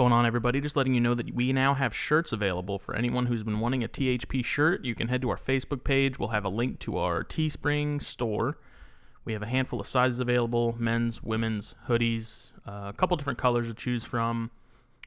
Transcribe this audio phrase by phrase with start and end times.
[0.00, 0.62] going on, everybody?
[0.62, 3.84] Just letting you know that we now have shirts available for anyone who's been wanting
[3.84, 4.82] a THP shirt.
[4.82, 6.18] You can head to our Facebook page.
[6.18, 8.56] We'll have a link to our Teespring store.
[9.26, 13.66] We have a handful of sizes available men's, women's, hoodies, uh, a couple different colors
[13.66, 14.50] to choose from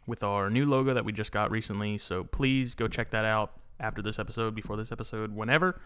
[0.06, 1.98] with our new logo that we just got recently.
[1.98, 5.82] So please go check that out after this episode, before this episode, whenever.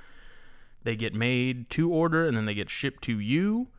[0.84, 3.70] They get made to order and then they get shipped to you.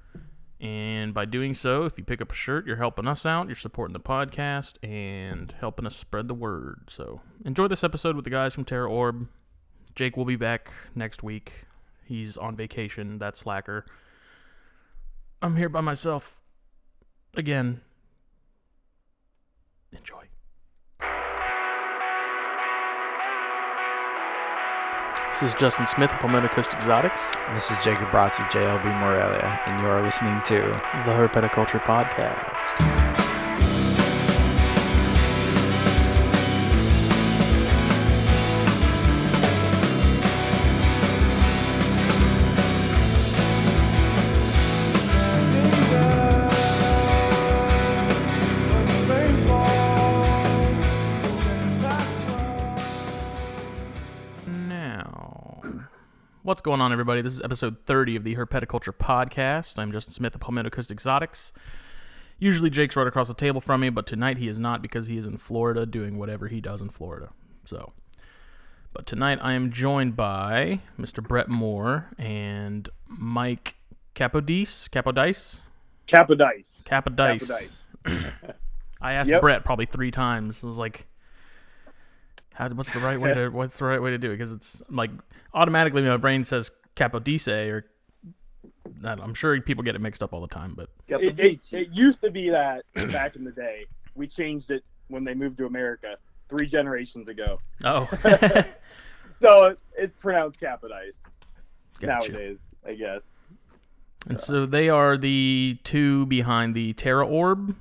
[0.61, 3.54] And by doing so, if you pick up a shirt, you're helping us out, you're
[3.54, 6.80] supporting the podcast, and helping us spread the word.
[6.88, 9.28] So enjoy this episode with the guys from TerraOrb.
[9.95, 11.52] Jake will be back next week.
[12.05, 13.86] He's on vacation, that slacker.
[15.42, 16.41] I'm here by myself
[17.36, 17.80] again.
[19.92, 20.25] Enjoy.
[25.41, 27.23] This is Justin Smith of Palmetto Coast Exotics,
[27.55, 33.38] This is Jacob Bratz with JLB Morelia, and you are listening to the Herpetoculture Podcast.
[56.69, 57.22] Going on, everybody?
[57.22, 59.78] This is episode 30 of the Herpetoculture Podcast.
[59.78, 61.50] I'm Justin Smith of Palmetto Coast Exotics.
[62.38, 65.16] Usually Jake's right across the table from me, but tonight he is not because he
[65.16, 67.30] is in Florida doing whatever he does in Florida.
[67.64, 67.94] So,
[68.92, 71.27] but tonight I am joined by Mr.
[71.27, 73.77] Brett Moore and Mike
[74.14, 74.91] Capodice.
[74.91, 75.60] Capodice?
[76.06, 76.82] Capodice.
[76.84, 77.70] Capodice.
[78.05, 78.32] Capodice.
[79.00, 79.41] I asked Yep.
[79.41, 80.62] Brett probably three times.
[80.62, 81.06] I was like,
[82.59, 84.83] How, "What's the right way to What's the right way to do it?" Because it's
[84.91, 85.11] like
[85.55, 87.84] automatically my brain says Capodice, or
[89.05, 90.75] I'm sure people get it mixed up all the time.
[90.75, 93.87] But It, it, it used to be that back in the day.
[94.17, 96.17] We changed it when they moved to America
[96.48, 97.61] three generations ago.
[97.84, 98.09] oh,
[99.37, 101.15] So it's pronounced Capodice
[102.00, 102.33] Gotcha.
[102.33, 103.22] nowadays, I guess.
[104.27, 107.77] And so they are the two behind the TerraOrb,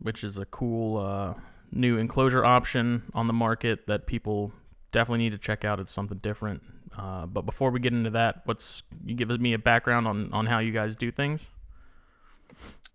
[0.00, 1.34] which is a cool uh,
[1.70, 4.52] new enclosure option on the market that people
[4.92, 5.80] definitely need to check out.
[5.80, 6.62] It's something different.
[6.96, 10.46] Uh, but before we get into that, what's you give me a background on, on
[10.46, 11.46] how you guys do things?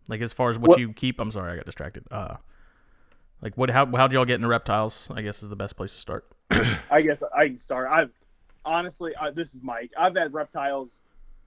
[0.08, 1.20] Like as far as what Well- you keep.
[1.20, 2.04] I'm sorry, I got distracted.
[2.12, 2.36] Uh,
[3.42, 3.70] like what?
[3.70, 5.08] How how'd y'all get into reptiles?
[5.12, 6.26] I guess is the best place to start.
[6.92, 7.88] I guess I can start.
[7.92, 8.12] I've
[8.66, 9.92] honestly, I, this is Mike.
[9.98, 10.90] I've had reptiles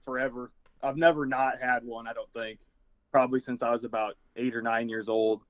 [0.03, 0.51] forever.
[0.81, 2.07] I've never not had one.
[2.07, 2.59] I don't think.
[3.11, 5.41] Probably since I was about eight or nine years old.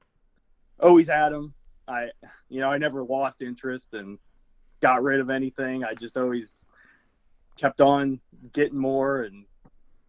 [0.79, 1.53] Always had them.
[1.87, 2.09] I,
[2.49, 4.17] you know, I never lost interest and
[4.81, 5.83] got rid of anything.
[5.83, 6.65] I just always
[7.57, 8.19] kept on
[8.53, 9.45] getting more and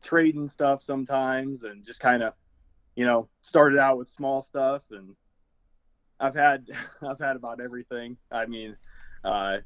[0.02, 2.34] trading stuff sometimes, and just kind of,
[2.96, 5.14] you know, started out with small stuff and.
[6.20, 6.66] I've had
[7.08, 8.16] I've had about everything.
[8.32, 8.76] I mean,
[9.24, 9.58] uh,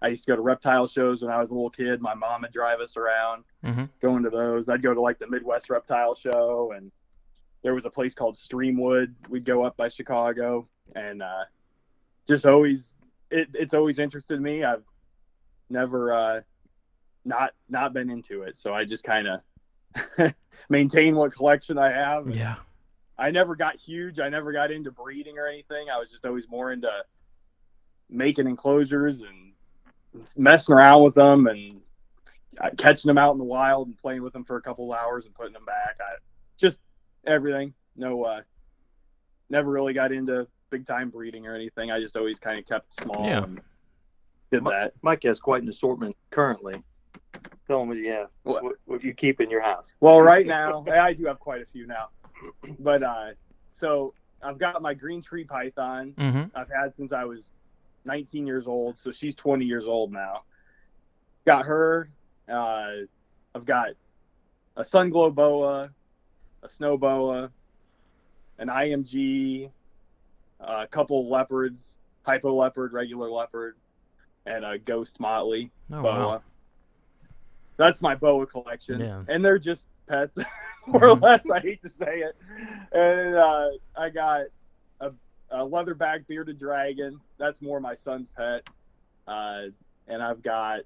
[0.00, 2.00] I used to go to reptile shows when I was a little kid.
[2.00, 3.84] My mom would drive us around Mm-hmm.
[4.00, 4.68] going to those.
[4.68, 6.90] I'd go to like the Midwest Reptile Show, and
[7.64, 9.12] there was a place called Streamwood.
[9.28, 11.44] We'd go up by Chicago, and uh,
[12.28, 12.96] just always
[13.30, 14.62] it, it's always interested me.
[14.62, 14.84] I've
[15.70, 16.40] never uh,
[17.24, 20.34] not not been into it, so I just kind of
[20.68, 22.28] maintain what collection I have.
[22.28, 22.56] Yeah.
[23.16, 24.18] I never got huge.
[24.18, 25.86] I never got into breeding or anything.
[25.88, 26.90] I was just always more into
[28.10, 29.52] making enclosures and
[30.36, 31.80] messing around with them and
[32.60, 34.98] uh, catching them out in the wild and playing with them for a couple of
[34.98, 35.96] hours and putting them back.
[36.00, 36.16] I
[36.58, 36.80] just
[37.26, 37.74] everything.
[37.96, 38.40] No, uh,
[39.50, 41.90] never really got into big time breeding or anything.
[41.90, 43.44] I just always kind of kept small Yeah.
[43.44, 43.60] and
[44.50, 44.92] did Mi- that.
[45.02, 46.82] Mike has quite an assortment currently.
[47.68, 48.28] Tell him what you have.
[48.42, 49.94] What- What, what you keep in your house.
[50.00, 52.08] Well, right now, I do have quite a few now,
[52.80, 53.30] but uh,
[53.72, 56.14] so I've got my green tree python.
[56.18, 56.56] Mm-hmm.
[56.56, 57.44] I've had since I was
[58.04, 60.42] 19 years old, so she's 20 years old now.
[61.46, 62.08] Got her.
[62.48, 62.90] Uh,
[63.54, 63.90] I've got
[64.76, 65.90] a sun glow boa,
[66.64, 67.50] a snow boa,
[68.58, 69.70] an IMG,
[70.60, 73.76] a couple leopards, hypo leopard, regular leopard,
[74.46, 76.18] and a ghost motley Oh boa.
[76.28, 76.42] wow.
[77.76, 79.22] That's my boa collection, Yeah.
[79.28, 80.38] and they're just pets,
[80.86, 81.22] more or Mhm.
[81.22, 81.50] less.
[81.50, 82.36] I hate to say it.
[82.92, 84.42] And uh, I got
[85.00, 85.10] a,
[85.50, 87.20] a leatherback bearded dragon.
[87.38, 88.62] That's more my son's pet.
[89.26, 89.64] Uh,
[90.06, 90.80] and I've got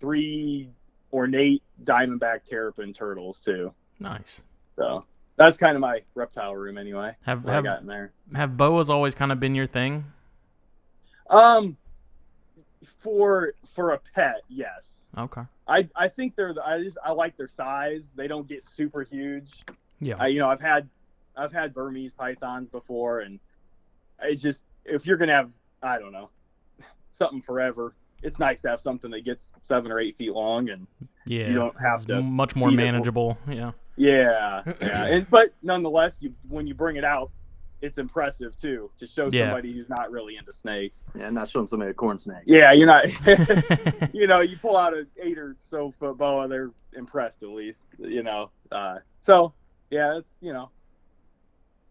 [0.00, 0.70] three
[1.12, 3.72] ornate diamondback terrapin turtles too.
[4.00, 4.42] Nice.
[4.76, 5.04] So
[5.36, 7.14] that's kind of my reptile room anyway.
[7.22, 8.12] Have have got there.
[8.34, 10.04] have boas always kind of been your thing?
[11.28, 11.76] Um,
[12.98, 15.08] for for a pet, yes.
[15.18, 15.42] Okay.
[15.66, 18.12] I I think they're the, I just I like their size.
[18.14, 19.64] They don't get super huge.
[20.00, 20.16] Yeah.
[20.18, 20.88] I you know I've had
[21.36, 23.40] I've had Burmese pythons before, and
[24.22, 25.50] it's just if you're gonna have,
[25.82, 26.30] I don't know,
[27.12, 27.94] something forever.
[28.22, 30.86] It's nice to have something that gets seven or eight feet long, and
[31.26, 31.48] Yeah.
[31.48, 32.22] you don't have to.
[32.22, 32.84] much more feed it.
[32.84, 33.36] manageable.
[33.48, 33.72] Yeah.
[33.96, 37.30] Yeah, yeah, and but nonetheless, you when you bring it out,
[37.82, 39.44] it's impressive too to show Yeah.
[39.44, 41.04] somebody who's not really into snakes.
[41.14, 42.42] Yeah, not showing somebody a corn snake.
[42.46, 43.04] Yeah, you're not.
[44.14, 47.84] you know, you pull out an eight or so foot boa, they're impressed at least.
[47.98, 49.52] You know, uh, so
[49.90, 50.70] yeah, it's you know,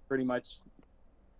[0.08, 0.58] pretty much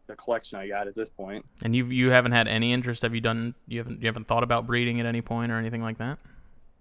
[0.08, 1.46] the collection I got at this point.
[1.64, 3.02] and you you haven't had any interest?
[3.02, 3.56] Have you done?
[3.68, 6.20] You haven't you haven't thought about breeding at any point or anything like that?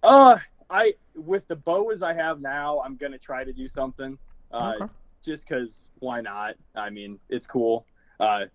[0.02, 0.38] Uh,
[0.68, 0.94] I
[1.24, 4.18] with the boas I have now, I'm gonna try to do something.
[4.50, 4.92] Uh, Okay.
[5.24, 6.54] just because why not?
[6.74, 7.86] I mean, it's cool.
[8.20, 8.46] Uh,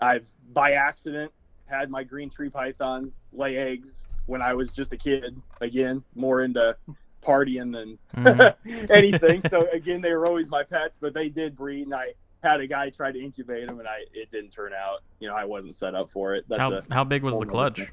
[0.00, 1.32] I've by accident
[1.66, 5.40] had my green tree pythons lay eggs when I was just a kid.
[5.60, 6.76] Again, more into
[7.22, 8.54] partying than Mhm.
[8.90, 9.42] anything.
[9.42, 12.66] So again, they were always my pets, but they did breed, and I had a
[12.66, 15.00] guy try to incubate them, and I it didn't turn out.
[15.18, 16.44] You know, I wasn't set up for it.
[16.48, 17.76] That's how a how big was the clutch?
[17.76, 17.88] thing.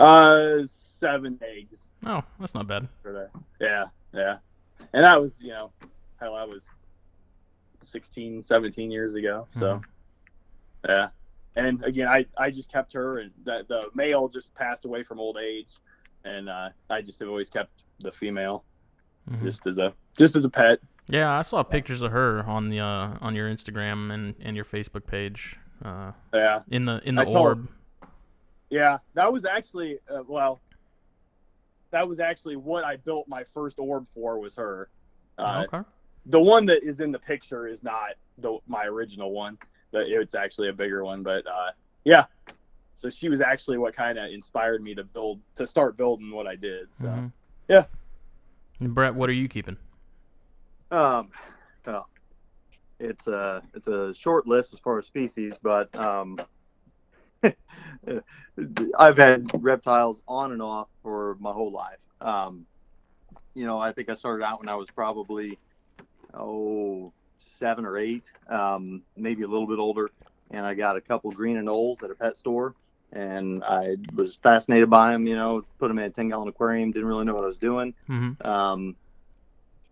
[0.00, 2.88] Uh seven eggs Oh, that's not bad.
[3.60, 4.38] Yeah, yeah.
[4.94, 5.70] And that was, you know,
[6.18, 6.66] hell, I was
[7.82, 9.46] 16, 17 years ago.
[9.50, 9.84] So, Mhm.
[10.88, 11.08] yeah.
[11.56, 15.18] And again, I, I just kept her, and the, the male just passed away from
[15.20, 15.74] old age,
[16.24, 18.64] and uh, I just have always kept the female
[19.30, 19.42] Mhm.
[19.42, 20.78] just as a just as a pet.
[21.08, 24.64] Yeah, I saw pictures of her on the uh, on your Instagram and, and your
[24.64, 25.58] Facebook page.
[25.84, 27.68] Uh, Yeah, in the in the I orb.
[28.70, 28.98] Yeah.
[29.14, 30.60] That was actually uh, well,
[31.90, 34.88] that was actually what I built my first orb for was her.
[35.38, 35.88] Uh, okay.
[36.26, 39.58] the one that is in the picture is not the my original one.
[39.92, 41.72] That it's actually a bigger one, but uh,
[42.04, 42.26] yeah.
[42.96, 46.46] So she was actually what kind of inspired me to build to start building what
[46.46, 46.88] I did.
[46.94, 47.32] So Mhm.
[47.68, 47.84] yeah.
[48.80, 49.76] And Brett, what are you keeping?
[50.90, 51.30] Um,
[51.86, 52.08] well,
[52.98, 56.38] it's a it's a short list as far as species, but um,
[58.98, 61.98] I've had reptiles on and off for my whole life.
[62.20, 62.66] Um,
[63.54, 65.58] you know, I think I started out when I was probably
[66.34, 70.10] oh seven or eight, um, maybe a little bit older,
[70.50, 72.74] and I got a couple green anoles at a pet store.
[73.12, 76.92] And I was fascinated by them, you know, put them in a 10 gallon aquarium,
[76.92, 77.92] didn't really know what I was doing.
[78.08, 78.46] Mm-hmm.
[78.46, 78.94] Um,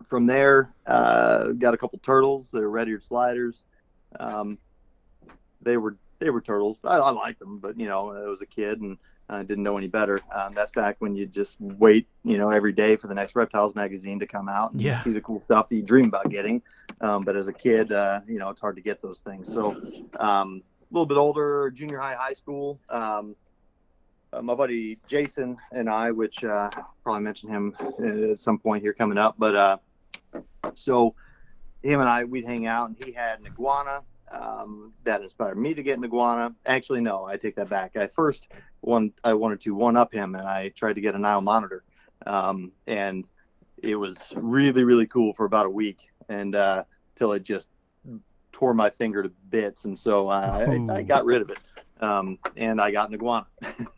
[0.08, 2.50] from there, uh, got a couple turtles.
[2.52, 3.64] They're red-eared sliders.
[4.20, 4.56] Um,
[5.62, 6.80] they were they were turtles.
[6.84, 8.98] I, I liked them, but you know, I was a kid and
[9.28, 10.20] I didn't know any better.
[10.34, 13.74] Um, that's back when you just wait, you know, every day for the next Reptiles
[13.74, 15.02] magazine to come out and Yeah.
[15.02, 16.62] see the cool stuff that you dream about getting.
[17.00, 19.52] Um, but as a kid, uh, you know, it's hard to get those things.
[19.52, 19.72] So
[20.18, 22.80] um, a little bit older, junior high, high school.
[22.88, 23.36] Um,
[24.32, 26.70] uh, my buddy Jason and I, which uh,
[27.02, 29.78] probably mention him uh, at some point here coming up, but uh,
[30.74, 31.14] so
[31.82, 34.02] him and I, we'd hang out, and he had an iguana
[34.32, 36.54] um, that inspired me to get an iguana.
[36.66, 37.96] Actually, no, I take that back.
[37.96, 38.48] I first
[38.80, 41.84] one I wanted to one up him, and I tried to get a Nile monitor,
[42.26, 43.26] um, and
[43.82, 46.84] it was really really cool for about a week, and uh,
[47.16, 47.68] till it just
[48.52, 51.58] tore my finger to bits, and so I, I, I got rid of it,
[52.00, 53.46] um, and I got an iguana,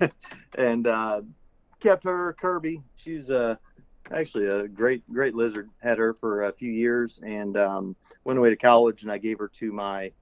[0.55, 1.23] and uh,
[1.81, 2.83] kept her Kirby.
[2.97, 3.59] She's a
[4.13, 5.71] actually a great great lizard.
[5.83, 9.39] Had her for a few years, and um, went away to college, and I gave
[9.39, 10.13] her to my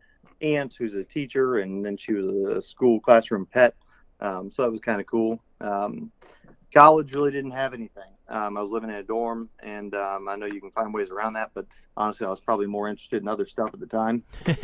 [0.41, 3.75] aunt, who's a teacher, and then she was a school classroom pet.
[4.21, 5.43] Um, so that was kind of cool.
[5.61, 6.11] Um,
[6.73, 8.13] college really didn't have anything.
[8.29, 11.11] Um, I was living in a dorm, and um, I know you can find ways
[11.11, 11.67] around that, but
[11.97, 14.23] honestly, I was probably more interested in other stuff at the time.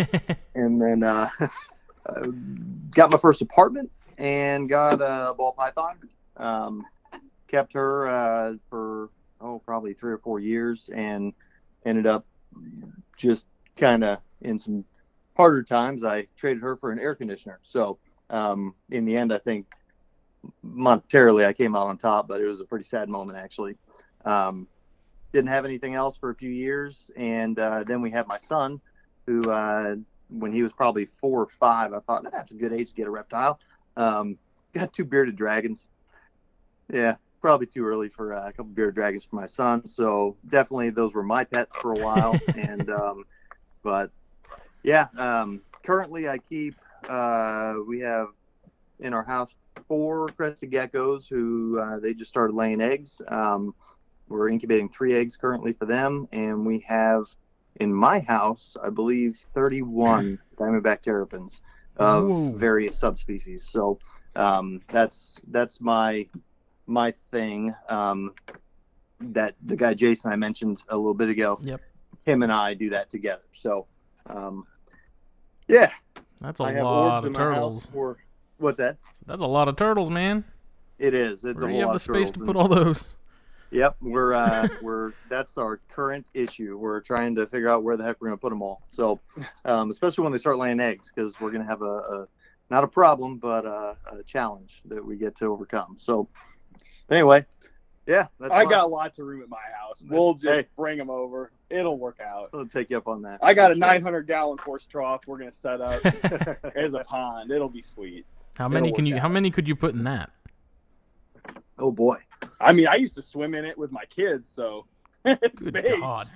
[0.57, 1.29] And then uh,
[2.07, 2.27] uh,
[2.93, 5.99] got my first apartment and got a ball python.
[6.37, 6.87] Um,
[7.55, 11.33] kept her uh, for oh probably three or four years, and
[11.87, 12.27] ended up
[13.17, 13.47] just
[13.77, 14.85] kind of in some
[15.37, 16.03] harder times.
[16.03, 17.61] I traded her for an air conditioner.
[17.63, 17.99] So
[18.31, 19.67] um, in the end, I think
[20.67, 23.77] monetarily I came out on top, but it was a pretty sad moment actually.
[24.25, 24.67] Um,
[25.33, 28.81] didn't have anything else for a few years, and uh, then we had my son,
[29.27, 29.95] who uh,
[30.29, 33.07] when he was probably four or five, I thought that's a good age to get
[33.07, 33.61] a reptile.
[33.97, 34.39] Um,
[34.73, 35.89] got two bearded dragons.
[36.93, 39.85] Yeah, probably too early for uh, a couple bearded dragons for my son.
[39.87, 42.41] So definitely those were my pets for a while.
[42.57, 43.27] and um,
[43.83, 44.11] but
[44.83, 46.75] yeah, um, currently I keep
[47.07, 48.29] uh, we have
[49.01, 49.55] in our house
[49.89, 53.21] four crested geckos who uh, they just started laying eggs.
[53.29, 53.75] Um,
[54.27, 57.25] we're incubating three eggs currently for them, and we have
[57.79, 61.61] in my house, I believe, 31 diamondback terrapins
[61.97, 62.53] of Whoa.
[62.55, 63.67] various subspecies.
[63.69, 63.99] So
[64.35, 66.27] um, that's that's my
[66.87, 67.75] my thing.
[67.89, 68.33] Um,
[69.21, 71.59] that the guy Jason I mentioned a little bit ago.
[71.63, 71.81] Yep.
[72.25, 73.43] Him and I do that together.
[73.53, 73.87] So
[74.27, 74.67] um,
[75.69, 75.91] yeah,
[76.41, 77.87] That's a I have lot orbs of turtles.
[77.87, 78.19] for
[78.59, 78.97] what's that?
[79.27, 80.45] That's a lot of turtles, man.
[80.99, 81.45] It is.
[81.45, 83.11] It's Where a you have the lot of space to put all those?
[83.71, 86.79] Yep, we're uh, we're that's our current issue.
[86.79, 88.83] We're trying to figure out where the heck we're gonna put them all.
[88.91, 89.21] So,
[89.65, 92.29] um, especially when they start laying eggs, because we're gonna have a, a
[92.71, 95.97] not a problem, but a, a challenge that we get to overcome.
[95.99, 96.29] So,
[97.11, 97.45] anyway,
[98.07, 98.69] yeah, that's I fine.
[98.71, 100.03] got lots of room at my house.
[100.09, 100.67] We'll just Hey.
[100.77, 101.51] bring them over.
[101.71, 102.51] It'll work out.
[102.53, 103.39] I'll take you up on that.
[103.43, 105.23] I got a 900 gallon horse trough.
[105.27, 106.05] We're gonna set up
[106.77, 107.51] as a pond.
[107.51, 108.27] It'll be sweet.
[108.57, 109.21] How many It'll can work you?
[109.21, 110.31] How many could you put in that?
[111.79, 112.19] Oh boy,
[112.61, 114.87] I mean, I used to swim in it with my kids, so
[115.25, 116.01] it's Good big.
[116.01, 116.29] God!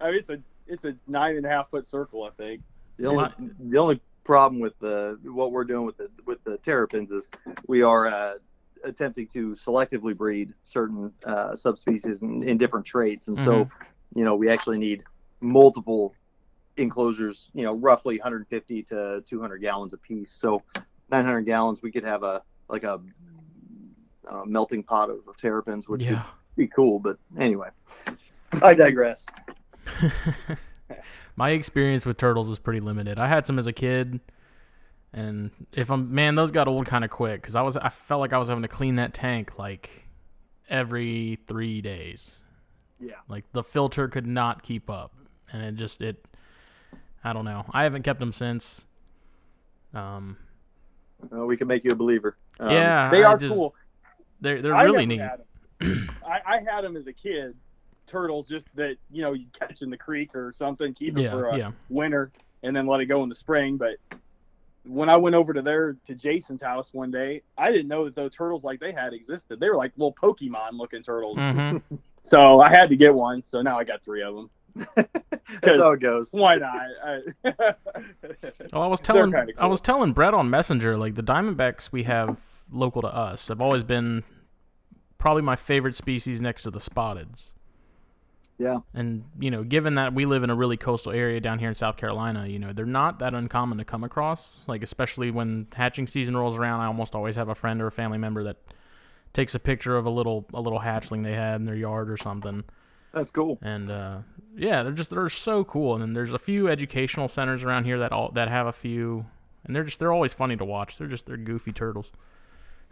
[0.00, 2.62] I mean, it's a it's a nine and a half foot circle, I think.
[2.96, 6.56] the only My- the only problem with the what we're doing with the with the
[6.58, 7.28] terrapins is
[7.66, 8.34] we are uh,
[8.84, 13.68] attempting to selectively breed certain uh, subspecies in, in different traits, and so
[14.14, 15.02] you know we actually need
[15.40, 16.14] multiple
[16.76, 17.50] enclosures.
[17.54, 20.32] You know, roughly 150 to 200 gallons a piece.
[20.32, 20.62] So
[21.10, 23.00] 900 gallons, we could have a like a
[24.46, 26.10] melting pot of, of terrapins, which yeah.
[26.10, 26.22] would
[26.56, 26.98] be cool.
[26.98, 27.68] But anyway,
[28.62, 29.26] I digress.
[31.36, 33.18] My experience with turtles is pretty limited.
[33.18, 34.20] I had some as a kid,
[35.12, 38.20] and if I'm man, those got old kind of quick because I was I felt
[38.20, 40.06] like I was having to clean that tank like
[40.68, 42.38] every three days.
[42.98, 43.14] Yeah.
[43.28, 45.12] Like the filter could not keep up,
[45.52, 46.24] and it just it.
[47.24, 47.64] I don't know.
[47.72, 48.84] I haven't kept them since.
[49.94, 50.36] Um.
[51.34, 52.36] Uh, we can make you a believer.
[52.60, 53.74] Um, yeah, They are just- cool.
[54.40, 55.20] They're they're I really neat.
[55.20, 55.42] had.
[56.26, 57.54] I, I had them as a kid.
[58.06, 61.30] Turtles, just that you know you catch in the creek or something, keep it Yeah,
[61.30, 61.72] for a yeah.
[61.90, 63.76] winter, and then let it go in the spring.
[63.76, 63.96] But
[64.84, 68.14] when I went over to their to Jason's house one day, I didn't know that
[68.14, 69.60] those turtles like they had existed.
[69.60, 71.38] They were like little Pokemon looking turtles.
[71.38, 71.78] hmm
[72.22, 73.42] So I had to get one.
[73.42, 74.50] So now I got three of them.
[75.62, 76.28] That's how it goes.
[76.32, 76.86] Why not?
[77.02, 77.20] I,
[78.72, 82.02] Well, I was telling kinda I was telling Brett on Messenger like the Diamondbacks we
[82.02, 82.38] have
[82.70, 84.22] local to us have always been
[85.18, 87.52] probably my favorite species next to the spotteds.
[88.60, 88.80] Yeah.
[88.92, 91.74] And you know, given that we live in a really coastal area down here in
[91.74, 94.58] South Carolina, you know, they're not that uncommon to come across.
[94.66, 97.90] Like especially when hatching season rolls around, I almost always have a friend or a
[97.90, 98.58] family member that
[99.32, 102.18] takes a picture of a little a little hatchling they had in their yard or
[102.18, 102.62] something.
[103.14, 103.58] That's cool.
[103.62, 104.18] and uh,
[104.54, 105.94] yeah, they're just they're so cool.
[105.94, 109.24] And then there's a few educational centers around here that all that have a few,
[109.64, 110.98] and they're just they're always funny to watch.
[110.98, 112.12] They're just they're goofy turtles.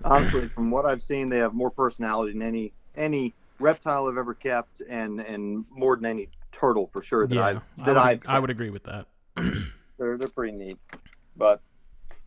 [0.03, 4.35] Honestly, from what I've seen, they have more personality than any any reptile I've ever
[4.35, 7.97] kept, and and more than any turtle for sure that yeah, I've I that would,
[7.97, 8.21] I've.
[8.27, 9.07] I would agree with that.
[9.99, 10.79] They're they're pretty neat,
[11.37, 11.61] but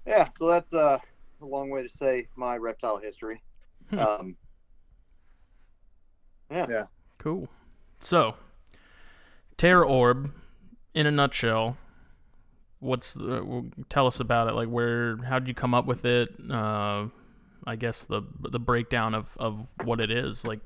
[0.06, 0.28] yeah.
[0.36, 1.00] So that's uh,
[1.42, 3.42] a long way to say my reptile history.
[3.92, 4.06] Yeah.
[4.06, 4.36] Um,
[7.18, 7.48] Cool.
[8.02, 8.36] So,
[9.58, 10.32] TerraOrb,
[10.94, 11.78] in a nutshell,
[12.80, 14.54] what's the, tell us about it?
[14.54, 16.30] Like, where, how did you come up with it?
[16.50, 17.06] Uh,
[17.66, 20.44] I guess the the breakdown of of what it is.
[20.44, 20.60] Like,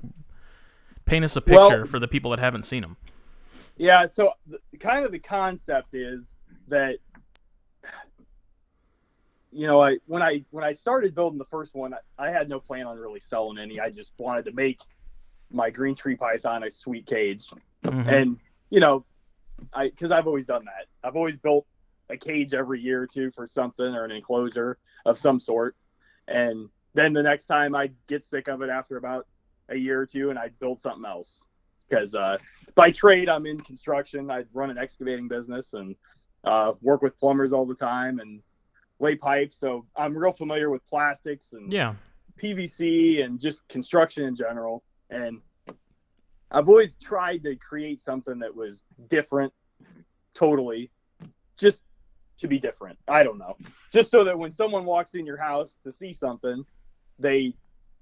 [1.06, 2.96] paint us a Well- picture for the people that haven't seen them.
[3.78, 6.34] Yeah, so the, kind of the concept is
[6.68, 6.98] that
[9.52, 12.48] you know, I when I when I started building the first one, I, I had
[12.48, 13.80] no plan on really selling any.
[13.80, 14.80] I just wanted to make
[15.50, 17.46] my green tree python a sweet cage,
[17.84, 18.06] Mhm.
[18.12, 19.04] and you know,
[19.72, 20.86] I because I've always done that.
[21.02, 21.66] I've always built
[22.10, 25.74] a cage every year or two for something or an enclosure of some sort,
[26.28, 29.26] and then the next time I get sick of it after about
[29.68, 31.42] a year or two, and I'd build something else
[31.88, 32.38] because uh,
[32.74, 34.30] by trade I'm in construction.
[34.30, 35.94] I run an excavating business and
[36.44, 38.42] uh, work with plumbers all the time and
[38.98, 39.56] lay pipes.
[39.58, 41.94] So I'm real familiar with plastics and yeah.
[42.40, 44.82] PVC and just construction in general.
[45.10, 45.40] And
[46.50, 49.52] I've always tried to create something that was different,
[50.34, 50.90] totally,
[51.56, 51.82] just
[52.38, 52.98] to be different.
[53.08, 53.56] I don't know,
[53.92, 56.64] just so that when someone walks in your house to see something,
[57.18, 57.54] they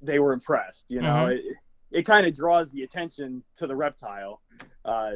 [0.05, 0.87] they were impressed.
[0.89, 1.39] You know, Mhm.
[1.39, 1.57] it
[1.91, 4.41] it kind of draws the attention to the reptile.
[4.85, 5.15] Uh,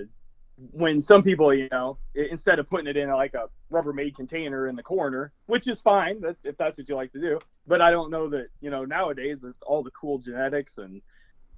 [0.73, 4.75] when some people, you know, instead of putting it in like a Rubbermaid container in
[4.77, 7.39] the corner, which is fine, that's if that's what you like to do.
[7.67, 11.01] But I don't know that you know nowadays with all the cool genetics and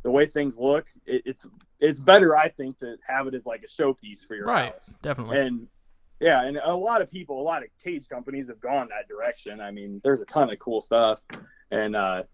[0.02, 1.46] the way things look, it, it's
[1.78, 4.72] it's better I think to have it as like a showpiece for your Right.
[4.72, 4.94] house.
[5.02, 5.38] Definitely.
[5.38, 5.68] And
[6.20, 9.60] yeah, and a lot of people, a lot of cage companies have gone that direction.
[9.60, 11.22] I mean, there's a ton of cool stuff,
[11.70, 12.24] and uh,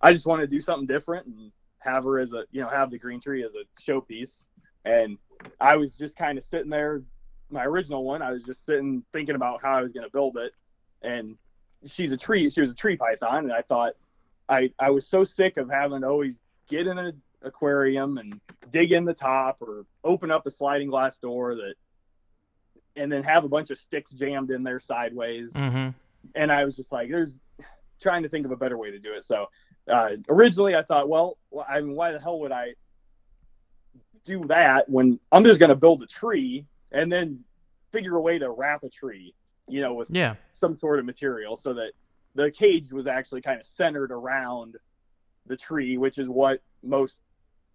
[0.00, 2.90] I just wanted to do something different and have her as a you know have
[2.90, 4.44] the green tree as a showpiece.
[4.84, 5.18] And
[5.60, 7.02] I was just kind of sitting there,
[7.50, 8.22] my original one.
[8.22, 10.52] I was just sitting thinking about how I was going to build it,
[11.02, 11.36] and
[11.84, 12.48] she's a tree.
[12.50, 13.94] She was a tree python, and I thought
[14.48, 18.92] I I was so sick of having to always get in an aquarium and dig
[18.92, 21.74] in the top or open up a sliding glass door that
[22.96, 25.52] and then have a bunch of sticks jammed in there sideways.
[25.52, 25.90] Mm-hmm.
[26.34, 27.40] And I was just like, there's
[28.00, 29.24] trying to think of a better way to do it.
[29.24, 29.46] So
[29.88, 31.38] uh, originally I thought, well,
[31.68, 32.74] I mean, why the hell would I
[34.24, 37.44] do that when I'm just going to build a tree and then
[37.92, 39.34] figure a way to wrap a tree,
[39.68, 40.34] you know, with Yeah.
[40.54, 41.92] some sort of material so that
[42.34, 44.76] the cage was actually kind of centered around
[45.46, 47.22] the tree, which is what most,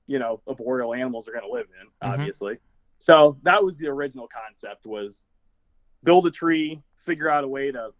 [0.07, 2.13] you know, arboreal animals are going to live in, Mhm.
[2.13, 2.59] obviously.
[2.99, 5.23] So that was the original concept was
[6.03, 7.93] build a tree, figure out a way to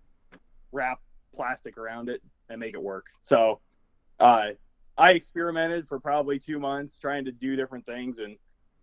[0.72, 1.00] wrap
[1.36, 3.08] plastic around it and make it work.
[3.22, 3.62] So
[4.22, 4.51] uh,
[4.98, 8.38] I experimented for probably two months trying to do different things and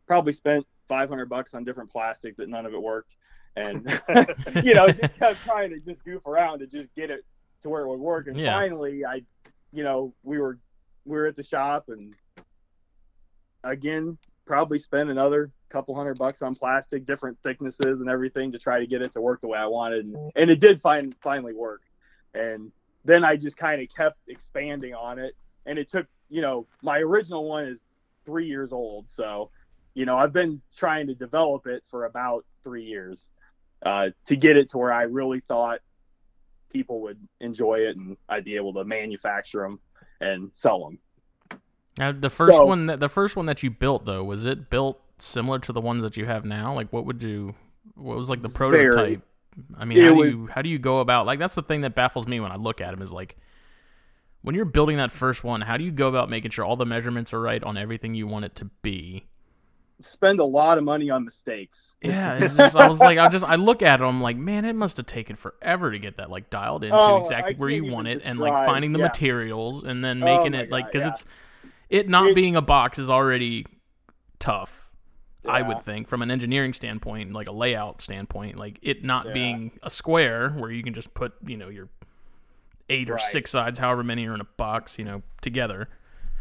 [0.07, 3.14] probably spent 500 bucks on different plastic that none of it worked.
[3.57, 3.87] And,
[4.64, 7.21] you know, just kept trying to just goof around to just get it
[7.62, 8.26] to where it would work.
[8.26, 8.52] And Yeah.
[8.52, 9.23] finally, I,
[9.73, 10.59] you know, we were,
[11.04, 12.14] we were at the shop and
[13.62, 18.80] again, probably spent another couple hundred bucks on plastic, different thicknesses and everything to try
[18.80, 20.07] to get it to work the way I wanted.
[20.07, 21.83] And, and it did find, finally work.
[22.35, 22.73] And
[23.09, 25.35] then I just kind of kept expanding on it.
[25.65, 27.87] And it took, you know, my original one is
[28.27, 29.07] three years old.
[29.09, 29.50] So,
[29.95, 33.31] you know, I've been trying to develop it for about three years
[33.83, 35.81] uh, to get it to where I really thought
[36.71, 39.81] people would enjoy it and I'd be able to manufacture them
[40.21, 40.99] and sell them.
[41.99, 44.69] Now, the first So- one that the first one that you built though was it
[44.69, 46.75] built similar to the ones that you have now?
[46.75, 47.55] Like, what would you?
[47.95, 49.21] What was like the Very.
[49.77, 51.95] I mean, how do you how do you go about like that's the thing that
[51.95, 53.37] baffles me when I look at them is like
[54.43, 56.87] when you're building that first one, how do you go about making sure all the
[56.87, 59.27] measurements are right on everything you want it to be?
[60.00, 61.97] Spend a lot of money on mistakes.
[62.00, 64.65] Yeah, it's just, I was like, I just I look at it, I'm like, man,
[64.65, 67.69] it must have taken forever to get that like dialed into Oh, exactly I where
[67.71, 69.07] you want it, and like finding the yeah.
[69.07, 71.11] materials, and then Oh making my it like because yeah.
[71.11, 71.25] it's
[71.88, 73.67] it not It- being a box is already
[74.38, 74.77] tough.
[75.47, 79.33] I would think from an engineering standpoint, like a layout standpoint, like it not Yeah.
[79.33, 81.88] being a square where you can just put you know your
[82.88, 85.88] eight or six sides, however many are in a box, you know, together.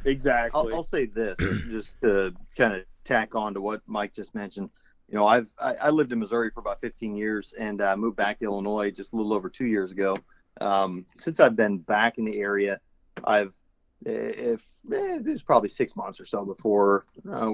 [0.05, 0.71] Exactly.
[0.71, 1.37] I'll, I'll say this
[1.69, 4.69] just to kind of tack on to what Mike just mentioned.
[5.09, 8.17] You know, I've I, I lived in Missouri for about 15 years and uh, moved
[8.17, 10.17] back to Illinois just a little over two years ago.
[10.59, 12.79] Um, since I've been back in the area,
[13.23, 13.53] I've
[14.05, 17.51] if eh, it was probably six months or so before uh,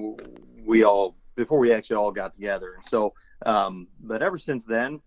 [0.65, 2.74] we all before we actually all got together.
[2.76, 3.13] And so,
[3.46, 5.02] um, but ever since then,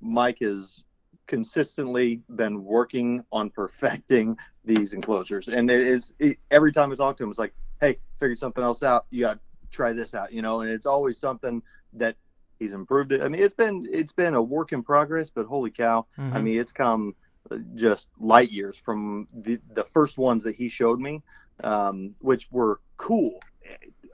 [0.00, 0.84] Mike has
[1.26, 5.48] consistently been working on perfecting these enclosures.
[5.48, 8.62] And it is it, every time I talk to him, it's like, hey, figured something
[8.62, 9.06] else out.
[9.10, 10.60] You got to try this out, you know.
[10.60, 11.62] And it's always something
[11.94, 12.16] that
[12.58, 13.22] he's improved it.
[13.22, 16.44] I mean, it's been it's been a work in progress, but holy cow, I Mhm.
[16.44, 17.14] mean, it's come
[17.50, 21.22] uh, just light years from the the first ones that he showed me,
[21.62, 23.38] um, which were cool.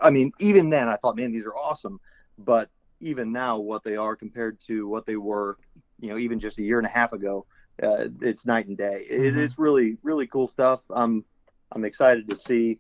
[0.00, 2.00] I mean, even then, I thought, man, these are awesome.
[2.38, 2.68] But
[3.00, 5.56] even now, what they are compared to what they were,
[6.00, 7.46] you know, even just a year and a half ago,
[7.82, 9.06] uh, it's night and day.
[9.08, 9.38] It, Mhm.
[9.38, 10.80] it's really, really cool stuff.
[10.90, 11.24] I'm,
[11.72, 12.78] I'm excited to see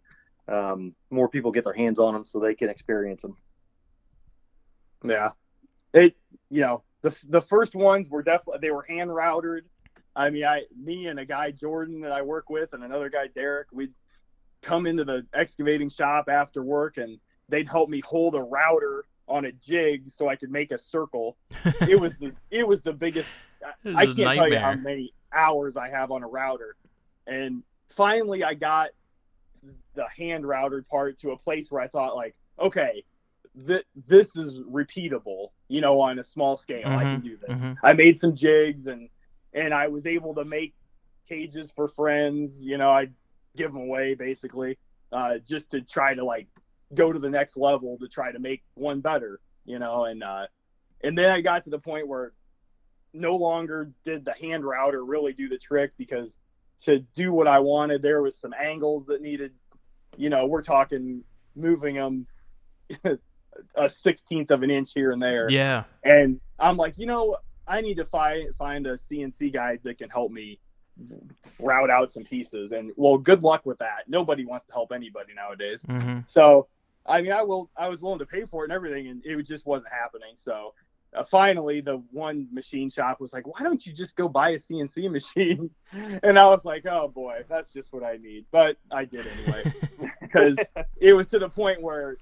[0.48, 3.36] um, more people get their hands on them so they can experience them.
[5.04, 5.32] Yeah,
[5.92, 6.16] it
[6.50, 9.62] you know the the first ones were definitely they were hand routered.
[10.16, 13.28] I mean, I me and a guy Jordan that I work with and another guy
[13.34, 13.92] Derek, we'd
[14.64, 19.44] come into the excavating shop after work and they'd help me hold a router on
[19.44, 21.36] a jig so I could make a circle.
[21.88, 23.36] it was the it was the biggest.
[23.84, 26.76] I, can't tell you how many hours I have on a router,
[27.26, 28.90] and finally I got
[29.94, 33.04] the hand routed part to a place where I thought like, okay,
[33.66, 36.88] th- this is repeatable, you know, on a small scale.
[36.88, 37.60] I can Mhm, do this.
[37.60, 37.76] mhm.
[37.82, 39.08] I made some jigs and
[39.52, 40.74] and I was able to make
[41.28, 42.62] cages for friends.
[42.62, 43.08] You know, I
[43.56, 44.78] give them away basically,
[45.12, 46.48] uh, just to try to like
[46.94, 49.40] go to the next level to try to make one better.
[49.64, 50.46] You know, and uh,
[51.02, 52.32] and then I got to the point where
[53.12, 56.36] no longer did the hand router really do the trick because
[56.80, 59.52] to do what I wanted, there was some angles that needed,
[60.16, 61.22] you know, we're talking
[61.54, 62.26] moving them
[63.76, 65.48] a sixteenth of an inch here and there.
[65.50, 65.84] Yeah.
[66.02, 70.10] And I'm like, you know, I need to find find a CNC guy that can
[70.10, 70.58] help me
[71.58, 72.72] route out some pieces.
[72.72, 74.04] And well, good luck with that.
[74.08, 75.82] Nobody wants to help anybody nowadays.
[75.88, 76.68] hmm So,
[77.06, 77.70] I mean, I will.
[77.76, 80.34] I was willing to pay for it and everything, and it just wasn't happening.
[80.36, 80.72] So,
[81.14, 84.58] uh, finally, the one machine shop was like, "Why don't you just go buy a
[84.58, 85.70] CNC machine?"
[86.22, 89.64] And I was like, "Oh boy, that's just what I need." But I did anyway
[90.22, 90.58] because
[91.00, 92.16] it was to the point where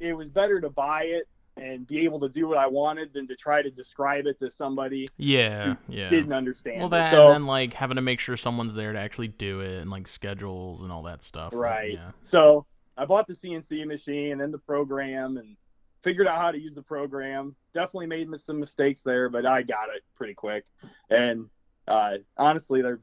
[0.00, 3.28] it was better to buy it and be able to do what I wanted than
[3.28, 5.74] to try to describe it to somebody Yeah.
[5.88, 6.08] Yeah.
[6.08, 6.80] didn't understand.
[6.80, 9.60] Well, that so, and then like having to make sure someone's there to actually do
[9.60, 11.52] it and like schedules and all that stuff.
[11.52, 11.92] like, Right.
[11.94, 12.10] yeah.
[12.22, 12.64] So
[12.96, 15.56] I bought the CNC machine and the program, and
[16.02, 17.54] figured out how to use the program.
[17.74, 20.64] Definitely made some mistakes there, but I got it pretty quick.
[21.10, 21.48] And
[21.86, 22.98] uh, honestly, there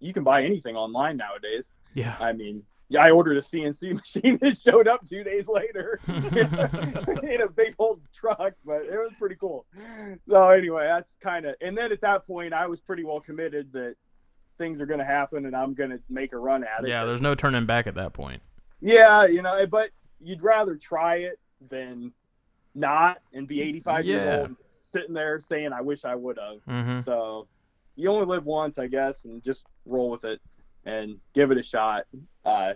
[0.00, 1.70] you can buy anything online nowadays.
[1.94, 2.16] Yeah.
[2.18, 2.62] I mean,
[2.92, 7.74] yeah, I ordered a CNC machine that showed up two days later in a big
[7.78, 9.64] old truck, but it was pretty cool.
[10.28, 13.72] So anyway, that's kind of, and then at that point, I was pretty well committed
[13.72, 13.94] that
[14.58, 16.88] things are going to happen and I'm going to make a run at it.
[16.88, 18.42] Yeah, there's no turning back at that point.
[18.82, 21.38] Yeah, you know, but you'd rather try it
[21.70, 22.12] than
[22.74, 24.56] not and be 85 years old and
[24.90, 27.46] sitting there saying, "I wish I would have." hmm So
[27.96, 30.40] you only live once, I guess, and just roll with it
[30.84, 32.04] and give it a shot.
[32.44, 32.74] Uh,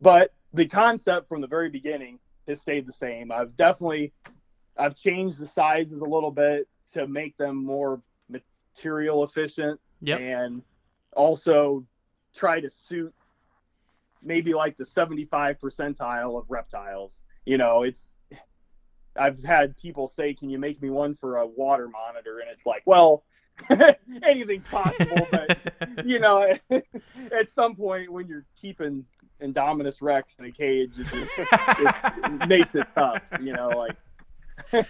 [0.00, 3.32] but the concept from the very beginning has stayed the same.
[3.32, 4.12] I've definitely
[4.76, 10.20] I've changed the sizes a little bit to make them more material efficient Yep.
[10.20, 10.62] and
[11.16, 11.86] also
[12.34, 13.14] try to suit
[14.22, 17.22] maybe like the 75 percentile of reptiles.
[17.46, 18.16] You know, it's
[19.16, 22.66] I've had people say, "Can you make me one for a water monitor?" And it's
[22.66, 23.22] like, well,
[24.22, 25.58] anything's possible, but
[26.04, 26.56] you know,
[27.32, 29.04] at some point when you're keeping
[29.42, 33.22] Indominus Rex in a cage, it just it makes it tough.
[33.40, 34.86] You know, like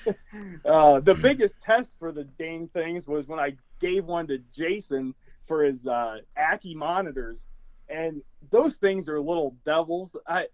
[0.65, 5.15] uh, the biggest test for the dang things was when I gave one to Jason
[5.47, 7.47] for his uh, Ackie monitors,
[7.89, 10.17] and those things are little devils.
[10.27, 10.47] I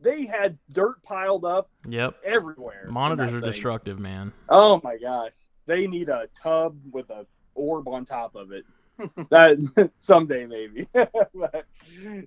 [0.00, 2.16] they had dirt piled up Yep.
[2.24, 2.86] everywhere.
[2.88, 3.50] Monitors are thing.
[3.50, 4.32] destructive, man.
[4.48, 5.32] Oh my gosh,
[5.66, 7.26] they need a tub with a
[7.58, 8.64] orb on top of it.
[9.30, 11.64] that someday maybe, but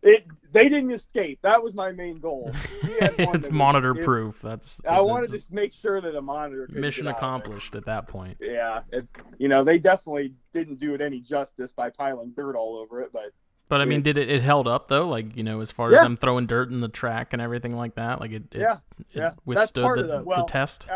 [0.03, 1.37] it they didn't escape.
[1.41, 2.49] That was my main goal.
[2.83, 4.41] We had one it's that was- monitor it- proof.
[4.41, 7.21] That's I wanted that's to make sure that a monitor could mission get out of
[7.21, 7.27] there.
[7.29, 8.37] accomplished at that point.
[8.39, 9.05] Yeah, it,
[9.37, 13.09] you know they definitely didn't do it any justice by piling dirt all over it,
[13.11, 13.33] but
[13.67, 14.03] But I mean, Yeah.
[14.13, 15.09] did it, it held up though?
[15.09, 16.03] Like you know, as far as Yeah.
[16.03, 19.05] them throwing dirt in the track and everything like that, like it, it, yeah, it
[19.11, 19.31] yeah.
[19.43, 20.87] Withstood the, the- well, the test.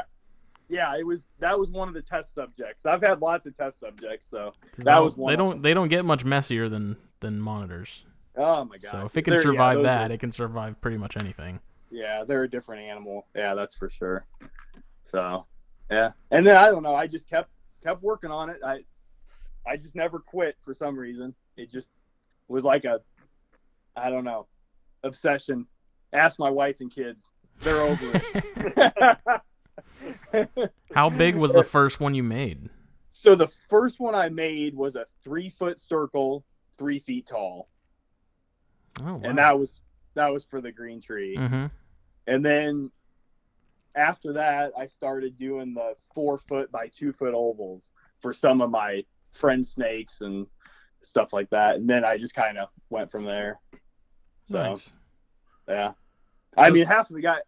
[0.70, 2.86] Yeah, it was that was one of the test subjects.
[2.86, 5.74] I've had lots of test subjects, so that they was don't- one They don't they
[5.74, 8.04] don't get much messier than than monitors.
[8.38, 8.92] oh my god!
[8.92, 11.60] so if it can They're- survive those that, are- it can survive pretty much anything.
[11.92, 13.26] yeah, they're a different animal.
[13.36, 14.26] Yeah, that's for sure.
[15.04, 15.46] So,
[15.92, 16.96] yeah, and then I don't know.
[16.96, 17.50] I just kept
[17.84, 18.58] kept working on it.
[18.66, 18.80] I
[19.68, 21.34] I just never quit for some reason.
[21.58, 21.90] It just
[22.48, 23.02] was like a
[23.96, 24.48] I don't know
[25.04, 25.68] obsession.
[26.12, 27.32] Ask my wife and kids.
[27.60, 29.22] They're over it.
[30.94, 32.70] How big was the first one you made?
[33.12, 36.44] So the first one I made was a three foot circle,
[36.78, 37.70] three feet tall,
[39.02, 39.22] Oh, wow.
[39.24, 39.82] and that was
[40.16, 41.36] that was for the green tree.
[41.38, 41.66] Mm-hmm.
[42.28, 42.92] And then
[43.96, 48.70] after that, I started doing the four foot by two foot ovals for some of
[48.70, 50.48] my friend snakes and
[51.02, 51.76] stuff like that.
[51.76, 53.60] And then I just kind of went from there.
[54.46, 54.92] So, Nice.
[55.68, 55.92] yeah.
[56.58, 57.40] I mean, half of the guy,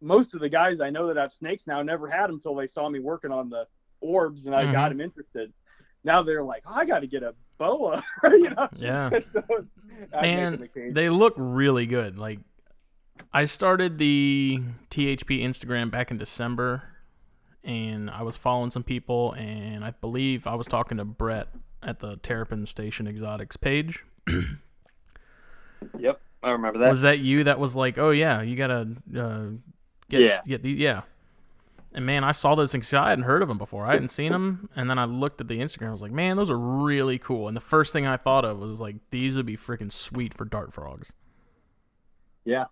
[0.00, 2.66] most of the guys I know that have snakes now never had them until they
[2.66, 3.66] saw me working on the
[4.00, 4.90] orbs and I got Mhm.
[4.90, 5.52] them interested.
[6.04, 8.68] Now they're like, oh, I got to get a boa, you know?
[8.76, 9.10] Yeah.
[9.32, 9.42] so
[10.12, 10.94] Man, them a cage.
[10.94, 12.18] They look really good.
[12.18, 12.38] Like
[13.32, 16.82] I started the THP Instagram back in December
[17.64, 21.48] and I was following some people and I believe I was talking to Brett
[21.82, 24.04] at the Terrapin Station Exotics page.
[25.98, 26.88] Yep, I remember that.
[26.90, 29.46] was that you that was like, "Oh yeah, you got to uh
[30.08, 30.40] get Yeah.
[30.46, 31.02] get the yeah."
[31.92, 32.92] And man, I saw those things.
[32.92, 33.86] I hadn't heard of them before.
[33.86, 35.88] I hadn't seen them, and then I looked at the Instagram.
[35.88, 38.58] I was like, "Man, those are really cool." And the first thing I thought of
[38.58, 41.10] was like, "These would be freaking sweet for dart frogs."
[42.44, 42.66] Yeah,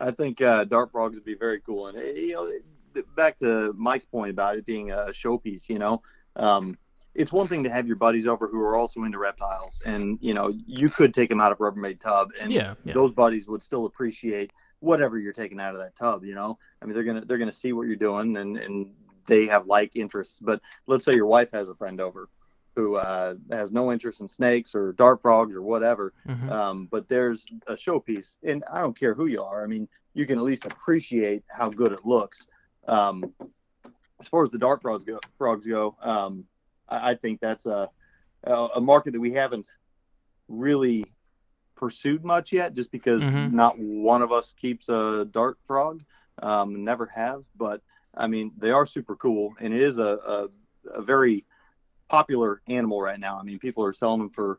[0.00, 1.86] I think uh, dart frogs would be very cool.
[1.86, 5.68] And uh, you know, back to Mike's point about it being a showpiece.
[5.68, 6.02] You know,
[6.36, 6.76] um,
[7.14, 10.34] it's one thing to have your buddies over who are also into reptiles, and you
[10.34, 12.92] know, you could take them out of Rubbermaid tub, and Yeah, yeah.
[12.92, 14.52] those buddies would still appreciate
[14.84, 16.24] whatever you're taking out of that tub.
[16.24, 18.92] You know, I mean, they're gonna they're gonna see what you're doing, and and
[19.26, 20.38] they have like interests.
[20.38, 22.28] But let's say your wife has a friend over
[22.76, 26.50] who uh, has no interest in snakes or dart frogs or whatever Mhm.
[26.50, 29.62] um, but there's a showpiece, and I don't care who you are.
[29.62, 32.48] I mean, you can at least appreciate how good it looks.
[32.88, 33.32] Um,
[34.18, 36.44] as far as the dart frogs go, frogs go, um,
[36.88, 37.90] I, I think that's a
[38.44, 39.68] a market that we haven't
[40.48, 41.04] really
[41.76, 43.50] pursued much yet, just because Mhm.
[43.50, 46.02] not one of us keeps a dart frog,
[46.42, 47.44] um, never have.
[47.56, 47.82] But
[48.14, 50.48] I mean, they are super cool, and it is a, a,
[50.94, 51.44] a very
[52.08, 53.38] popular animal right now.
[53.38, 54.58] I mean, people are selling them for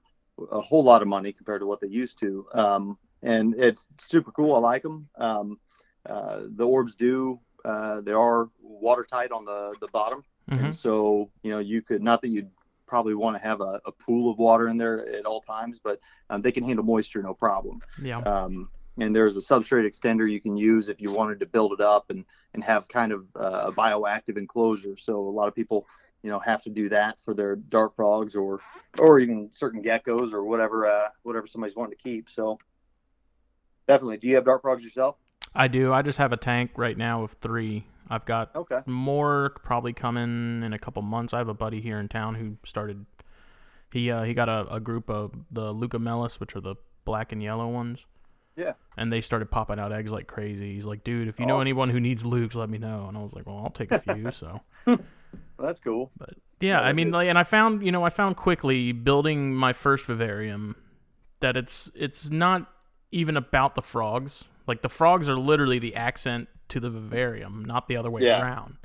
[0.52, 2.46] a whole lot of money compared to what they used to.
[2.54, 4.56] Um, and it's super cool.
[4.56, 5.08] I like them.
[5.18, 5.60] Um,
[6.08, 10.24] uh, the orbs do, uh, they are watertight on the, the bottom.
[10.50, 10.60] Mhm.
[10.60, 12.50] And so, you know, you could, not that you'd
[12.86, 16.00] probably want to have a, a pool of water in there at all times, but
[16.30, 17.82] um, they can handle moisture no problem.
[18.02, 18.20] Yeah.
[18.20, 21.82] Um, and there's a substrate extender you can use if you wanted to build it
[21.82, 24.96] up and and have kind of uh, a bioactive enclosure.
[24.96, 25.86] So a lot of people,
[26.24, 28.62] you know, have to do that for their dart frogs or
[28.98, 32.30] or even certain geckos or whatever uh, whatever somebody's wanting to keep.
[32.30, 32.60] So
[33.88, 35.18] definitely, do you have dart frogs yourself?
[35.56, 35.94] I do.
[35.94, 37.86] I just have a tank right now of three.
[38.10, 38.80] I've got Okay.
[38.86, 41.34] more probably coming in a couple months.
[41.34, 43.06] I have a buddy here in town who started.
[43.92, 47.42] He uh, he got a, a group of the leucomelas, which are the black and
[47.42, 48.06] yellow ones.
[48.56, 48.74] Yeah.
[48.98, 50.74] And they started popping out eggs like crazy.
[50.76, 53.06] He's like, dude, if you know anyone who needs Lukes, let me know.
[53.08, 54.32] And I was like, well, I'll take a few.
[54.32, 54.98] so Well,
[55.60, 56.12] that's cool.
[56.22, 56.26] yeah,
[56.62, 60.06] Yeah, I mean, like, and I found, you know, I found quickly building my first
[60.06, 60.76] vivarium
[61.42, 62.72] that it's it's not
[63.12, 64.48] even about the frogs.
[64.68, 68.42] Like the frogs are literally the accent to the vivarium, not the other way Yeah.
[68.42, 68.78] around.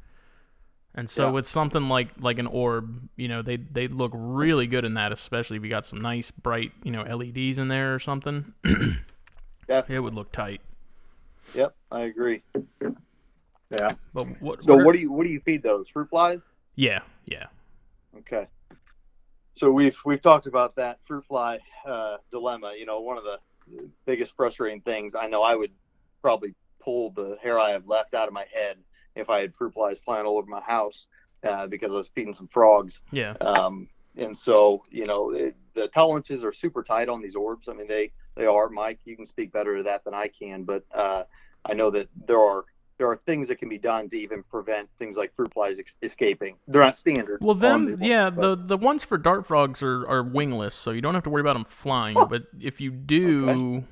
[0.94, 1.30] And so Yeah.
[1.32, 5.12] with something like like an orb, you know, they they look really good in that,
[5.12, 8.52] especially if you got some nice bright, you know, LEDs in there or something.
[9.68, 9.82] yeah.
[9.88, 10.60] it would look tight.
[11.54, 12.42] Yep, I agree.
[13.70, 13.92] Yeah.
[14.12, 14.64] But what?
[14.64, 16.48] So are- what do you what do you feed those fruit flies?
[16.74, 17.46] Yeah, yeah.
[18.18, 18.46] Okay.
[19.54, 22.74] So we've we've talked about that fruit fly uh, dilemma.
[22.78, 23.38] You know, one of the
[24.06, 25.14] biggest frustrating things.
[25.14, 25.72] I know I would
[26.22, 28.76] probably pull the hair I have left out of my head
[29.14, 31.06] if I had fruit flies flying all over my house
[31.42, 33.00] uh, because I was feeding some frogs.
[33.10, 33.32] Yeah.
[33.40, 37.68] Um, and so, you know, it, the tolerances are super tight on these orbs.
[37.68, 38.68] I mean, they they are.
[38.68, 41.24] Mike, you can speak better to that than I can, but uh,
[41.64, 42.64] I know that there are
[43.00, 45.96] there are things that can be done to even prevent things like fruit flies ex-
[46.02, 46.54] escaping.
[46.68, 47.38] They're not standard.
[47.40, 50.74] Well, on them, the- yeah, but- the the ones for dart frogs are, are wingless,
[50.74, 52.14] so you don't have to worry about them flying.
[52.28, 53.84] But if you do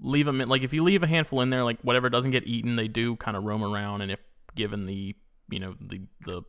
[0.00, 2.46] leave them in, like if you leave a handful in there, like whatever doesn't get
[2.46, 4.20] eaten, they do kind of roam around, and if
[4.54, 5.14] given the
[5.50, 6.42] you know the the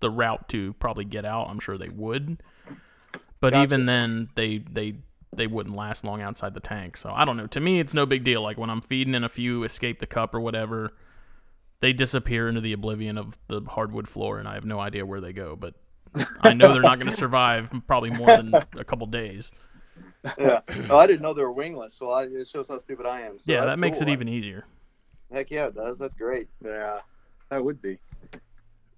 [0.00, 2.42] the route to probably get out, I'm sure they would.
[3.40, 3.62] But Gotcha.
[3.62, 4.94] even then, they they
[5.34, 6.96] they wouldn't last long outside the tank.
[6.96, 7.46] So I don't know.
[7.48, 8.42] To me, it's no big deal.
[8.42, 10.92] Like when I'm feeding and a few escape the cup or whatever,
[11.80, 15.20] they disappear into the oblivion of the hardwood floor, and I have no idea where
[15.20, 15.56] they go.
[15.56, 15.74] But
[16.40, 19.52] I know they're not going to survive probably more than a couple days.
[20.38, 20.60] yeah.
[20.90, 23.38] Oh, I didn't know they were wingless, so I, it shows how stupid I am.
[23.38, 24.08] So yeah, that makes cool.
[24.08, 24.64] it even easier.
[25.32, 25.98] Heck yeah, it does.
[25.98, 26.48] That's great.
[26.64, 27.00] Yeah,
[27.50, 27.98] that would be.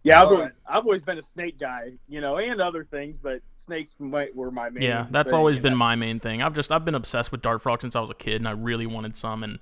[0.03, 3.19] Yeah, I've All always, I've always been a snake guy, you know, and other things,
[3.19, 4.83] but snakes might, were my main.
[4.83, 6.43] Yeah, that's thing, always been I- my main thing.
[6.43, 8.53] I've just I've been obsessed with dart frog since I was a kid, and I
[8.53, 9.59] really wanted some, and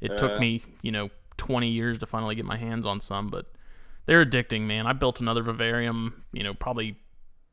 [0.00, 0.38] it took uh.
[0.38, 3.46] me you know 20 years to finally get my hands on some, but
[4.06, 4.86] they're addicting, man.
[4.86, 6.96] I built another vivarium, you know, probably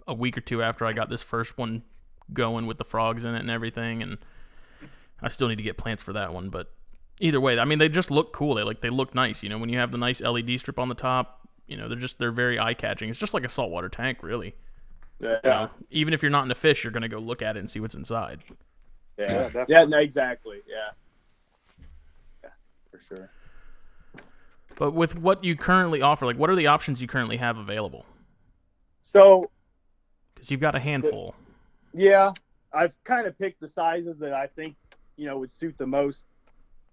[0.08, 1.84] a week or two after I got this first one
[2.32, 4.18] going with the frogs in it and everything, and
[5.22, 6.72] I still need to get plants for that one, but
[7.20, 8.56] either way, I mean, they just look cool.
[8.56, 10.90] They like they look nice, you know, when you have the nice LED strip on
[10.90, 11.45] the top.
[11.68, 13.10] You know, they're just they're very eye catching.
[13.10, 14.56] It's just like a saltwater tank, really.
[15.20, 17.60] Yeah, You know, even if you're not into fish, you're gonna go look at it
[17.60, 18.44] and see what's inside.
[19.18, 20.92] yeah, Yeah, yeah, no, exactly, yeah,
[22.44, 22.50] yeah,
[22.92, 23.30] for sure.
[24.76, 28.06] But with what you currently offer, like what are the options you currently have available?
[29.02, 29.50] So
[30.34, 31.36] Because you've got a handful.
[31.94, 32.34] yeah,
[32.74, 34.76] I've kind of picked the sizes that I think
[35.16, 36.26] you know would suit the most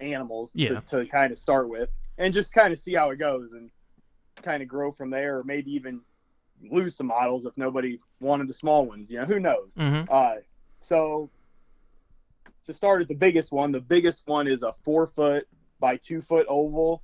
[0.00, 0.80] animals Yeah.
[0.80, 3.70] to, to kind of start with, and just kind of see how it goes, and
[4.42, 6.00] kind of grow from there, or maybe even
[6.70, 9.10] lose some models if nobody wanted the small ones.
[9.10, 9.74] You know, who knows?
[9.76, 10.12] Mm-hmm.
[10.12, 10.34] Uh,
[10.80, 11.30] so
[12.66, 15.46] to start at the biggest one, the biggest one is a four foot
[15.80, 17.02] by two foot oval.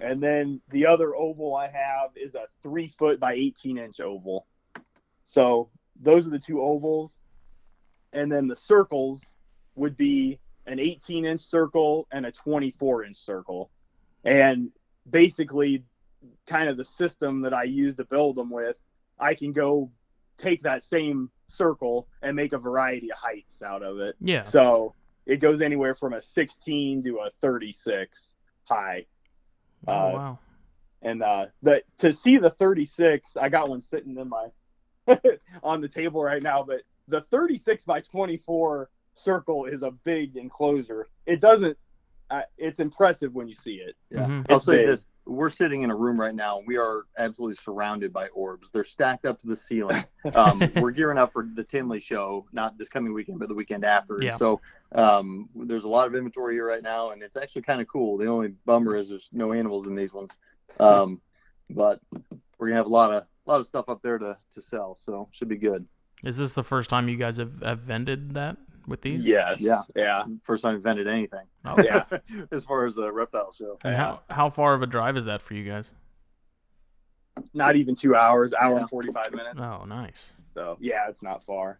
[0.00, 4.46] And then the other oval I have is a three foot by 18 inch oval.
[5.24, 7.18] So those are the two ovals.
[8.12, 9.24] And then the circles
[9.74, 13.70] would be an 18 inch circle and a 24 inch circle.
[14.24, 14.70] And
[15.08, 15.84] basically,
[16.46, 18.76] kind of the system that I use to build them with,
[19.18, 19.90] I can go
[20.38, 24.16] take that same circle and make a variety of heights out of it.
[24.20, 24.42] Yeah.
[24.44, 24.94] So
[25.26, 28.34] it goes anywhere from a 16 to a 36
[28.68, 29.06] high.
[29.86, 30.38] Oh uh, wow.
[31.02, 34.48] And uh, the to see the 36, I got one sitting in my
[35.62, 36.62] on the table right now.
[36.62, 41.08] But the 36 by 24 circle is a big enclosure.
[41.26, 41.76] It doesn't.
[42.32, 43.94] Uh, it's impressive when you see it.
[44.10, 44.24] Yeah.
[44.24, 44.46] Mhm.
[44.48, 44.88] I'll say big.
[44.88, 46.62] this: we're sitting in a room right now.
[46.66, 48.70] We are absolutely surrounded by orbs.
[48.70, 50.02] They're stacked up to the ceiling.
[50.36, 53.84] Um, we're gearing up for the Tinley show, not this coming weekend, but the weekend
[53.84, 54.18] after.
[54.22, 54.30] Yeah.
[54.30, 54.60] So
[54.92, 58.16] um, there's a lot of inventory here right now, and it's actually kind of cool.
[58.16, 60.38] The only bummer is there's no animals in these ones,
[60.78, 61.20] um,
[61.68, 62.00] but
[62.56, 64.94] we're gonna have a lot of a lot of stuff up there to to sell.
[64.94, 65.84] So should be good.
[66.24, 69.24] Is this the first time you guys have, have vended that with these?
[69.24, 69.60] Yes.
[69.60, 69.82] Yeah.
[69.94, 70.24] Yeah.
[70.42, 71.46] First time invented anything.
[71.64, 72.04] Oh, Yeah.
[72.50, 73.78] as far as the reptile show.
[73.84, 75.86] And how how far of a drive is that for you guys?
[77.54, 78.52] Not even two hours.
[78.54, 78.80] Hour Yeah.
[78.80, 79.60] and 45 minutes.
[79.60, 80.32] Oh, nice.
[80.54, 81.78] So yeah, it's not far.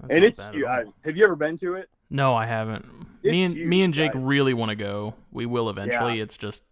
[0.00, 1.90] That's and not it's you- I, have you ever been to it?
[2.10, 2.86] No, I haven't.
[3.22, 4.22] It's me and me and Jake right?
[4.24, 5.14] really want to go.
[5.32, 6.16] We will eventually.
[6.16, 6.22] Yeah.
[6.22, 6.62] It's just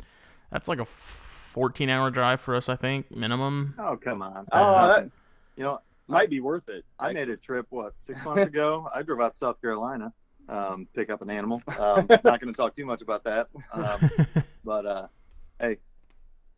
[0.50, 3.74] that's like a 14 hour drive for us, I think, minimum.
[3.78, 4.46] Oh come on.
[4.52, 5.10] Oh, Uh, that
[5.56, 6.84] you know, might be worth it.
[6.98, 8.88] I made a trip what six months ago.
[8.94, 10.12] I drove out to South Carolina,
[10.48, 11.62] um, pick up an animal.
[11.78, 14.10] Um, not going to talk too much about that, um,
[14.64, 15.06] but uh,
[15.60, 15.78] hey,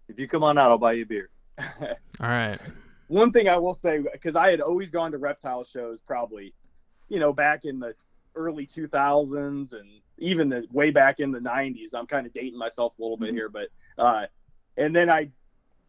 [0.09, 1.31] if you come on out, I'll buy you a beer.
[2.21, 2.59] All right.
[3.09, 6.55] one thing I will say, because I had always gone to reptile shows, probably,
[7.09, 7.95] you know, back in the
[8.37, 11.95] early 2000s and even the way back in the 90s.
[11.95, 14.27] I'm kind of dating myself a little bit here, but uh,
[14.77, 15.31] and then I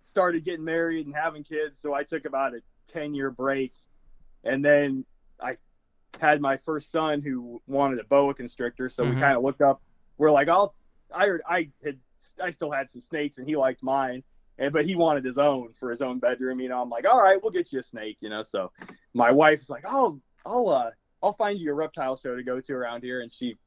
[0.03, 3.73] started getting married and having kids, so I took about a 10 year break,
[4.43, 5.05] and then
[5.41, 5.57] I
[6.19, 9.09] had my first son who wanted a boa constrictor, so Mhm.
[9.09, 9.81] we kind of looked up.
[10.17, 10.75] We're like, I'll,
[11.13, 11.99] I I had
[12.41, 14.23] I still had some snakes, and he liked mine
[14.57, 16.59] and but he wanted his own for his own bedroom.
[16.59, 18.17] You know, I'm like, all right, we'll get you a snake.
[18.19, 18.71] You know, so
[19.13, 20.91] my wife's like, oh, I'll uh,
[21.23, 23.57] I'll find you a reptile show to go to around here, and she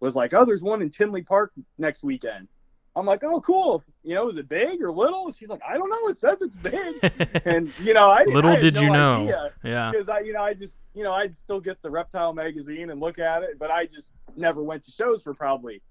[0.00, 2.48] was like, oh, there's one in Tinley Park next weekend.
[2.96, 3.84] I'm like, oh, cool.
[4.02, 5.30] You know, is it big or little?
[5.32, 6.08] She's like, I don't know.
[6.08, 9.12] It says it's big, and you know, I Little I did no you know.
[9.14, 9.90] idea Yeah.
[9.92, 13.00] because I, you know, I just, you know, I'd still get the reptile magazine and
[13.00, 15.82] look at it, but I just never went to shows for probably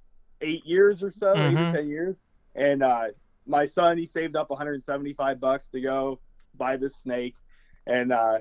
[0.41, 1.69] eight years or so, eight Mhm.
[1.69, 2.17] or ten years.
[2.55, 3.07] And uh,
[3.47, 6.19] my son, he saved up 175 bucks to go
[6.57, 7.35] buy this snake,
[7.87, 8.39] and uh,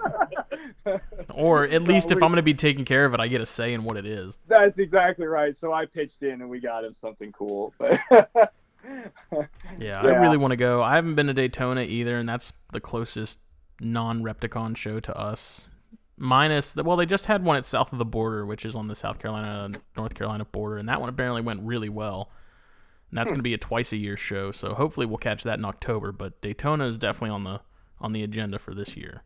[1.32, 3.40] Or at least if we- I'm going to be taking care of it, I get
[3.40, 4.38] a say in what it is.
[4.48, 5.56] That's exactly right.
[5.56, 7.72] So I pitched in and we got him something cool.
[7.78, 7.98] But
[9.78, 10.82] Yeah, I really want to go.
[10.82, 13.40] I haven't been to Daytona either, and that's the closest
[13.80, 15.68] non-Repticon show to us.
[16.16, 18.86] Minus, the, well, they just had one at south of the border, which is on
[18.86, 22.30] the South Carolina North Carolina border, and that one apparently went really well.
[23.10, 23.34] And that's hmm.
[23.34, 26.12] going to be a twice a year show, so hopefully we'll catch that in October.
[26.12, 27.60] But Daytona is definitely on the
[28.00, 29.22] on the agenda for this year.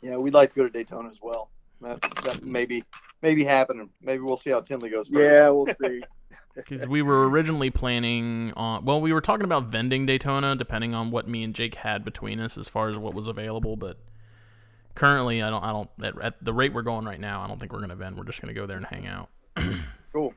[0.00, 1.50] Yeah, we'd like to go to Daytona as well.
[1.80, 2.84] That, that maybe
[3.22, 3.90] maybe happen.
[4.00, 5.08] Maybe we'll see how Tinley goes.
[5.08, 5.20] First.
[5.20, 6.02] yeah, we'll see.
[6.54, 11.10] Because we were originally planning on, well, we were talking about vending Daytona, depending on
[11.10, 13.74] what me and Jake had between us as far as what was available.
[13.74, 13.96] But
[14.94, 17.58] currently, I don't, I don't, at, at the rate we're going right now, I don't
[17.58, 18.16] think we're gonna vend.
[18.16, 19.28] We're just gonna go there and hang out.
[20.12, 20.34] Cool.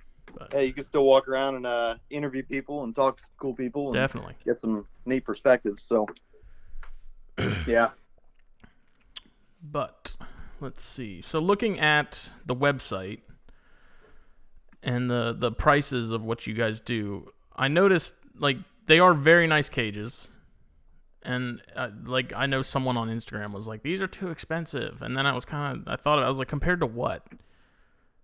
[0.52, 3.88] Hey, you can still walk around and uh, interview people and talk to cool people
[3.88, 4.36] and Definitely.
[4.46, 5.84] get some neat perspectives.
[5.84, 6.08] So
[7.68, 7.90] Yeah.
[9.62, 10.16] But
[10.62, 11.22] let's see.
[11.22, 13.20] So looking at the website
[14.84, 19.48] and the the prices of what you guys do, I noticed like they are very
[19.48, 20.30] nice cages.
[21.26, 25.18] And uh, like I know someone on Instagram was like these are too expensive, and
[25.18, 27.26] then I was kind of I thought I was like compared to what?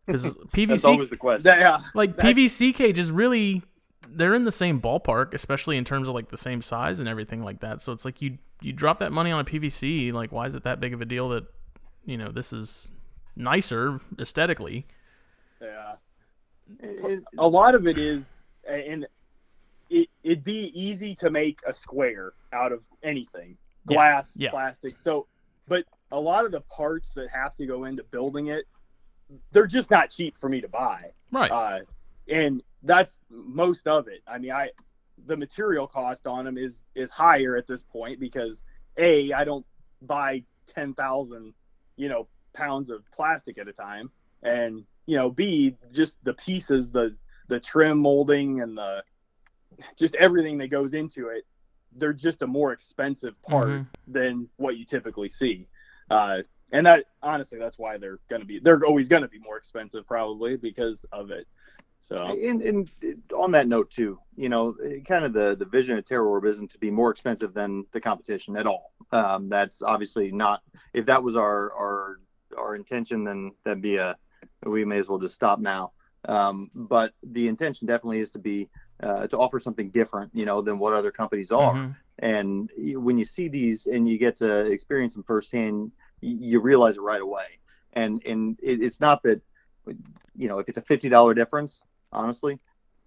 [0.06, 1.44] Because that's PVC always the question.
[1.44, 1.80] That- yeah.
[1.94, 3.64] like That's- PVC cages really
[4.14, 7.44] they're in the same ballpark, especially in terms of like the same size and everything
[7.44, 7.80] like that.
[7.82, 10.64] So it's like you you drop that money on a PVC, like why is it
[10.64, 11.46] that big of a deal that
[12.06, 12.88] you know this is
[13.36, 14.86] nicer aesthetically?
[15.62, 15.94] Yeah.
[16.80, 18.34] It- A lot of it is,
[18.68, 19.08] and
[19.92, 23.58] it, it'd be easy to make a square out of anything
[23.90, 24.50] Yeah, glass, yeah.
[24.50, 24.98] plastic.
[24.98, 25.28] So,
[25.68, 28.66] but a lot of the parts that have to go into building it,
[29.52, 31.12] they're just not cheap for me to buy.
[31.32, 31.52] Right.
[31.52, 31.80] uh,
[32.30, 34.22] and that's most of it.
[34.28, 34.72] I mean, I
[35.28, 38.62] the material cost on them is is higher at this point because
[38.98, 39.66] a I don't
[40.02, 41.54] buy ten thousand
[41.98, 44.10] you know pounds of plastic at a time,
[44.44, 47.16] and you know b just the pieces the
[47.50, 49.04] the trim molding and the
[49.98, 51.46] just everything that goes into it
[51.98, 53.88] they're just a more expensive part Mhm.
[54.08, 55.68] than what you typically see
[56.10, 56.42] uh,
[56.72, 59.58] and that honestly that's why they're going to be they're always going to be more
[59.58, 61.48] expensive probably because of it
[62.04, 62.90] so And, and
[63.36, 64.76] on that note too, you know,
[65.08, 68.58] kind of the the vision of TerraOrb isn't to be more expensive than the competition
[68.58, 68.92] at all.
[69.12, 70.64] Um, that's obviously not.
[70.94, 72.20] If that was our our
[72.58, 74.18] our intention, then that'd be a
[74.66, 75.92] we may as well just stop now.
[76.28, 78.68] Um, but the intention definitely is to be
[79.02, 81.74] uh, to offer something different, you know, than what other companies are.
[81.74, 81.96] Mhm.
[82.20, 85.92] And when you see these and you get to experience them firsthand,
[86.22, 87.60] you realize it right away.
[87.94, 89.42] And and it, it's not that,
[90.36, 92.60] you know, if it's a fifty dollar difference, honestly,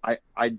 [0.03, 0.57] I I'd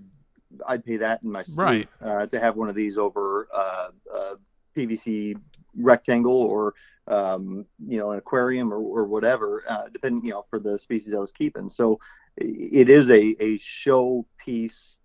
[0.65, 1.89] I'd pay that in my sleep Right.
[2.01, 4.35] uh, to have one of these over uh, a
[4.75, 5.39] PVC
[5.75, 6.73] rectangle or
[7.07, 11.13] um, you know an aquarium or, or whatever, uh, depending you know for the species
[11.13, 11.69] I was keeping.
[11.69, 11.99] So
[12.37, 14.97] it is a a show piece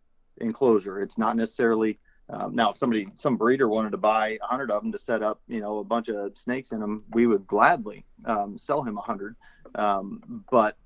[0.43, 1.01] enclosure.
[1.01, 4.83] It's not necessarily um, now if somebody some breeder wanted to buy a hundred of
[4.83, 8.05] them to set up you know a bunch of snakes in them, we would gladly
[8.25, 9.37] um, sell him a hundred.
[9.75, 10.77] Um, but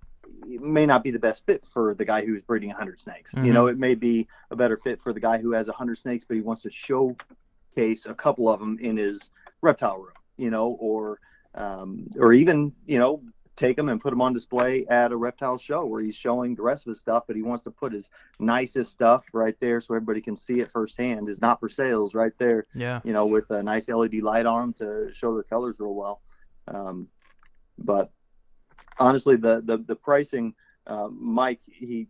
[0.44, 3.34] it may not be the best fit for the guy who's breeding a 100 snakes.
[3.42, 5.96] You know, it may be a better fit for the guy who has a 100
[5.96, 9.30] snakes, but he wants to showcase a couple of them in his
[9.62, 11.20] reptile room, you know, or
[11.54, 13.22] um, or even you know
[13.56, 16.62] take them and put them on display at a reptile show where he's showing the
[16.62, 19.94] rest of his stuff, but he wants to put his nicest stuff right there so
[19.94, 21.28] everybody can see it firsthand.
[21.28, 23.00] Is not for sales right there, Yeah.
[23.02, 26.20] you know, with a nice LED light on 'em to show their colors real well.
[26.68, 27.08] Um,
[27.78, 28.10] but
[28.98, 30.54] honestly, the the the pricing,
[30.86, 32.08] uh, Mike, he,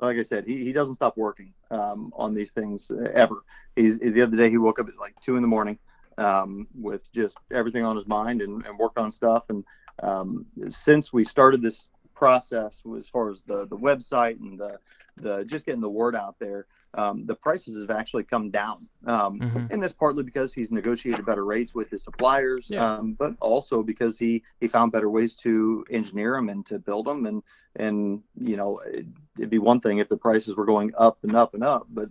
[0.00, 3.44] like I said, he, he doesn't stop working um, on these things ever.
[3.76, 5.78] He's the other day he woke up at like two in the morning
[6.18, 9.46] um, with just everything on his mind and, and worked on stuff.
[9.50, 9.64] And
[10.02, 14.78] um, since we started this process, as far as the the website and the
[15.16, 18.88] the just getting the word out there, um, the prices have actually come down.
[19.06, 19.70] Um, Mhm.
[19.70, 22.96] And that's partly because he's negotiated better rates with his suppliers, Yeah.
[22.96, 27.06] um, but also because he he found better ways to engineer them and to build
[27.06, 27.26] them.
[27.26, 27.42] And
[27.76, 31.34] and you know, it, it'd be one thing if the prices were going up and
[31.36, 32.10] up and up, but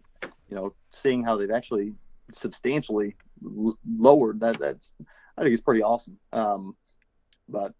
[0.49, 1.95] you know, seeing how they've actually
[2.31, 4.93] substantially l- lowered that that's
[5.37, 6.17] I think it's pretty awesome.
[6.33, 6.75] Um,
[7.49, 7.73] but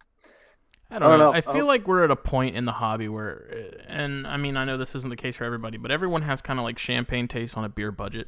[0.89, 1.32] I don't, I don't know.
[1.32, 1.38] know.
[1.38, 4.55] I feel hope- like we're at a point in the hobby where, and I mean,
[4.57, 7.28] I know this isn't the case for everybody, but everyone has kind of like champagne
[7.28, 8.28] taste on a beer budget.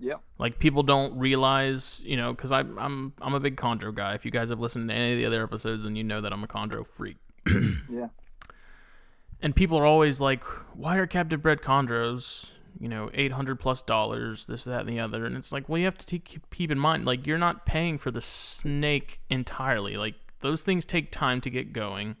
[0.00, 4.14] yeah, Like people don't realize, you know, because I'm I'm I'm a big Chondro guy.
[4.14, 6.32] If you guys have listened to any of the other episodes, then you know that
[6.32, 7.16] I'm a Chondro freak.
[7.46, 8.08] yeah,
[9.42, 10.42] And people are always like,
[10.74, 12.48] "Why are captive bred chondros,
[12.78, 15.78] you know, eight hundred plus dollars, this, that, and the other?" And it's like, well,
[15.78, 19.96] you have to keep in mind, like, you're not paying for the snake entirely.
[19.96, 22.16] Like, those things take time to get going.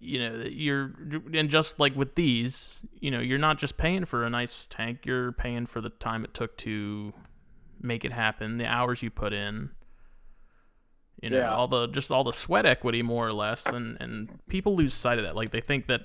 [0.00, 0.92] You know, you're,
[1.34, 5.00] and just like with these, you know, you're not just paying for a nice tank.
[5.04, 7.12] You're paying for the time it took to
[7.82, 9.70] make it happen, the hours you put in
[11.22, 11.54] you know Yeah.
[11.54, 15.16] all the just all the sweat equity more or less and and people lose sight
[15.18, 16.02] of that like they think that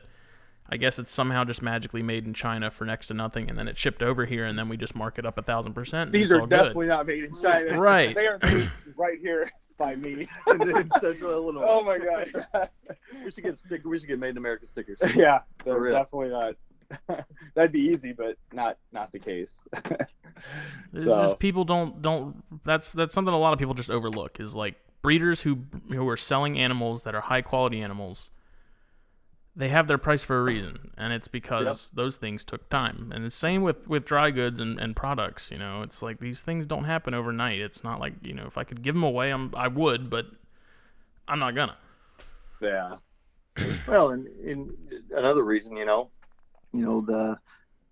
[0.70, 3.68] i guess it's somehow just magically made in china for next to nothing and then
[3.68, 6.32] it's shipped over here and then we just mark it up a thousand percent These
[6.32, 6.56] are all good.
[6.56, 7.78] definitely not made in China.
[7.78, 8.16] Right.
[8.16, 9.52] They are made right here
[9.82, 10.28] by me.
[10.48, 11.66] in, in Central Illinois.
[11.68, 12.70] oh my god.
[13.26, 13.90] we should get sticker.
[13.90, 15.00] We should get made in America stickers.
[15.16, 15.94] yeah, they're real.
[15.94, 16.56] definitely not.
[17.56, 19.60] That'd be easy, but not not the case.
[20.94, 24.40] It's So- just people don't don't that's that's something a lot of people just overlook
[24.40, 25.60] is like breeders who
[25.90, 28.30] who are selling animals that are high quality animals
[29.56, 33.26] they have their price for a reason and it's because those things took time and
[33.26, 36.66] the same with with dry goods and, and products you know it's like these things
[36.66, 39.54] don't happen overnight it's not like you know if i could give them away I'm,
[39.56, 40.28] i would but
[41.28, 41.78] i'm not gonna
[42.62, 42.96] yeah.
[43.88, 44.72] Well, and, and
[45.12, 46.10] another reason, you know,
[46.72, 47.38] you know the,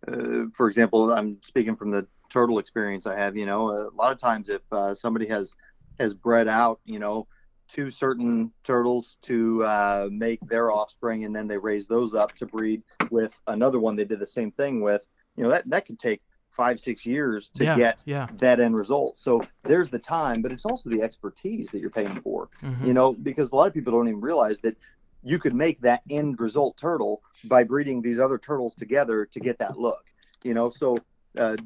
[0.07, 3.35] uh, for example, I'm speaking from the turtle experience I have.
[3.35, 5.55] You know, a lot of times if uh, somebody has
[5.99, 7.27] has bred out, you know,
[7.69, 12.45] two certain turtles to uh, make their offspring, and then they raise those up to
[12.45, 15.05] breed with another one they did the same thing with.
[15.37, 18.75] You know, that that could take five six years to yeah get yeah that end
[18.75, 19.17] result.
[19.17, 22.85] So there's the time, but it's also the expertise that you're paying for mhm.
[22.85, 24.75] you know, because a lot of people don't even realize that
[25.23, 29.57] you could make that end result turtle by breeding these other turtles together to get
[29.59, 30.05] that look,
[30.43, 30.69] you know.
[30.69, 30.97] So,
[31.37, 31.57] uh,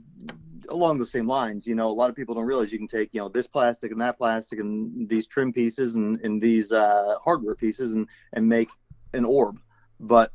[0.70, 3.10] along the same lines, you know, a lot of people don't realize you can take,
[3.14, 7.16] you know, this plastic and that plastic and these trim pieces and, and these uh,
[7.24, 8.70] hardware pieces and, and make
[9.14, 9.60] an orb.
[10.00, 10.32] But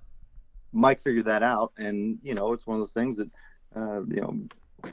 [0.73, 1.73] Mike figured that out.
[1.79, 3.31] And, you know, it's one of those things that,
[3.75, 4.93] uh, you know,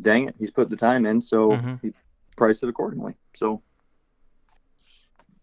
[0.00, 1.20] dang it, he's put the time in.
[1.20, 1.80] So Mhm.
[1.82, 1.92] he
[2.36, 3.16] priced it accordingly.
[3.34, 3.62] So,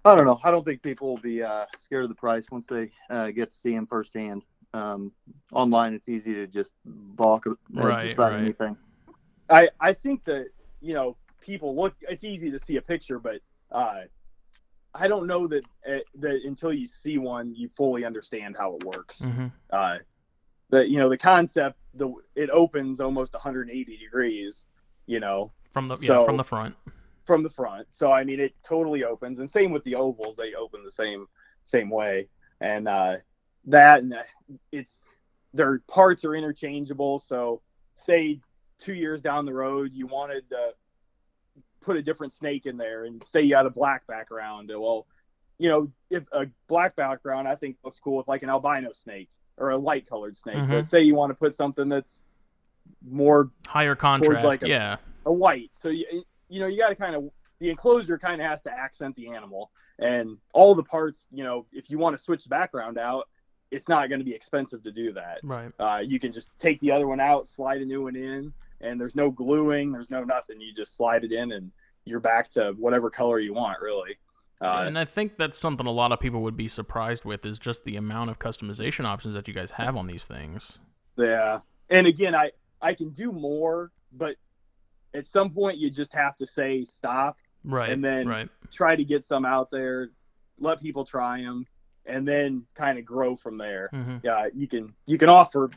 [0.04, 0.40] I don't know.
[0.44, 3.50] I don't think people will be uh, scared of the price once they uh, get
[3.50, 4.44] to see him firsthand.
[4.74, 5.12] Um,
[5.52, 8.42] online, it's easy to just balk at Right, just about right.
[8.42, 8.78] anything.
[9.50, 10.48] I I think that
[10.82, 11.96] you know people look.
[12.02, 13.42] It's easy to see a picture, but
[13.72, 14.02] uh,
[14.94, 18.84] I don't know that uh, that until you see one, you fully understand how it
[18.86, 19.22] works.
[19.22, 19.52] Mhm.
[19.70, 19.98] Uh,
[20.70, 24.66] the you know the concept, the it opens almost 180 degrees.
[25.06, 26.76] You know, from the yeah So- from the front
[27.26, 27.88] from the front.
[27.92, 31.28] So I mean, it totally opens, and same with the ovals; they open the same
[31.66, 32.30] same way.
[32.62, 33.18] And uh,
[33.66, 34.16] that and
[34.72, 35.02] it's
[35.54, 37.20] their parts are interchangeable.
[37.20, 37.62] So
[37.96, 38.40] say
[38.80, 40.72] two years down the road, you wanted to
[41.82, 44.70] put a different snake in there, and say you had a black background.
[44.74, 45.08] Well,
[45.58, 49.30] you know, if a black background, I think looks cool with like an albino snake
[49.58, 50.56] or a light colored snake.
[50.56, 50.70] Mhm.
[50.70, 52.24] But say you want to put something that's
[53.08, 55.70] more higher contrast like a- yeah a white.
[55.74, 58.72] So you you know you got to kind of the enclosure kind of has to
[58.72, 61.28] accent the animal, and all the parts.
[61.32, 63.28] You know, if you want to switch the background out,
[63.72, 65.40] it's not going to be expensive to do that.
[65.44, 68.54] right Uh, you can just take the other one out, slide a new one in,
[68.82, 70.60] and there's no gluing, there's no nothing.
[70.60, 71.72] You just slide it in, and
[72.06, 74.18] you're back to whatever color you want, really.
[74.60, 77.58] Uh, and I think that's something a lot of people would be surprised with is
[77.58, 80.78] just the amount of customization options that you guys have on these things.
[81.18, 81.60] Yeah.
[81.90, 82.52] And again, I
[82.82, 84.36] I can do more, but
[85.14, 87.90] at some point you just have to say stop, Right.
[87.92, 88.50] And then- right.
[88.72, 90.10] try to get some out there,
[90.60, 91.66] let people try them,
[92.06, 93.90] and then kind of grow from there.
[93.92, 95.70] hmm Yeah, you can you can offer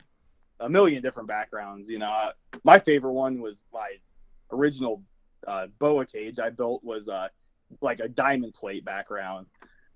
[0.60, 1.88] a million different backgrounds.
[1.88, 2.32] You know, uh,
[2.64, 3.92] my favorite one was my
[4.52, 5.02] original
[5.46, 7.28] uh, boa cage I built was uh,
[7.80, 9.46] like a diamond plate background.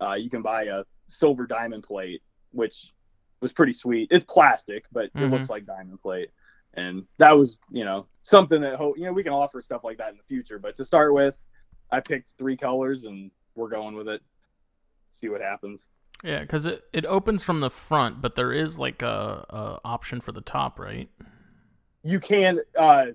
[0.01, 2.23] Uh, you can buy a silver diamond plate,
[2.53, 2.93] which
[3.41, 4.09] was pretty sweet.
[4.11, 5.31] It's plastic, but it Mhm.
[5.31, 6.31] looks like diamond plate,
[6.75, 9.99] and that was you know something that ho- you know we can offer stuff like
[9.99, 10.59] that in the future.
[10.59, 11.39] But to start with,
[11.91, 14.23] I picked three colors and we're going with it.
[15.13, 15.89] See what happens.
[16.25, 20.21] Yeah, because it, it opens from the front, but there is like a, a option
[20.21, 21.09] for the top, right?
[22.05, 23.07] you can uh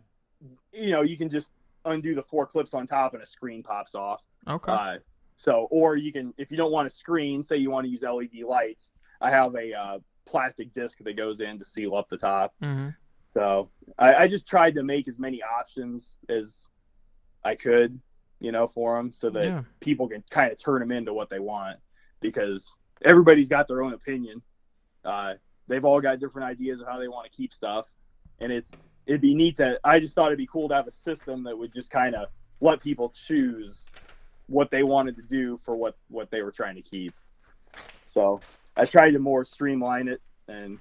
[0.74, 1.52] you know you can just
[1.86, 4.72] undo the four clips on top and a screen pops off Okay.
[4.72, 4.98] uh
[5.38, 8.04] so or you can if you don't want a screen say you want to use
[8.04, 8.92] led lights
[9.22, 12.90] i have a uh, plastic disc that goes in to seal up the top hmm
[13.26, 16.68] so I, I just tried to make as many options as
[17.44, 18.00] i could
[18.42, 19.62] you know for them so that Yeah.
[19.80, 21.80] people can kind of turn them into what they want
[22.20, 24.42] because everybody's got their own opinion.
[25.04, 25.34] Uh,
[25.68, 27.88] they've all got different ideas of how they want to keep stuff,
[28.40, 29.80] and it's it'd be neat to.
[29.84, 32.28] I just thought it'd be cool to have a system that would just kind of
[32.62, 33.88] let people choose
[34.48, 37.16] what they wanted to do for what what they were trying to keep.
[38.06, 38.42] So
[38.76, 40.80] I tried to more streamline it and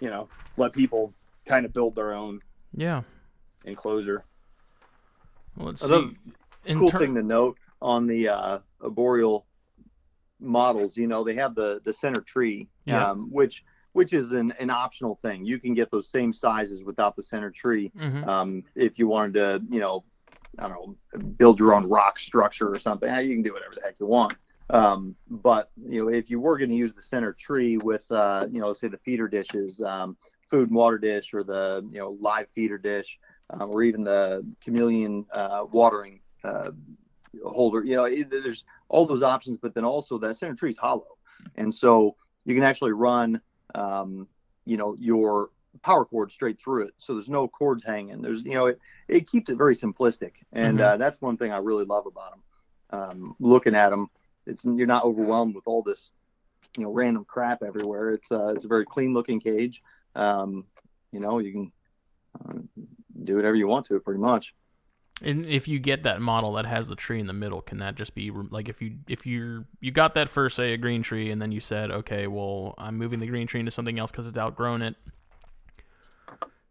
[0.00, 1.14] you know let people
[1.46, 2.40] kind of build their own
[2.74, 3.02] Yeah.
[3.64, 4.24] enclosure.
[5.56, 6.10] Well, let's Another
[6.66, 6.74] see.
[6.74, 9.46] Cool ter- thing to note on the uh, arboreal
[10.44, 13.10] models, you know, they have the the center tree, Yeah.
[13.10, 15.44] um, which which is an, an optional thing.
[15.44, 17.92] You can get those same sizes without the center tree.
[17.96, 18.26] Mhm.
[18.26, 20.04] Um, if you wanted to, you know,
[20.58, 20.72] I don't
[21.14, 24.00] know, build your own rock structure or something, eh, you can do whatever the heck
[24.00, 24.36] you want.
[24.70, 28.46] Um, but you know, if you were going to use the center tree with, uh,
[28.50, 30.16] you know, say the feeder dishes, um,
[30.50, 33.18] food and water dish, or the you know live feeder dish,
[33.50, 36.70] um, or even the chameleon uh, watering uh,
[37.42, 39.58] holder, you know, it, there's all those options.
[39.58, 41.18] But then also that center tree is hollow,
[41.56, 43.40] and so you can actually run,
[43.74, 44.28] um,
[44.66, 45.50] you know, your
[45.82, 46.94] power cord straight through it.
[46.98, 48.22] So there's no cords hanging.
[48.22, 48.78] There's, you know, it,
[49.08, 50.32] it keeps it very simplistic.
[50.52, 50.82] And Mhm.
[50.82, 52.42] uh, that's one thing I really love about them.
[52.90, 54.08] Um, looking at them,
[54.46, 56.10] it's, you're not overwhelmed with all this,
[56.76, 58.10] you know, random crap everywhere.
[58.10, 59.82] It's, uh, it's a very clean looking cage.
[60.14, 60.66] Um,
[61.10, 61.72] you know, you can
[62.38, 62.82] uh,
[63.24, 64.54] do whatever you want to pretty much.
[65.22, 67.94] And if you get that model that has the tree in the middle, can that
[67.94, 71.30] just be like if you if you're you got that first say a green tree
[71.30, 74.26] and then you said okay, well I'm moving the green tree into something else because
[74.26, 74.96] it's outgrown it.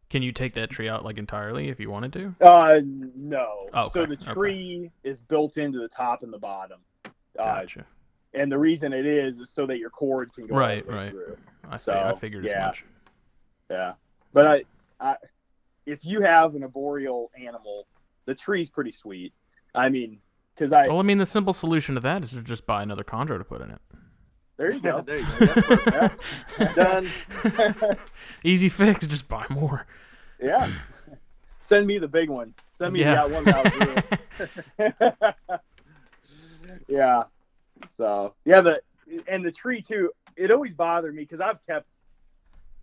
[0.10, 2.36] Can you take that tree out like entirely if you wanted to?
[2.42, 3.70] Uh, no.
[3.74, 4.34] Oh, So okay, the okay.
[4.34, 6.82] tree is built into the top and the bottom.
[7.06, 7.86] Uh, Gotcha.
[8.36, 11.10] and the reason it is is so that your cord can go the Right, right.
[11.12, 11.38] through.
[11.68, 12.66] I, so, I figured as yeah.
[12.68, 12.86] much.
[13.72, 13.94] Yeah,
[14.34, 14.64] but I,
[15.00, 15.16] I,
[15.88, 17.88] if you have an arboreal animal,
[18.26, 19.34] the tree's pretty sweet.
[19.76, 20.20] I mean,
[20.56, 23.04] because I Well, I mean, the simple solution to that is to just buy another
[23.04, 23.82] chondro to put in it.
[24.58, 25.02] there you go.
[25.06, 25.78] there you go.
[26.60, 26.74] Yeah.
[26.76, 27.10] Done.
[28.44, 29.86] Easy fix, just buy more.
[30.40, 30.70] yeah,
[31.60, 32.54] send me the big one.
[32.72, 33.16] Send me Yeah.
[33.28, 35.36] that one that
[36.88, 37.24] yeah.
[37.90, 38.82] So yeah, the
[39.28, 40.12] and the tree too.
[40.36, 41.88] It always bothered me because I've kept,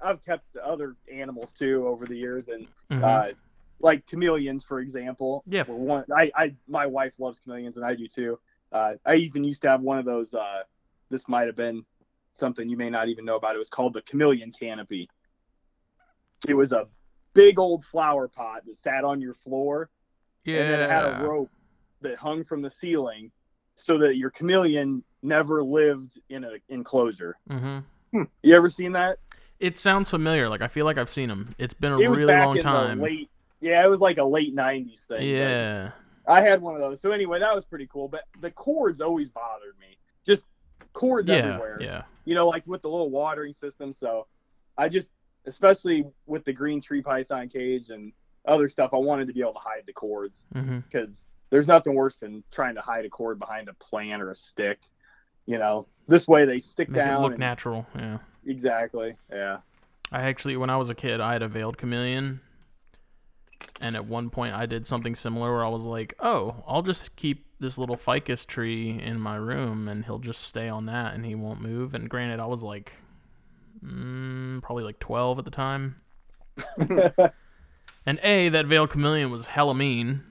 [0.00, 3.02] I've kept other animals too over the years, and Mhm.
[3.02, 3.32] uh,
[3.80, 5.42] like chameleons, for example.
[5.46, 5.64] Yeah.
[5.66, 6.04] were one.
[6.14, 8.38] I, I, my wife loves chameleons, and I do too.
[8.72, 10.34] Uh, I even used to have one of those.
[10.34, 10.62] Uh,
[11.10, 11.84] this might have been
[12.34, 13.54] something you may not even know about.
[13.54, 15.08] It was called the chameleon canopy.
[16.48, 16.86] It was a
[17.34, 19.90] big old flower pot that sat on your floor,
[20.44, 20.60] yeah.
[20.60, 21.50] and then it had a rope
[22.02, 23.30] that hung from the ceiling,
[23.74, 27.36] so that your chameleon never lived in an enclosure.
[27.50, 28.22] Mm-hmm.
[28.42, 29.18] You ever seen that?
[29.60, 30.48] It sounds familiar.
[30.48, 31.54] Like I feel like I've seen them.
[31.58, 32.98] It's been a it was really back long in time.
[32.98, 33.29] the late.
[33.60, 35.28] Yeah, it was like a late '90s thing.
[35.28, 35.90] yeah.
[36.26, 37.00] I had one of those.
[37.00, 38.06] So anyway, that was pretty cool.
[38.08, 39.96] But the cords always bothered me.
[40.24, 40.46] Just
[40.92, 41.36] cords Yeah.
[41.36, 41.78] everywhere.
[41.80, 42.02] Yeah.
[42.24, 43.92] You know, like with the little watering system.
[43.92, 44.26] So
[44.78, 45.12] I just,
[45.46, 48.12] especially with the green tree python cage and
[48.46, 50.80] other stuff, I wanted to be able to hide the cords mm-hmm.
[50.80, 54.36] because there's nothing worse than trying to hide a cord behind a plant or a
[54.36, 54.78] stick.
[55.46, 57.22] You know, this way they stick Make down.
[57.22, 57.86] look and- natural.
[57.96, 58.18] Yeah.
[58.46, 59.14] exactly.
[59.32, 59.58] Yeah.
[60.12, 62.40] I actually, when I was a kid, I had a veiled chameleon,
[63.80, 67.16] and at one point I did something similar where I was like, "Oh, I'll just
[67.16, 71.24] keep this little ficus tree in my room, and he'll just stay on that, and
[71.24, 72.92] he won't move." And granted, I was like,
[73.84, 75.96] mm, probably like twelve at the time,
[78.06, 80.24] and a that veiled chameleon was hella mean.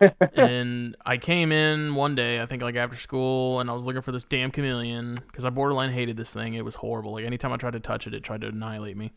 [0.34, 4.02] and I came in one day, I think like after school, and I was looking
[4.02, 6.54] for this damn chameleon because I borderline hated this thing.
[6.54, 7.12] It was horrible.
[7.12, 9.12] Like anytime I tried to touch it, it tried to annihilate me.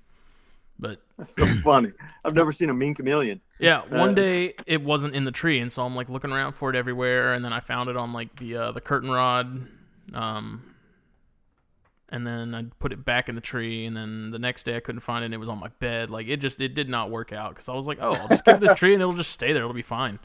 [0.81, 1.91] But That's so funny.
[2.25, 3.39] I've never seen a mean chameleon.
[3.59, 6.53] yeah, one Uh, day it wasn't in the tree, and so I'm like looking around
[6.53, 9.67] for it everywhere, and then I found it on like the uh, the curtain rod,
[10.15, 10.73] um,
[12.09, 14.79] and then I put it back in the tree, and then the next day I
[14.79, 16.09] couldn't find it, and it was on my bed.
[16.09, 18.43] Like it just it did not work out because I was like, oh, I'll just
[18.43, 20.17] give this tree, and it'll just stay there, it'll be fine.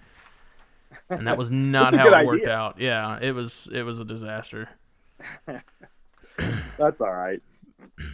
[1.11, 2.54] And that was not how it worked idea.
[2.57, 2.80] out.
[2.80, 4.70] Yeah, it was it was a disaster.
[5.46, 7.42] That's all right.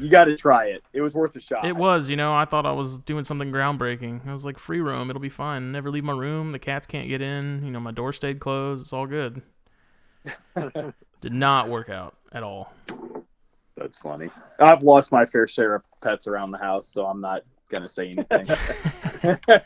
[0.00, 0.82] You got to try it.
[0.92, 1.66] It was worth a shot.
[1.66, 4.26] It was, you know, I thought I was doing something groundbreaking.
[4.26, 5.72] I was like, free roam, it'll be fine.
[5.72, 6.52] Never leave my room.
[6.52, 7.64] The cats can't get in.
[7.64, 8.82] You know, my door stayed closed.
[8.82, 9.42] It's all good.
[11.20, 12.72] Did not work out at all.
[13.76, 14.30] That's funny.
[14.58, 18.10] I've lost my fair share of pets around the house, so I'm not gonna say
[18.10, 18.46] anything.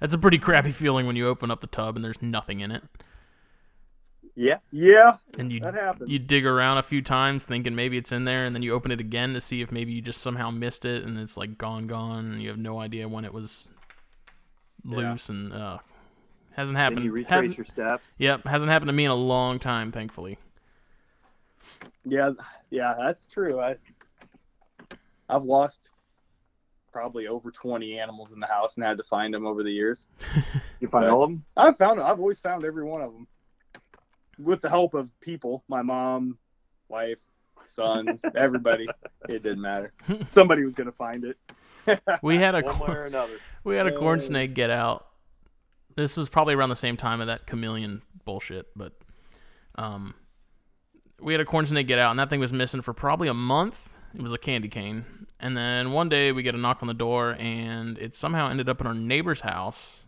[0.00, 2.70] That's a pretty crappy feeling when you open up the tub and there's nothing in
[2.70, 2.82] it.
[4.36, 4.58] Yeah.
[4.72, 6.10] yeah, And you that happens.
[6.10, 8.90] you dig around a few times thinking maybe it's in there and then you open
[8.90, 11.86] it again to see if maybe you just somehow missed it and it's like gone
[11.86, 13.70] gone and you have no idea when it was
[14.84, 14.96] Yeah.
[15.12, 15.78] loose and uh
[16.56, 17.04] hasn't Then happened.
[17.04, 18.14] you retrace Hadn't- your steps.
[18.18, 20.36] Yep, hasn't happened to me in a long time, thankfully.
[22.04, 22.32] Yeah,
[22.70, 23.60] yeah, that's true.
[23.60, 23.76] I
[25.28, 25.90] I've lost
[26.92, 30.08] probably over 20 animals in the house and had to find them over the years.
[30.80, 31.44] You find all of them?
[31.56, 33.26] I've found I've always found every one of them
[34.38, 36.38] with the help of people, my mom,
[36.88, 37.20] wife,
[37.66, 38.86] sons, everybody.
[39.28, 39.92] It didn't matter.
[40.30, 41.38] Somebody was gonna find it.
[42.22, 43.34] We had a cor- or another.
[43.64, 45.06] we had a corn Uh, snake get out.
[45.96, 48.92] This was probably around the same time of that chameleon bullshit, but
[49.76, 50.14] um,
[51.20, 53.34] we had a corn snake get out, and that thing was missing for probably a
[53.34, 53.90] month.
[54.14, 55.04] It was a candy cane,
[55.40, 58.68] and then one day we get a knock on the door, and it somehow ended
[58.68, 60.03] up in our neighbor's house.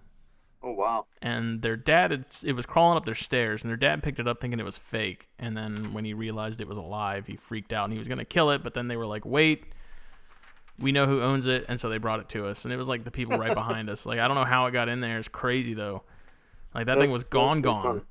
[0.69, 1.07] Oh wow.
[1.23, 4.27] And their dad, had, it was crawling up their stairs, and their dad picked it
[4.27, 5.29] up thinking it was fake.
[5.39, 8.25] And then when he realized it was alive, he freaked out and he was gonna
[8.25, 8.65] kill it.
[8.65, 9.67] But then they were like, "Wait,
[10.81, 12.65] we know who owns it," and so they brought it to us.
[12.65, 14.07] And it was like the people right behind us.
[14.07, 15.19] Like I don't know how it got in there.
[15.19, 16.03] It's crazy though.
[16.75, 18.03] Like that thing was That's- gone, that's gone.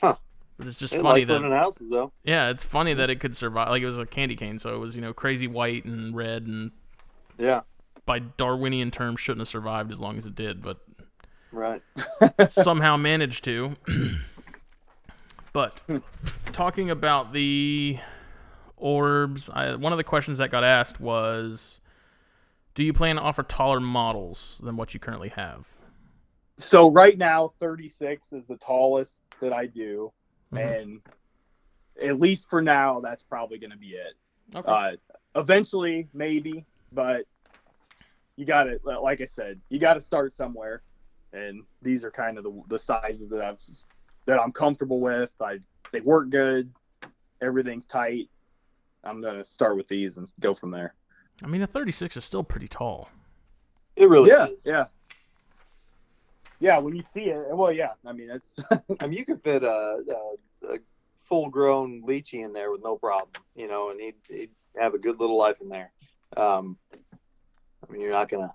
[0.00, 0.16] Huh.
[0.58, 2.12] But it's just They funny that houses though.
[2.24, 3.68] yeah, it's funny that it could survive.
[3.68, 6.46] Like it was a candy cane, so it was you know crazy white and red,
[6.46, 6.72] and
[7.38, 7.60] Yeah.
[8.06, 10.78] By Darwinian terms shouldn't have survived as long as it did, but
[11.50, 11.82] Right.
[12.48, 13.74] somehow managed to.
[15.52, 15.82] but
[16.52, 17.98] talking about the
[18.76, 21.80] orbs, I, one of the questions that got asked was,
[22.74, 25.66] "Do you plan to offer taller models than what you currently have?"
[26.58, 30.12] So right now 36 is the tallest that I do.
[30.52, 30.80] Mhm.
[30.80, 31.00] and
[32.02, 34.14] at least for now, that's probably going to be it.
[34.54, 34.70] Okay.
[34.70, 34.92] Uh,
[35.38, 37.24] eventually, maybe, but
[38.42, 40.82] you got to, like I said, you got to start somewhere,
[41.32, 43.58] and these are kind of the, the sizes that I've
[44.26, 45.30] that I'm comfortable with.
[45.40, 45.60] I
[45.92, 46.72] they work good,
[47.40, 48.28] everything's tight.
[49.04, 50.94] I'm gonna start with these and go from there.
[51.44, 53.10] I mean, a 36 is still pretty tall.
[53.94, 54.66] It really yeah, is.
[54.66, 54.86] yeah,
[56.58, 56.78] yeah.
[56.78, 57.92] When you see it, well, yeah.
[58.04, 58.58] I mean, it's
[59.00, 60.02] I mean, you could fit a,
[60.66, 60.78] a, a
[61.28, 65.20] full-grown leachie in there with no problem, you know, and he'd, he'd have a good
[65.20, 65.92] little life in there.
[66.36, 66.76] Um,
[67.92, 68.54] I mean, you're not gonna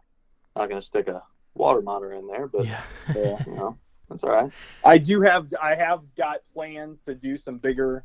[0.55, 1.21] not gonna stick a
[1.53, 2.81] water monitor in there, but Yeah.
[3.15, 3.37] yeah.
[3.45, 3.77] you know,
[4.09, 4.51] that's all right.
[4.83, 8.03] I do have I have got plans to do some bigger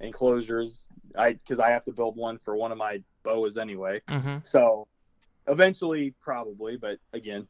[0.00, 0.88] enclosures.
[1.16, 4.00] I because I have to build one for one of my boas anyway.
[4.08, 4.88] hmm So
[5.46, 7.46] eventually, probably, but again,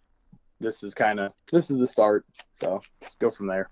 [0.61, 2.27] this is kind of this is the start.
[2.53, 3.71] So let's go from there.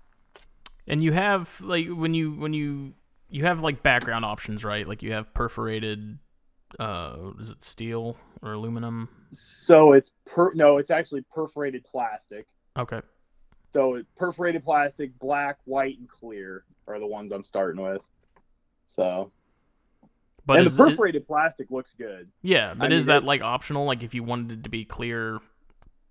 [0.87, 2.93] And you have like when you when you
[3.29, 4.87] you have like background options, right?
[4.87, 6.17] Like you have perforated
[6.79, 9.09] uh is it steel or aluminum?
[9.31, 12.47] So it's per no, it's actually perforated plastic.
[12.77, 13.01] Okay.
[13.73, 18.01] So perforated plastic, black, white, and clear are the ones I'm starting with.
[18.87, 19.31] So
[20.45, 22.29] But and is, the perforated plastic looks good.
[22.41, 24.69] yeah, but I is mean, that it- like optional like if you wanted it to
[24.69, 25.39] be clear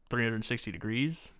[0.09, 1.33] 360 degrees?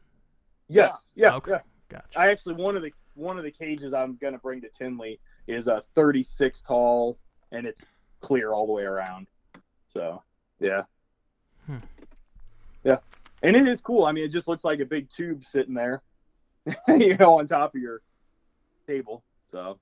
[0.69, 1.53] Yes, yeah, Okay.
[1.53, 1.61] yeah.
[1.89, 2.19] Gotcha.
[2.19, 5.19] I actually one of the one of the cages I'm gonna bring to Tinley
[5.49, 7.19] is a 36 tall
[7.51, 7.85] and it's
[8.21, 9.27] clear all the way around.
[9.89, 10.23] So
[10.61, 10.83] yeah,
[11.67, 11.79] Hmm.
[12.85, 12.99] yeah,
[13.43, 14.05] and it is cool.
[14.05, 16.03] I mean, it just looks like a big tube sitting there,
[16.89, 18.03] you know, on top of your
[18.87, 19.23] table.
[19.49, 19.79] So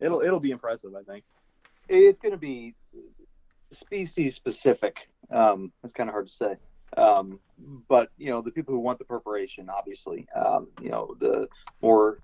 [0.00, 1.24] it'll it'll be impressive, I think.
[1.88, 2.74] It's gonna be
[3.72, 5.08] species specific.
[5.30, 6.56] Um, it's kind of hard to say.
[6.96, 7.40] Um,
[7.88, 11.48] but you know, the people who want the perforation, obviously, um, you know, the
[11.82, 12.20] more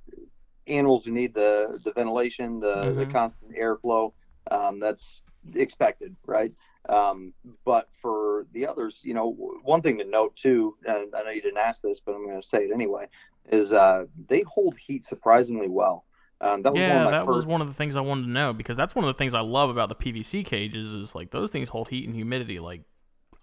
[0.66, 3.12] animals who need the the ventilation, the, the Mhm.
[3.12, 4.12] constant airflow,
[4.50, 5.22] um, that's
[5.54, 6.52] expected, right?
[6.88, 7.34] Um,
[7.64, 9.30] but for the others, you know,
[9.62, 12.40] one thing to note too, and I know you didn't ask this, but I'm going
[12.40, 13.06] to say it anyway,
[13.50, 16.04] is uh, they hold heat surprisingly well.
[16.40, 18.22] Um, that was one yeah, of my that was one of the things I wanted
[18.24, 21.14] to know because that's one of the things I love about the PVC cages is
[21.14, 22.82] like those things hold heat and humidity like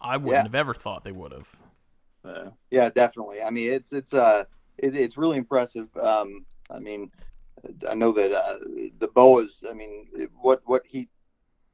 [0.01, 0.47] I wouldn't Yeah.
[0.47, 1.55] have ever thought they would have.
[2.23, 3.41] Uh, Yeah, definitely.
[3.41, 4.45] I mean, it's it's uh
[4.77, 5.87] it, it's really impressive.
[5.97, 7.11] Um, I mean,
[7.89, 8.59] I know that uh,
[8.99, 9.63] the boas.
[9.69, 10.07] I mean,
[10.41, 11.09] what what heat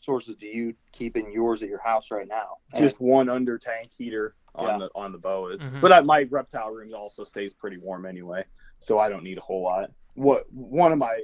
[0.04, 2.58] sources do you keep in yours at your house right now?
[2.78, 4.78] just one under tank heater on Yeah.
[4.88, 5.62] the on the boas.
[5.62, 5.82] Mhm.
[5.82, 8.44] But I, my reptile room also stays pretty warm anyway,
[8.80, 9.90] so I don't need a whole lot.
[10.16, 11.22] What one of my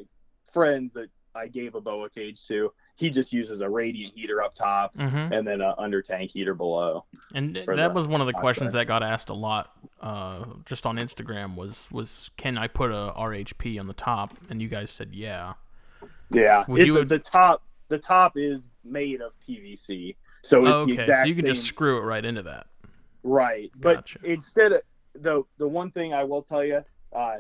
[0.51, 4.55] friends that I gave a boa cage to, he just uses a radiant heater up
[4.55, 5.32] top Mm-hmm.
[5.32, 7.05] and then a under tank heater below.
[7.36, 8.41] And that the was one of the contract.
[8.41, 9.71] questions that got asked a lot,
[10.01, 11.55] uh, just on Instagram.
[11.55, 14.36] Was was can I put a RHP on the top?
[14.49, 15.53] And you guys said yeah.
[16.32, 17.61] Yeah, Would it's you- a, the top.
[17.89, 21.53] The top is made of PVC, so it's the okay, exact so you can same.
[21.53, 22.67] just screw it right into that.
[23.23, 23.71] Right.
[23.75, 24.81] But instead of
[25.15, 26.83] the the one thing I will tell you
[27.13, 27.37] uh,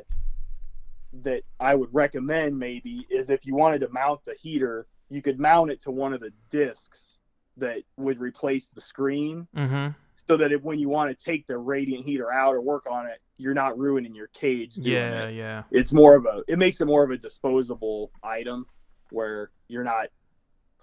[1.23, 5.39] that I would recommend maybe is if you wanted to mount the heater, you could
[5.39, 7.19] mount it to one of the discs
[7.57, 9.89] that would replace the screen Mm-hmm.
[10.15, 13.05] so that if, when you want to take the radiant heater out or work on
[13.05, 15.35] it, you're not ruining your cage doing Yeah, it.
[15.35, 15.63] yeah.
[15.71, 18.65] It's more of a it makes it more of a disposable item
[19.11, 20.07] where you're not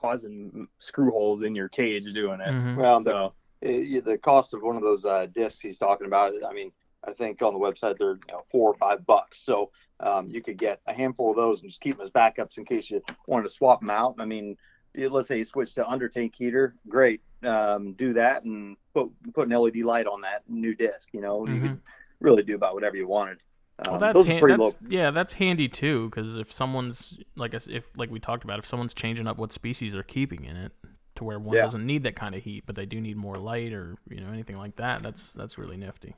[0.01, 2.49] causing screw holes in your cage doing it.
[2.49, 2.77] Mhm.
[2.77, 3.33] Well, So uh,
[3.63, 6.35] the cost of one of those uh, discs he's talking about.
[6.47, 6.73] I mean,
[7.05, 9.41] I think on the website they're you know, four or five bucks.
[9.41, 9.71] So
[10.01, 12.65] um, you could get a handful of those and just keep them as backups in
[12.65, 14.17] case you wanted to swap them out.
[14.19, 14.57] I mean,
[14.95, 17.21] let's say you switch to under tank heater, great.
[17.43, 21.11] Um, do that and put put an LED light on that new disc.
[21.13, 21.81] You know, you could
[22.21, 23.39] really do about whatever you wanted.
[23.79, 24.89] Um, Well, that's, those are han- pretty that's low.
[24.89, 26.09] yeah, that's handy too.
[26.09, 29.37] Because if someone's like I s- if like we talked about, if someone's changing up
[29.37, 30.73] what species they're keeping in it
[31.17, 31.63] to where one Yeah.
[31.63, 34.29] doesn't need that kind of heat, but they do need more light or you know
[34.33, 36.15] anything like that, that's that's really nifty.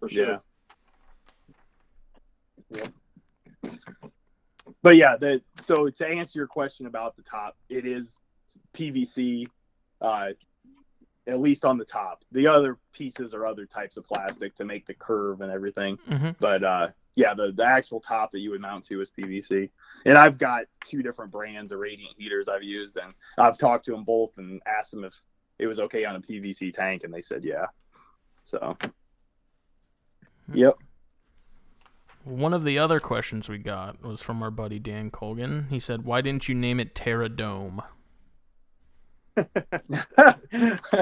[0.00, 0.40] For sure.
[2.70, 2.88] Yeah.
[4.82, 8.18] But yeah, the so to answer your question about the top, it is
[8.74, 9.46] PVC,
[10.00, 10.30] uh,
[11.26, 12.24] at least on the top.
[12.32, 15.98] The other pieces are other types of plastic to make the curve and everything.
[16.08, 16.30] Mm-hmm.
[16.38, 19.70] But uh, yeah, the, the actual top that you would mount to is PVC.
[20.04, 23.92] And I've got two different brands of radiant heaters I've used, and I've talked to
[23.92, 25.20] them both and asked them if
[25.58, 27.66] it was okay on a PVC tank, and they said yeah.
[28.44, 28.76] So.
[30.52, 30.76] Yep.
[32.24, 35.68] One of the other questions we got was from our buddy Dan Colgan.
[35.70, 37.82] He said, "Why didn't you name it Terra Dome?"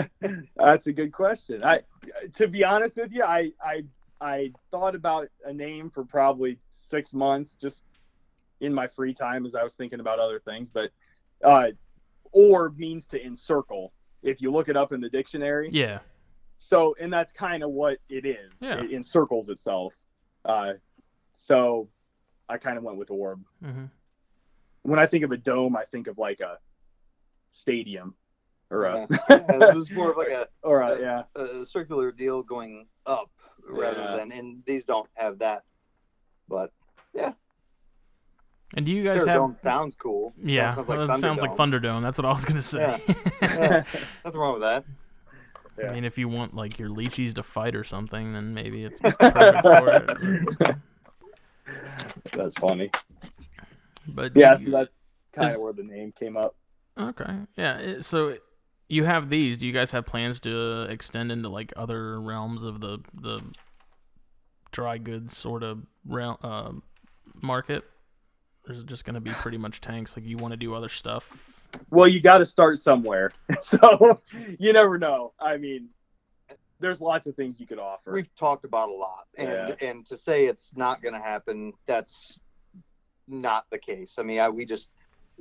[0.57, 1.63] That's a good question.
[1.65, 1.81] I,
[2.35, 3.85] to be honest with you, I, I,
[4.21, 7.85] I thought about a name for probably six months, just
[8.61, 10.71] in my free time as I was thinking about other things.
[10.71, 10.91] But,
[11.43, 11.69] uh,
[12.33, 13.93] orb means to encircle.
[14.23, 15.99] If you look it up in the dictionary, Yeah.
[16.59, 18.53] so and that's kind of what it is.
[18.61, 18.83] Yeah.
[18.83, 19.95] It encircles itself.
[20.45, 20.75] Uh,
[21.35, 21.89] so
[22.49, 23.43] I kind of went with orb.
[23.63, 23.85] Mm-hmm.
[24.83, 26.59] When I think of a dome, I think of like a
[27.53, 28.15] stadium,
[28.75, 31.23] or uh, a, Yeah, this is more of like a or uh, a yeah.
[31.37, 33.31] a circular deal going up
[33.69, 34.17] rather Yeah.
[34.17, 35.63] than and these don't have that
[36.49, 36.71] but
[37.15, 37.33] yeah.
[38.77, 39.41] And do you guys have?
[39.41, 41.83] Terradome sounds cool Yeah, sounds like that sounds like Thunderdome.
[41.99, 42.03] Thunderdome.
[42.03, 43.01] That's what I was gonna say.
[43.43, 43.83] Yeah,
[44.25, 44.85] nothing wrong with that
[45.79, 45.91] Yeah.
[45.91, 49.01] I mean, if you want like your leachies to fight or something, then maybe it's
[49.19, 49.89] perfect for
[50.69, 50.77] it.
[52.37, 52.91] That's funny.
[54.15, 54.99] But Yeah, you- so that's
[55.33, 56.55] kind of where the name came up.
[56.99, 57.35] okay.
[57.57, 58.01] Yeah.
[58.01, 58.37] So
[58.89, 59.59] you have these.
[59.59, 63.41] Do you guys have plans to extend into like other realms of the the
[64.73, 66.73] dry goods sort of realm uh,
[67.43, 67.85] market?
[68.67, 70.17] Or is it just gonna be pretty much tanks?
[70.17, 71.61] Like you want to do other stuff?
[71.91, 74.21] Well, you got to start somewhere, so
[74.61, 75.33] you never know.
[75.41, 75.89] I mean,
[76.81, 78.13] there's lots of things you could offer.
[78.13, 82.39] we've talked about a lot and and to say it's not going to happen that's
[83.27, 84.91] not the case i mean I, we just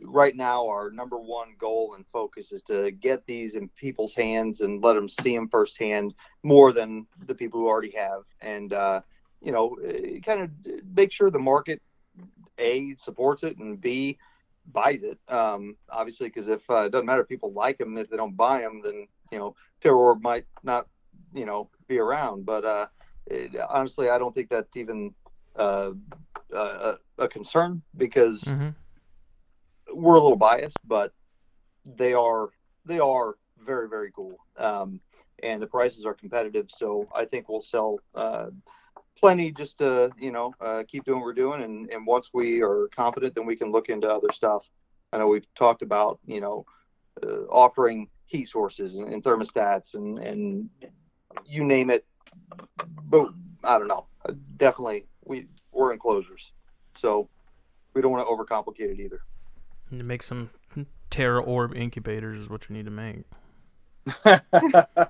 [0.02, 4.62] right now our number one goal and focus is to get these in people's hands
[4.62, 6.14] and let them see them firsthand
[6.44, 8.24] more than the people who already have.
[8.42, 9.02] And uh,
[9.42, 9.76] you know
[10.26, 10.50] kind of
[10.96, 11.82] make sure the market
[12.58, 14.18] a supports it and b
[14.72, 15.20] buys it.
[15.28, 18.38] Um, obviously because if uh, it doesn't matter if people like them if they don't
[18.38, 20.88] buy them then you know terror might not
[21.34, 22.46] you know be around.
[22.46, 22.88] But uh,
[23.28, 25.14] it, honestly i don't think that's even
[25.58, 25.92] uh,
[26.54, 28.70] a, a concern because Mm-hmm.
[29.94, 31.14] We're a little biased, but
[31.86, 32.50] they are
[32.86, 33.36] they are
[33.66, 35.00] very very cool, um,
[35.42, 36.68] and the prices are competitive.
[36.70, 38.48] So I think we'll sell uh,
[39.18, 42.62] plenty just to you know uh, keep doing what we're doing, and, and once we
[42.62, 44.70] are confident, then we can look into other stuff.
[45.12, 46.66] I know we've talked about you know
[47.22, 50.70] uh, offering heat sources and, and thermostats and and
[51.46, 52.06] you name it,
[53.06, 53.30] but
[53.64, 54.08] I don't know.
[54.28, 56.54] uh, definitely we we're enclosures,
[56.98, 57.30] so
[57.94, 59.22] we don't want to overcomplicate it either.
[59.94, 60.50] You to make some
[61.12, 63.24] TerraOrb incubators is what you need to make.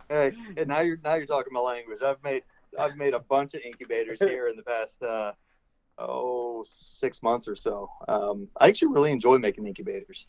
[0.10, 2.00] Hey, and now you're now you're talking my language.
[2.04, 2.44] I've made
[2.78, 5.32] I've made a bunch of incubators here in the past uh,
[5.98, 7.90] oh six months or so.
[8.10, 10.26] Um, I actually really enjoy making incubators.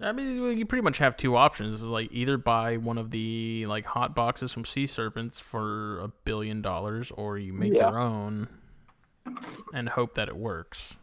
[0.00, 3.66] I mean, you pretty much have two options: is like either buy one of the
[3.66, 7.90] like hot boxes from Sea Serpents for a billion dollars, or you make Yeah.
[7.90, 8.48] your own
[9.74, 10.96] and hope that it works.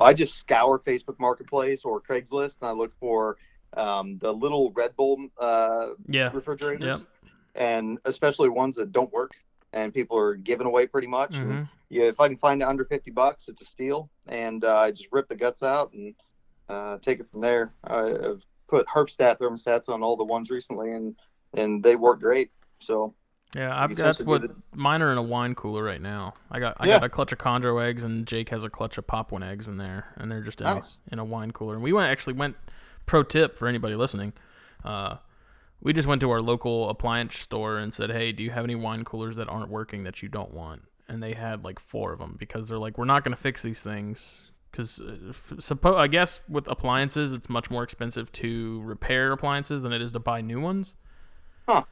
[0.00, 3.36] I just scour Facebook Marketplace or Craigslist and I look for
[3.76, 7.00] um, the little Red Bull uh, Yeah, refrigerators, Yep.
[7.54, 9.32] and especially ones that don't work
[9.72, 11.40] and people are giving away pretty much.
[11.40, 14.10] And, hmm yeah, if I can find it under fifty bucks, it's a steal.
[14.28, 16.14] And uh, I just rip the guts out and
[16.68, 17.74] uh, take it from there.
[17.84, 21.16] I've put Herpstat thermostats on all the ones recently, and
[21.56, 22.50] and they work great.
[22.80, 23.14] So
[23.54, 23.78] yeah.
[23.78, 26.34] I've that's what mine are in a wine cooler right now.
[26.50, 26.96] I got I Yeah.
[26.98, 29.76] got a clutch of chondro eggs, and Jake has a clutch of Papuan eggs in
[29.76, 30.98] there, and they're just in Nice.
[31.08, 31.74] a, in a wine cooler.
[31.74, 32.56] And we went actually went.
[33.06, 34.32] Pro tip for anybody listening.
[34.84, 35.16] Uh,
[35.80, 38.76] we just went to our local appliance store and said, "Hey, do you have any
[38.76, 42.20] wine coolers that aren't working that you don't want?" And they had like four of
[42.20, 46.06] them because they're like, "We're not going to fix these things." Because uh, suppo- I
[46.06, 50.40] guess with appliances, it's much more expensive to repair appliances than it is to buy
[50.40, 50.94] new ones.
[51.68, 51.82] Huh.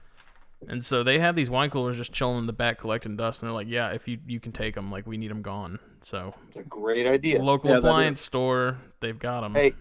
[0.67, 3.49] And so they had these wine coolers just chilling in the back collecting dust, and
[3.49, 6.35] they're like, "Yeah, if you you can take them, like we need them gone." So
[6.49, 7.41] it's a great idea.
[7.43, 9.55] local Yeah, appliance store, they've got them.
[9.55, 9.75] Hey,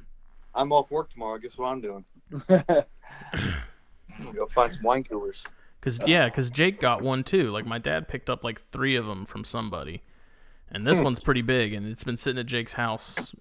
[0.53, 1.37] I'm off work tomorrow.
[1.39, 2.05] Guess what I'm doing?
[2.49, 2.63] I'm
[4.35, 5.45] go find some wine coolers.
[5.81, 7.51] Cause yeah, cause Jake got one too.
[7.51, 10.01] Like my dad picked up like three of them from somebody,
[10.71, 11.05] and this Hmm.
[11.05, 13.33] one's pretty big, and it's been sitting at Jake's house.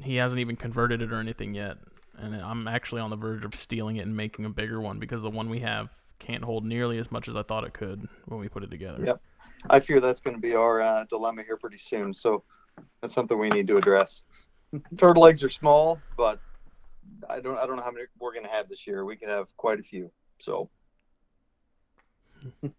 [0.00, 1.78] He hasn't even converted it or anything yet,
[2.18, 5.22] and I'm actually on the verge of stealing it and making a bigger one because
[5.22, 5.90] the one we have
[6.22, 9.04] can't hold nearly as much as I thought it could when we put it together.
[9.04, 9.20] Yep.
[9.68, 12.14] I fear that's going to be our uh, dilemma here pretty soon.
[12.14, 12.44] So
[13.00, 14.22] that's something we need to address.
[14.96, 16.40] Turtle eggs are small, but
[17.28, 19.04] I don't I don't know how many we're going to have this year.
[19.04, 20.10] We could have quite a few.
[20.38, 20.70] So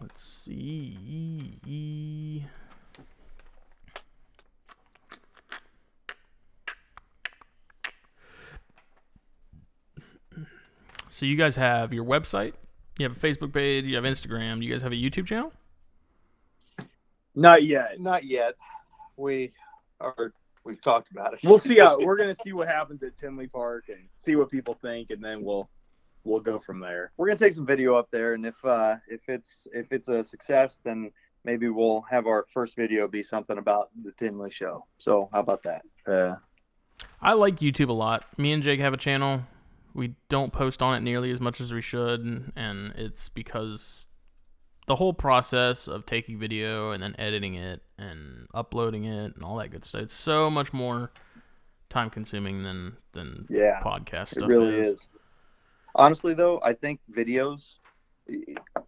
[0.00, 2.46] Let's see.
[11.20, 12.54] So you guys have your website,
[12.98, 15.52] you have a Facebook page, you have Instagram, you guys have a YouTube channel?
[17.34, 18.00] Not yet.
[18.00, 18.54] not yet.
[19.18, 19.52] We
[20.00, 20.32] are
[20.64, 21.40] we've talked about it.
[21.44, 24.78] We'll see how we're gonna see what happens at Tinley Park and see what people
[24.80, 25.68] think, and then we'll
[26.24, 27.12] we'll go from there.
[27.18, 30.24] We're gonna take some video up there, and if uh, if it's if it's a
[30.24, 31.10] success, then
[31.44, 34.86] maybe we'll have our first video be something about the Tinley show.
[34.96, 35.82] So how about that?
[36.08, 36.36] Yeah.
[37.20, 38.24] I like YouTube a lot.
[38.38, 39.42] Me and Jake have a channel.
[39.94, 44.06] We don't post on it nearly as much as we should, and it's because
[44.86, 49.56] the whole process of taking video and then editing it and uploading it and all
[49.58, 50.02] that good stuff.
[50.02, 51.12] It's so much more
[51.90, 55.08] time consuming than than Yeah, podcast it stuff really is.
[55.94, 57.74] Honestly, though, I think videos.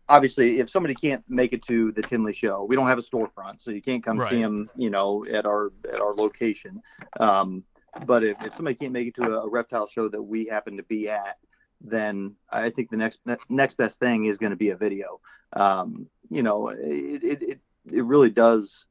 [0.09, 3.61] Obviously, if somebody can't make it to the Tinley show, we don't have a storefront,
[3.61, 4.71] so you can't come see them.
[4.77, 6.83] You know, at our at our location.
[7.19, 7.65] Um,
[8.07, 10.77] but if, if somebody can't make it to a, a reptile show that we happen
[10.77, 11.39] to be at,
[11.81, 15.21] then I think the next next best thing is going to be a video.
[15.55, 17.61] Um, you know, it, it it
[17.93, 18.87] it really does.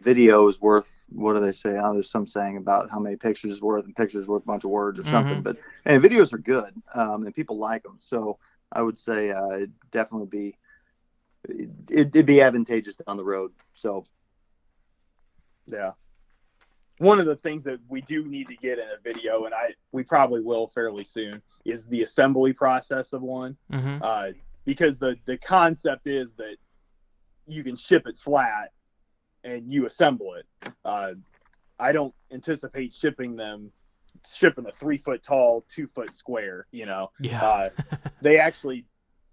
[0.00, 1.76] Video is worth what do they say?
[1.76, 4.64] Oh, there's some saying about how many pictures is worth, and pictures worth a bunch
[4.64, 5.40] of words or something.
[5.40, 5.42] Mhm.
[5.42, 7.96] But and videos are good, um, and people like them.
[7.98, 8.38] So
[8.72, 10.58] I would say uh, it'd definitely be
[11.48, 13.52] it, it'd be advantageous down the road.
[13.74, 14.04] So
[15.66, 15.92] Yeah.
[17.00, 19.70] One of the things that we do need to get in a video, and I
[19.90, 23.56] we probably will fairly soon, is the assembly process of one.
[23.72, 24.02] Mm-hmm.
[24.02, 24.26] Uh,
[24.66, 26.56] because the the concept is that
[27.46, 28.72] you can ship it flat
[29.44, 30.72] and you assemble it.
[30.84, 31.12] Uh,
[31.78, 33.72] I don't anticipate shipping them
[34.30, 36.66] shipping a three foot tall, two foot square.
[36.70, 37.42] You know, Yeah.
[37.42, 37.70] uh,
[38.20, 38.84] they actually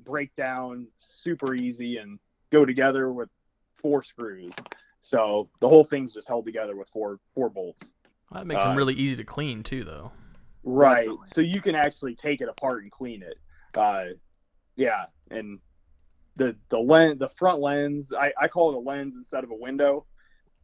[0.06, 2.18] break down super easy and
[2.50, 3.28] go together with
[3.76, 4.54] four screws.
[5.08, 7.94] So the whole thing's just held together with four four bolts.
[8.34, 10.12] that makes them uh, really easy to clean too, though.
[10.64, 11.08] Right.
[11.24, 13.38] So you can actually take it apart and clean it.
[13.74, 14.16] Uh,
[14.76, 15.60] yeah, and
[16.36, 19.56] the the lens, the front lens, I, I call it a lens instead of a
[19.56, 20.06] window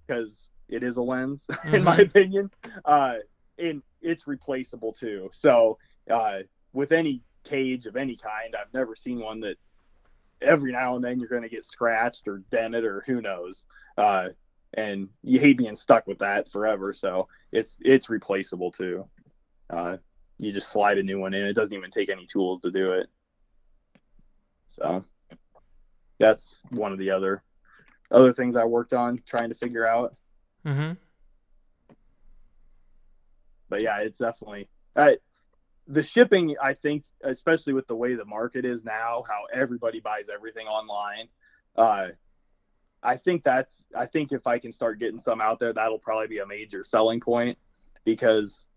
[0.06, 2.08] because it is a lens in my Mhm.
[2.08, 2.52] opinion.
[2.84, 3.16] Uh,
[3.58, 5.30] and it's replaceable too.
[5.32, 5.78] So
[6.12, 6.40] uh,
[6.74, 9.56] with any cage of any kind, I've never seen one that
[10.44, 13.66] every now and then you're going to get scratched or dented or who knows.
[13.98, 14.30] Uh,
[14.74, 16.94] and you hate being stuck with that forever.
[16.94, 19.06] So it's it's replaceable too.
[19.70, 19.98] Uh,
[20.38, 21.46] you just slide a new one in.
[21.46, 23.08] It doesn't even take any tools to do it.
[24.68, 25.04] So
[26.20, 27.44] that's one of the other
[28.12, 30.16] other things I worked on trying to figure out.
[30.66, 30.94] Mm-hmm.
[33.70, 35.18] But yeah, it's definitely I,
[35.88, 36.56] the shipping.
[36.62, 41.28] I think, especially with the way the market is now, how everybody buys everything online.
[41.76, 42.10] Uh,
[43.02, 43.86] I think that's.
[43.96, 46.84] I think if I can start getting some out there, that'll probably be a major
[46.84, 47.58] selling point
[48.06, 48.68] because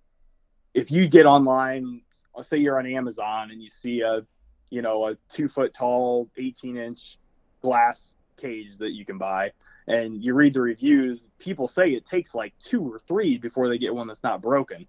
[0.75, 2.03] if you get online,
[2.43, 4.23] say you're on Amazon and you see a,
[4.71, 7.19] you know, a two foot tall, 18 inch
[7.63, 9.53] glass cage that you can buy,
[9.87, 13.79] and you read the reviews, people say it takes like two or three before they
[13.79, 14.87] get one that's not broken,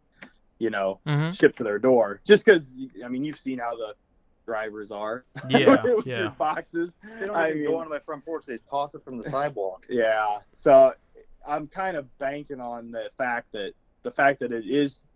[0.60, 1.32] you know, Mm-hmm.
[1.32, 2.20] shipped to their door.
[2.26, 3.94] Just because, I mean, you've seen how the
[4.46, 6.16] drivers are Yeah, with yeah.
[6.20, 6.96] their boxes.
[7.20, 8.46] They don't I even mean- go onto my front porch.
[8.46, 9.86] They just toss it from the sidewalk.
[9.90, 10.40] Yeah.
[10.56, 10.94] So
[11.48, 15.08] I'm kind of banking on the fact that the fact that it is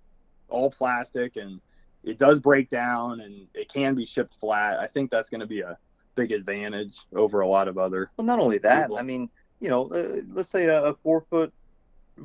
[0.50, 1.60] all plastic and
[2.04, 4.80] it does break down and it can be shipped flat.
[4.80, 5.78] I think that's going to be a
[6.16, 8.10] big advantage over a lot of other.
[8.18, 8.98] Well, not only that, People.
[8.98, 9.30] I mean,
[9.60, 11.54] you know, uh, let's say a, a four foot,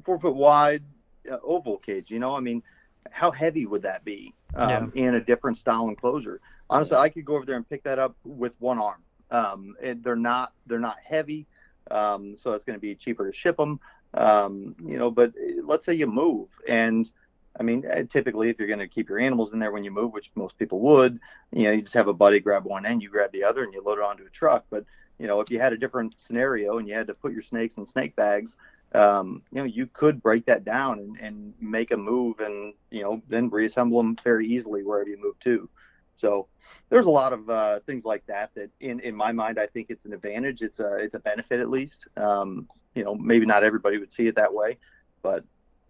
[0.05, 0.83] four foot wide
[1.31, 2.11] uh, oval cage.
[2.11, 2.63] You know, I mean,
[3.11, 6.41] how heavy would that be um, in a different style enclosure?
[6.69, 9.03] Honestly, I could go over there and pick that up with one arm.
[9.31, 11.47] Um, and they're not they're not heavy,
[11.91, 13.81] um, so it's going to be cheaper to ship them.
[14.15, 17.11] Um, you know, but uh, let's say you move and.
[17.59, 19.91] I mean, uh, typically, if you're going to keep your animals in there when you
[19.91, 21.19] move, which most people would,
[21.53, 23.73] you know, you just have a buddy grab one end, you grab the other, and
[23.73, 24.67] you load it onto a truck.
[24.69, 24.85] But
[25.19, 27.79] you know, if you had a different scenario and you had to put your snakes
[27.79, 28.59] in snake bags,
[28.95, 33.03] um, you know, you could break that down and, and make a move and, you
[33.03, 35.69] know, then reassemble them very easily wherever you move to.
[36.15, 36.47] So
[36.89, 39.91] there's a lot of uh, things like that that in, in my mind, I think
[39.91, 40.63] it's an advantage.
[40.63, 42.09] It's a, it's a benefit at least.
[42.17, 44.79] Um, you know, maybe not everybody would see it that way,
[45.23, 45.45] but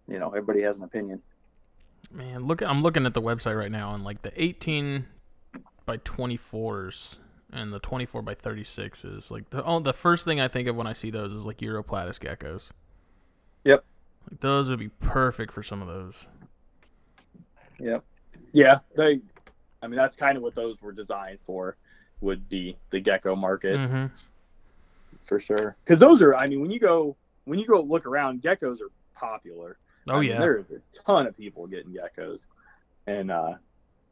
[0.07, 1.21] you know, everybody has an opinion.
[2.11, 5.05] Man, look, I'm looking at the website right now, and like the 18
[5.85, 7.15] by 24s
[7.51, 10.87] and the 24 by 36s, like the oh, the first thing I think of when
[10.87, 12.69] I see those is like Uroplatus geckos.
[13.67, 13.83] Yep.
[14.31, 16.27] Like those would be perfect for some of those.
[17.79, 18.03] Yep.
[18.53, 19.19] Yeah, they.
[19.81, 21.75] I mean, that's kind of what those were designed for.
[22.21, 24.05] Would be the gecko market Mm-hmm.
[25.25, 25.75] for sure.
[25.83, 26.33] Because those are.
[26.33, 27.15] I mean, when you go
[27.45, 29.77] when you go look around, geckos are popular.
[30.09, 30.39] Oh I mean, yeah.
[30.39, 32.47] there is a ton of people getting geckos,
[33.05, 33.53] and uh,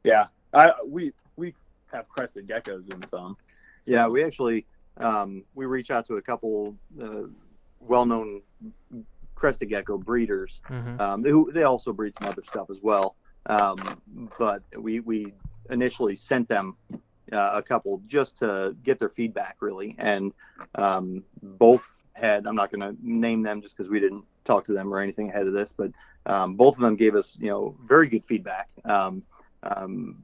[0.03, 1.55] yeah, I we we
[1.91, 3.37] have crested geckos in some.
[3.81, 4.65] So- Yeah, we actually
[4.97, 7.23] um, we reach out to a couple uh,
[7.79, 8.41] well-known
[9.35, 10.61] crested gecko breeders.
[10.69, 10.99] Mm-hmm.
[10.99, 13.15] Um, who they also breed some other stuff as well.
[13.47, 14.01] Um,
[14.39, 15.33] but we we
[15.69, 16.75] initially sent them
[17.31, 20.33] uh, a couple just to get their feedback really, and
[20.75, 24.73] um, both had I'm not going to name them just because we didn't talk to
[24.73, 25.91] them or anything ahead of this, but
[26.25, 28.69] um, both of them gave us you know very good feedback.
[28.85, 29.23] Um,
[29.63, 30.17] um,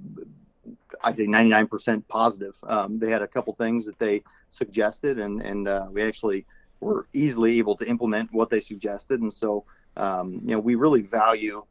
[1.03, 2.55] I'd say 99% positive.
[2.63, 6.45] Um, they had a couple things that they suggested, and and uh, we actually
[6.81, 9.21] were easily able to implement what they suggested.
[9.21, 9.65] And so,
[9.97, 11.63] um, you know, we really value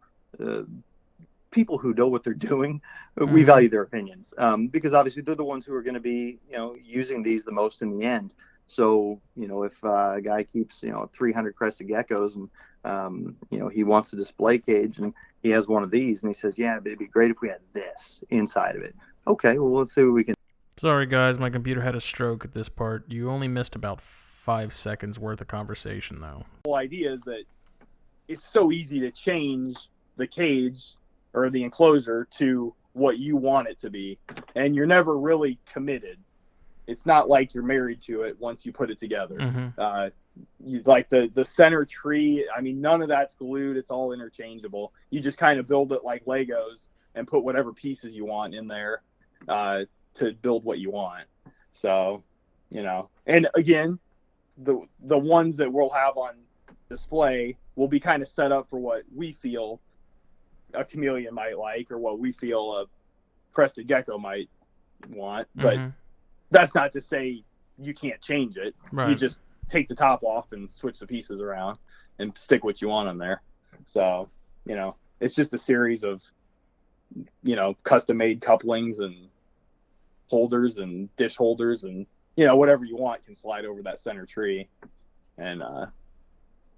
[0.43, 0.63] uh,
[1.51, 2.81] people who know what they're doing.
[3.17, 3.47] We Mhm.
[3.47, 6.57] value their opinions um, because obviously they're the ones who are going to be, you
[6.57, 8.31] know, using these the most in the end.
[8.67, 12.49] So, you know, if uh, a guy keeps, you know, 300 crested geckos and,
[12.85, 16.31] um, you know, he wants a display cage and he has one of these and
[16.31, 18.95] he says, yeah, but it'd be great if we had this inside of it.
[19.27, 20.35] Okay, well, let's see what we can
[20.79, 23.05] Sorry guys, my computer had a stroke at this part.
[23.11, 24.01] You only missed about
[24.41, 26.43] five seconds worth of conversation though.
[26.65, 27.43] whole idea is that
[28.27, 29.77] it's so easy to change
[30.17, 30.95] the cage
[31.35, 34.19] or the enclosure to what you want it to be
[34.55, 36.19] and you're never really committed.
[36.87, 39.37] It's not like you're married to it once you put it together.
[39.37, 39.69] Mm-hmm.
[39.79, 40.09] uh,
[40.65, 43.77] you, like the the center tree i mean none of that's glued.
[43.77, 44.95] It's all interchangeable.
[45.11, 48.69] You just kind of build it like legos and put whatever pieces you want in
[48.69, 49.03] there
[49.49, 49.85] uh,
[50.15, 51.27] to build what you want.
[51.73, 52.23] So
[52.71, 53.99] you know and again
[54.61, 56.35] the the ones that we'll have on
[56.89, 59.81] display will be kind of set up for what we feel
[60.75, 62.87] a chameleon might like or what we feel a
[63.53, 64.49] crested gecko might
[65.09, 65.93] want but Mhm.
[66.51, 67.43] that's not to say
[67.79, 69.09] you can't change it right.
[69.09, 71.79] you just take the top off and switch the pieces around
[72.19, 73.41] and stick what you want on there.
[73.87, 74.29] So,
[74.67, 76.23] you know, it's just a series of,
[77.45, 79.29] you know, custom made couplings and
[80.29, 82.05] holders and dish holders and,
[82.41, 84.67] you know, whatever you want can slide over that center tree.
[85.37, 85.87] And, uh,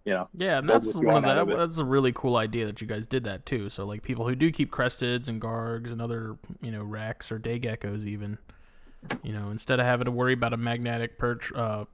[0.05, 1.57] you know, Yeah, and that's one of want the, of it.
[1.57, 3.69] that's a really cool idea that you guys did that too.
[3.69, 7.39] So like people who do keep cresteds and gargs and other you know rex or
[7.39, 8.39] day geckos even,
[9.23, 11.85] you know, instead of having to worry about a magnetic perch, uh,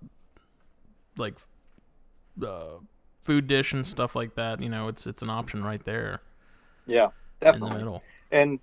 [1.19, 1.37] like
[2.43, 2.79] uh,
[3.25, 6.23] food dish and stuff like that, you know, it's it's an option right there
[6.87, 7.09] Yeah,
[7.53, 7.77] in the definitely.
[7.77, 8.03] middle.
[8.33, 8.61] And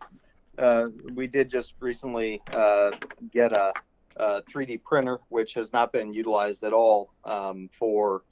[0.58, 2.90] uh, we did just recently uh,
[3.32, 3.72] get a
[4.18, 8.24] uh, 3D printer, which has not been utilized at all um, for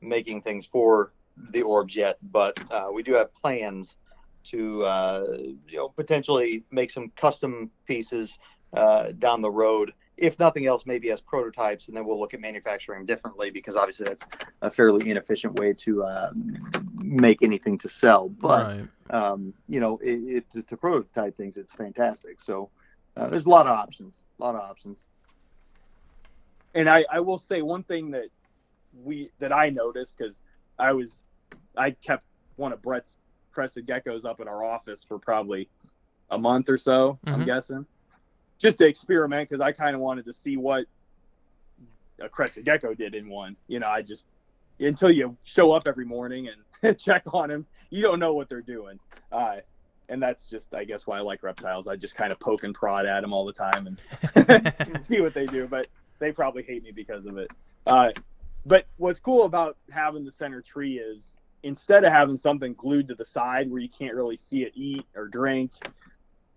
[0.00, 1.12] making things for
[1.52, 2.18] the orbs yet.
[2.32, 3.96] But uh, we do have plans
[4.42, 5.24] to uh,
[5.68, 8.38] you know potentially make some custom pieces
[8.74, 9.92] uh, down the road.
[10.16, 14.04] If nothing else, maybe as prototypes, and then we'll look at manufacturing differently because obviously
[14.04, 14.26] that's
[14.60, 16.30] a fairly inefficient way to uh,
[16.96, 18.28] make anything to sell.
[18.28, 18.88] But right.
[19.10, 22.38] um, you know, it, it, to, to prototype things, it's fantastic.
[22.38, 22.68] So
[23.16, 25.06] uh, there's a lot of options, a lot of options.
[26.74, 28.26] And I, I will say one thing that
[29.02, 30.40] we that I noticed because
[30.78, 31.22] I was
[31.76, 32.24] I kept
[32.56, 33.16] one of Brett's
[33.52, 35.68] crested geckos up in our office for probably
[36.30, 37.18] a month or so.
[37.26, 37.46] I'm Mhm.
[37.46, 37.86] guessing,
[38.58, 40.86] just to experiment because I kind of wanted to see what
[42.20, 43.56] a crested gecko did in one.
[43.68, 44.26] You know, I just
[44.78, 46.48] until you show up every morning
[46.82, 48.98] and check on them, you don't know what they're doing.
[49.30, 49.56] Uh,
[50.08, 51.86] and that's just, I guess, why I like reptiles.
[51.86, 55.34] I just kind of poke and prod at them all the time and see what
[55.34, 55.68] they do.
[55.68, 55.86] But
[56.20, 57.50] they probably hate me because of it.
[57.86, 58.10] Uh,
[58.66, 63.14] but what's cool about having the center tree is instead of having something glued to
[63.14, 65.72] the side where you can't really see it eat or drink,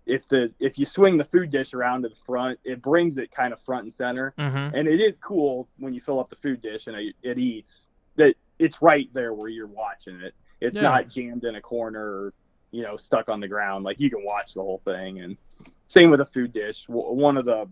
[0.06, 3.30] if the if you swing the food dish around to the front, it brings it
[3.30, 4.34] kind of front and center.
[4.38, 4.74] mm-hmm.
[4.76, 7.88] And it is cool when you fill up the food dish and it, it eats
[8.16, 10.34] that it's right there where you're watching it.
[10.60, 10.82] It's Yeah.
[10.82, 12.32] not jammed in a corner or
[12.70, 13.84] you know stuck on the ground.
[13.84, 15.20] Like you can watch the whole thing.
[15.20, 15.38] And
[15.86, 16.84] same with a food dish.
[16.88, 17.66] One of the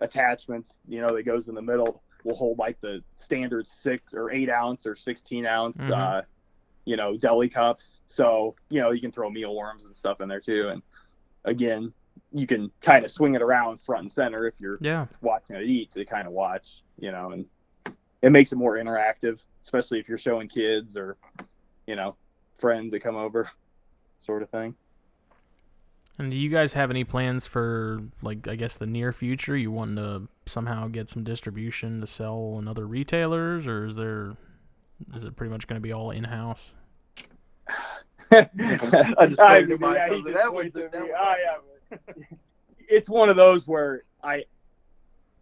[0.00, 4.30] attachments, you know, that goes in the middle will hold like the standard six or
[4.32, 5.96] eight ounce or sixteen ounce, Mhm.
[5.96, 6.22] uh,
[6.84, 8.00] you know, deli cups.
[8.06, 10.68] So you know you can throw mealworms and stuff in there too.
[10.68, 10.82] And
[11.44, 11.94] again,
[12.32, 15.06] you can kind of swing it around front and center if you're Yeah.
[15.20, 17.46] watching it eat to kind of watch, you know, and
[18.20, 21.16] it makes it more interactive, especially if you're showing kids or,
[21.86, 22.16] you know,
[22.56, 23.48] friends that come over,
[24.18, 24.74] sort of thing.
[26.18, 29.56] And do you guys have any plans for like I guess the near future?
[29.56, 34.36] You want to somehow get some distribution to sell in other retailers, or is there
[35.14, 36.72] is it pretty much going to be all in house?
[38.30, 38.46] I
[39.26, 41.00] just I pointed mean, to mine, yeah, I he just points at me.
[41.00, 41.10] one's-
[42.18, 42.24] yeah.
[42.88, 44.44] It's one of those where I,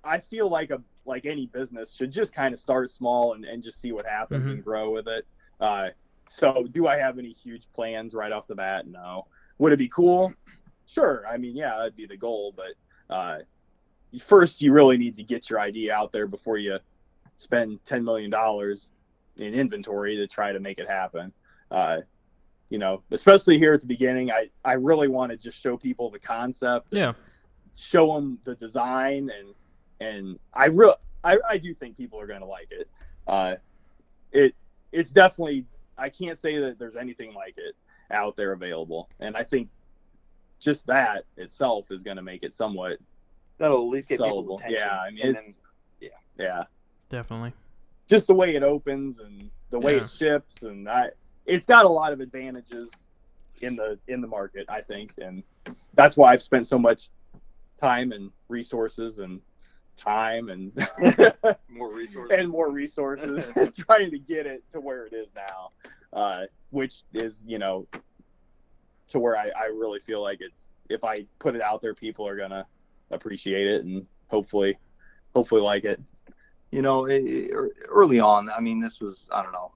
[0.05, 3.63] I feel like a like any business should just kind of start small and, and
[3.63, 4.51] just see what happens Mhm.
[4.55, 5.25] and grow with it.
[5.61, 5.89] Uh,
[6.29, 8.87] so do I have any huge plans right off the bat?
[8.89, 9.27] No.
[9.59, 10.35] Would it be cool?
[10.87, 11.25] Sure.
[11.29, 13.39] I mean, yeah, that'd be the goal, but uh,
[14.21, 16.79] first you really need to get your idea out there before you
[17.39, 18.91] spend ten million dollars
[19.37, 21.33] in inventory to try to make it happen.
[21.71, 21.99] Uh,
[22.71, 26.11] you know, especially here at the beginning, I, I really want to just show people
[26.11, 27.13] the concept, Yeah.
[27.77, 29.55] show them the design, and
[30.01, 32.89] and I real I, I do think people are going to like it.
[33.27, 33.57] Uh,
[34.33, 34.55] it
[34.93, 35.67] it's definitely
[35.99, 37.75] I can't say that there's anything like it
[38.11, 39.69] out there available, and I think
[40.67, 42.99] just that itself is going to make it somewhat
[43.59, 44.59] That'll at least get people's sellable.
[44.59, 44.79] attention.
[44.81, 45.61] Yeah, I mean, it's
[46.01, 46.65] then- yeah,
[47.09, 47.53] Definitely.
[48.09, 50.03] just the way it opens and the way Yeah.
[50.03, 51.11] it ships, and I
[51.47, 52.91] it's got a lot of advantages
[53.63, 55.43] in the in the market, I think, and
[55.95, 57.09] that's why I've spent so much
[57.81, 59.41] time and resources and
[59.97, 60.73] time and
[61.71, 62.37] more resources.
[62.39, 63.47] and more resources
[63.79, 65.71] trying to get it to where it is now,
[66.13, 67.87] uh, which is you know
[69.09, 72.27] to where I, I really feel like it's if I put it out there, people
[72.27, 72.67] are gonna
[73.11, 74.79] appreciate it and hopefully
[75.35, 76.01] hopefully like it.
[76.73, 77.51] you know, it, it-
[77.89, 79.73] early on, I mean, this was, I don't know,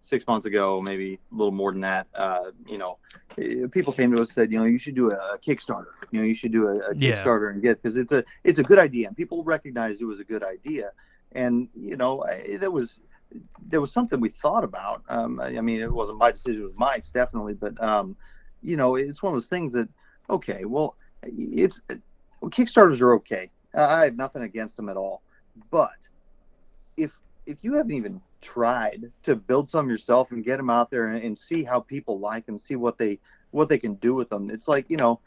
[0.00, 2.06] six months ago, maybe a little more than that.
[2.14, 2.98] Uh, you know,
[3.38, 5.86] eh, people came to us and said, you know, you should do a Kickstarter.
[6.12, 7.12] You know, you should do a, a Yeah.
[7.12, 10.20] Kickstarter and get because it's a it's a good idea, and people recognized it was
[10.20, 10.92] a good idea.
[11.32, 13.00] And you know, I, there was
[13.68, 15.02] there was something we thought about.
[15.08, 17.54] Um, I, I mean, it wasn't my decision; it was Mike's definitely.
[17.54, 18.16] But um,
[18.66, 19.88] you know, it's one of those things that
[20.28, 21.80] okay, well, it's
[22.40, 23.48] well, Kickstarters are okay.
[23.74, 25.22] I have nothing against them at all,
[25.70, 25.96] but
[26.96, 31.08] if if you haven't even tried to build some yourself and get them out there
[31.08, 33.18] and, and see how people like them, see what they
[33.52, 35.20] what they can do with them, it's like you know,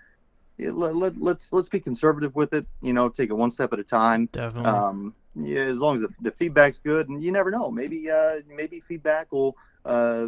[0.58, 2.66] it, let, let, let's let's be conservative with it.
[2.82, 4.28] You know, take it one step at a time.
[4.34, 4.70] Definitely.
[4.70, 8.40] Um, yeah, as long as the, the feedback's good, and you never know, maybe uh,
[8.54, 9.56] maybe feedback will
[9.86, 10.28] uh,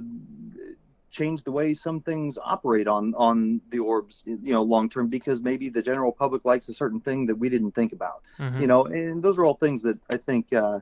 [1.12, 5.42] change the way some things operate on on the orbs, you know, long term, because
[5.42, 8.62] maybe the general public likes a certain thing that we didn't think about Mhm.
[8.62, 10.80] you know and those are all things that i think uh,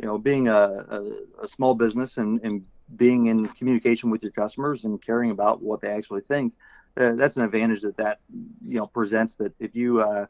[0.00, 0.52] you know being a,
[0.96, 1.00] a,
[1.44, 2.62] a small business and, and
[2.96, 6.54] being in communication with your customers and caring about what they actually think
[6.96, 8.18] uh, that's an advantage that that
[8.66, 10.26] you know presents that if you uh,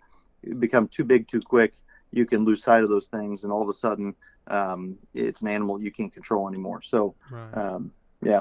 [0.59, 1.75] become too big too quick
[2.13, 4.15] you can lose sight of those things and all of a sudden
[4.49, 7.55] um, it's an animal you can't control anymore so right.
[7.55, 7.91] um,
[8.23, 8.41] yeah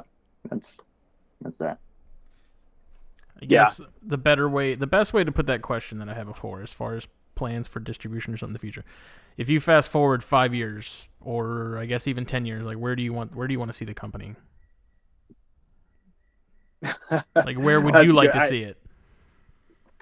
[0.50, 0.80] that's
[1.42, 1.80] that's that
[3.38, 3.48] I Yeah.
[3.64, 6.62] guess the better way, the best way to put that question that I had before,
[6.62, 8.86] as far as plans for distribution or something in the future.
[9.38, 13.02] If you fast forward five years, or I guess even ten years, like where do
[13.02, 14.36] you want where do you want to see the company?
[17.36, 18.40] Like where would you like good.
[18.40, 18.78] to I- see it?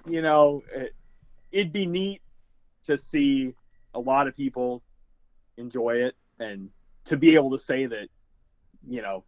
[0.07, 0.95] you know, it,
[1.51, 2.21] it'd be neat
[2.85, 3.53] to see
[3.93, 4.81] a lot of people
[5.57, 6.69] enjoy it and
[7.05, 8.07] to be able to say that,
[8.87, 9.23] you know,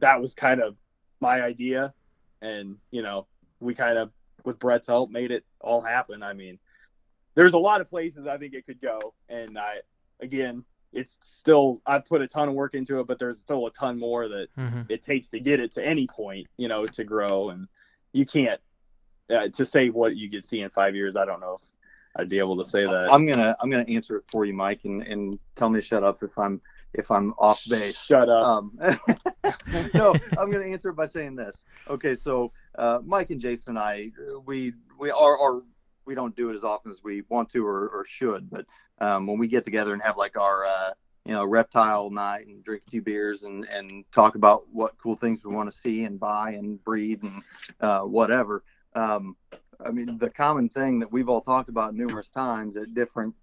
[0.00, 0.76] that was kind of
[1.20, 1.92] my idea.
[2.42, 3.26] And, you know,
[3.60, 4.10] we kind of,
[4.44, 6.22] with Brett's help, made it all happen.
[6.22, 6.58] I mean,
[7.34, 9.14] there's a lot of places I think it could go.
[9.28, 9.78] And I,
[10.20, 13.70] again, it's still, I've put a ton of work into it, but there's still a
[13.72, 14.82] ton more that Mm-hmm.
[14.88, 17.50] it takes to get it to any point, you know, to grow.
[17.50, 17.68] And
[18.12, 18.60] you can't
[19.28, 21.16] uh, to say what you could see in five years.
[21.16, 21.62] I don't know if
[22.16, 23.12] I'd be able to say that.
[23.12, 26.02] I'm gonna I'm gonna answer it for you, Mike, and, and tell me to shut
[26.02, 26.60] up if I'm
[26.94, 28.00] if I'm off base.
[28.02, 28.46] Shut up.
[28.46, 28.78] Um,
[29.94, 31.64] no, I'm going to answer it by saying this.
[31.88, 34.10] Okay, so uh, Mike and Jason and I,
[34.44, 35.62] we we are, are
[36.04, 38.66] we don't do it as often as we want to or, or should, but
[39.00, 40.92] um, when we get together and have like our uh,
[41.24, 45.16] you know reptile night and drink a few beers and and talk about what cool
[45.16, 47.42] things we want to see and buy and breed and
[47.80, 48.62] uh, whatever.
[48.94, 49.36] Um,
[49.84, 53.34] I mean, the common thing that we've all talked about numerous times at different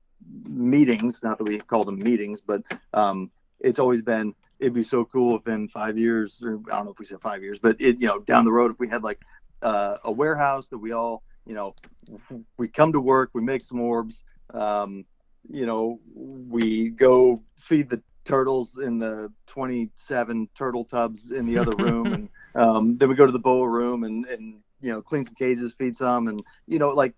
[0.47, 2.61] meetings, not that we call them meetings, but
[2.93, 6.85] um, it's always been it'd be so cool if in five years or I don't
[6.85, 8.87] know if we said five years, but it you know down the road if we
[8.89, 9.19] had like
[9.61, 11.75] uh, a warehouse that we all you know
[12.57, 14.23] we come to work, we make some orbs,
[14.53, 15.05] um,
[15.49, 21.75] you know we go feed the turtles in the 27 turtle tubs in the other
[21.75, 25.25] room and um, then we go to the boa room and and you know clean
[25.25, 27.13] some cages feed some and you know like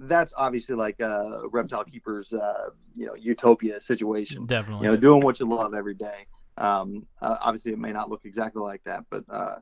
[0.00, 4.86] that's obviously like a reptile keeper's uh, you know utopia situation Definitely.
[4.86, 8.24] you know doing what you love every day um, uh, obviously it may not look
[8.24, 9.56] exactly like that but uh,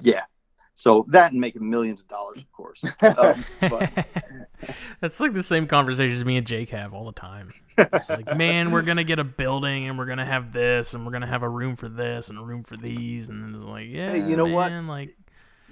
[0.00, 0.22] yeah
[0.74, 2.82] so that and making millions of dollars of course
[3.18, 3.90] um, but
[5.00, 7.52] That's like the same conversations me and Jake have all the time.
[7.76, 11.12] It's like, man, we're gonna get a building and we're gonna have this and we're
[11.12, 13.86] gonna have a room for this and a room for these and then it's like,
[13.88, 14.70] yeah, Hey, you know what?
[14.70, 15.16] man, Like,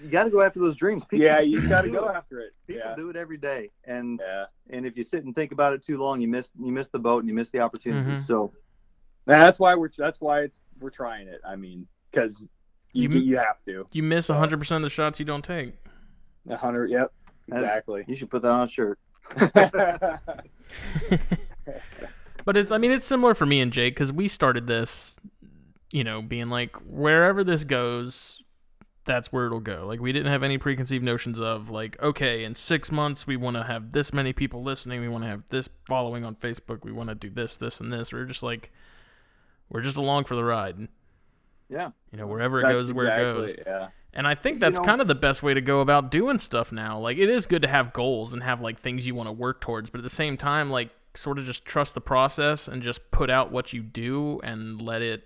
[0.03, 2.17] you got to go after those dreams people, yeah, you just got to go it.
[2.17, 2.53] after it.
[2.67, 2.95] people Yeah.
[2.97, 4.45] do it every day and Yeah.
[4.71, 6.99] and if you sit and think about it too long you miss you miss the
[6.99, 8.27] boat and you miss the opportunities Mhm.
[8.27, 8.53] so
[9.27, 11.41] That's why we're that's why it's we're trying it.
[11.47, 12.47] I mean, because
[12.93, 13.87] you You- you have to.
[13.93, 15.75] you miss hundred percent of the shots you don't take.
[16.51, 16.91] Hundred.
[16.91, 17.13] Yep.
[17.49, 18.05] Exactly.
[18.07, 18.99] you should put that on a shirt
[22.47, 25.17] But it's, I mean, it's similar for me and Jake because we started this,
[25.93, 28.43] you know, being like, wherever this goes,
[29.05, 29.87] that's where it'll go.
[29.87, 33.57] Like, we didn't have any preconceived notions of, like, okay, in six months, we want
[33.57, 35.01] to have this many people listening.
[35.01, 36.85] We want to have this following on Facebook.
[36.85, 38.13] We want to do this, this, and this.
[38.13, 38.71] We're just like,
[39.69, 40.89] we're just along for the ride.
[41.69, 43.55] yeah You know, wherever it goes, is where it goes.
[43.67, 43.89] Yeah.
[44.13, 46.39] And I think You that's know- kind of the best way to go about doing
[46.39, 46.99] stuff now.
[47.01, 49.61] Like it is good to have goals and have like things you want to work
[49.61, 53.11] towards, but at the same time like sort of just trust the process and just
[53.11, 55.25] put out what you do and let it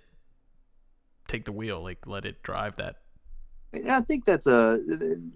[1.27, 2.95] take the wheel, like let it drive that.
[3.73, 4.79] Yeah, I think that's a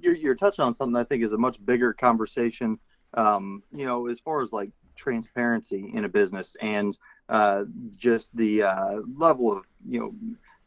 [0.01, 2.80] you're you're touching on something I think is a much bigger conversation.
[3.15, 6.97] Um, you know, as far as like transparency in a business and
[7.30, 7.64] uh,
[7.95, 10.15] just the uh, level of you know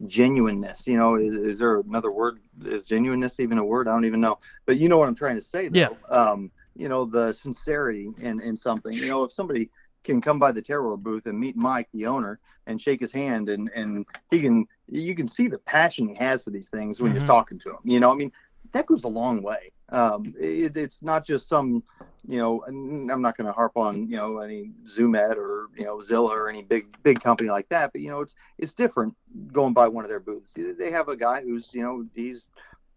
[0.07, 0.87] genuineness.
[0.87, 2.41] You know, is, is there another word?
[2.65, 3.89] Is genuineness even a word?
[3.89, 4.39] I don't even know.
[4.67, 5.69] But you know what I'm trying to say.
[5.69, 5.79] Though.
[5.79, 5.89] Yeah.
[6.09, 8.93] Um, you know, the sincerity in in something.
[8.93, 9.71] You know, if somebody
[10.07, 13.51] can come by the terror booth and meet Mike, the owner, and shake his hand,
[13.51, 17.13] and and he can you can see the passion he has for these things when
[17.13, 17.17] Mhm.
[17.17, 17.79] you're talking to him.
[17.85, 18.33] You know, I mean,
[18.73, 19.73] that goes a long way.
[19.91, 21.83] Um, it, it's not just some,
[22.27, 25.69] you know, and I'm not going to harp on, you know, any Zoo Med or
[25.77, 28.75] you know Zilla or any big big company like that, but you know, it's it's
[28.75, 29.15] different
[29.53, 30.55] going by one of their booths.
[30.79, 32.51] They have a guy who's, you know, he's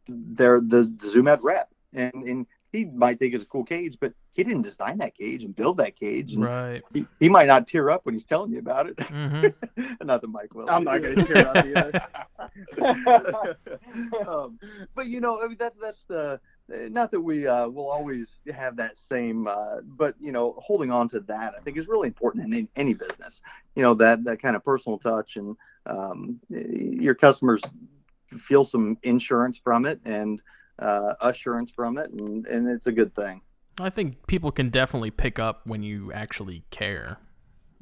[0.07, 3.97] they're the, the Zoo Med rep, and and he might think it's a cool cage,
[3.99, 6.81] but he didn't design that cage and build that cage, and Right.
[6.93, 8.99] he, he might not tear up when he's telling you about it.
[9.01, 9.47] hmm
[10.03, 10.69] not that Mike will.
[10.69, 11.91] I'm not gonna tear up either.
[14.27, 14.59] um,
[14.95, 16.39] but you know, I mean, that's that's the
[16.69, 21.07] not that we uh, will always have that same, uh, but you know, holding on
[21.09, 23.41] to that I think is really important in any, any business.
[23.75, 25.55] You know, that that kind of personal touch and
[25.85, 27.61] um, your customers
[28.37, 30.41] feel some insurance from it and
[30.81, 33.41] uh, assurance from it, and, and it's a good thing.
[33.79, 37.17] I think people can definitely pick up when you actually care.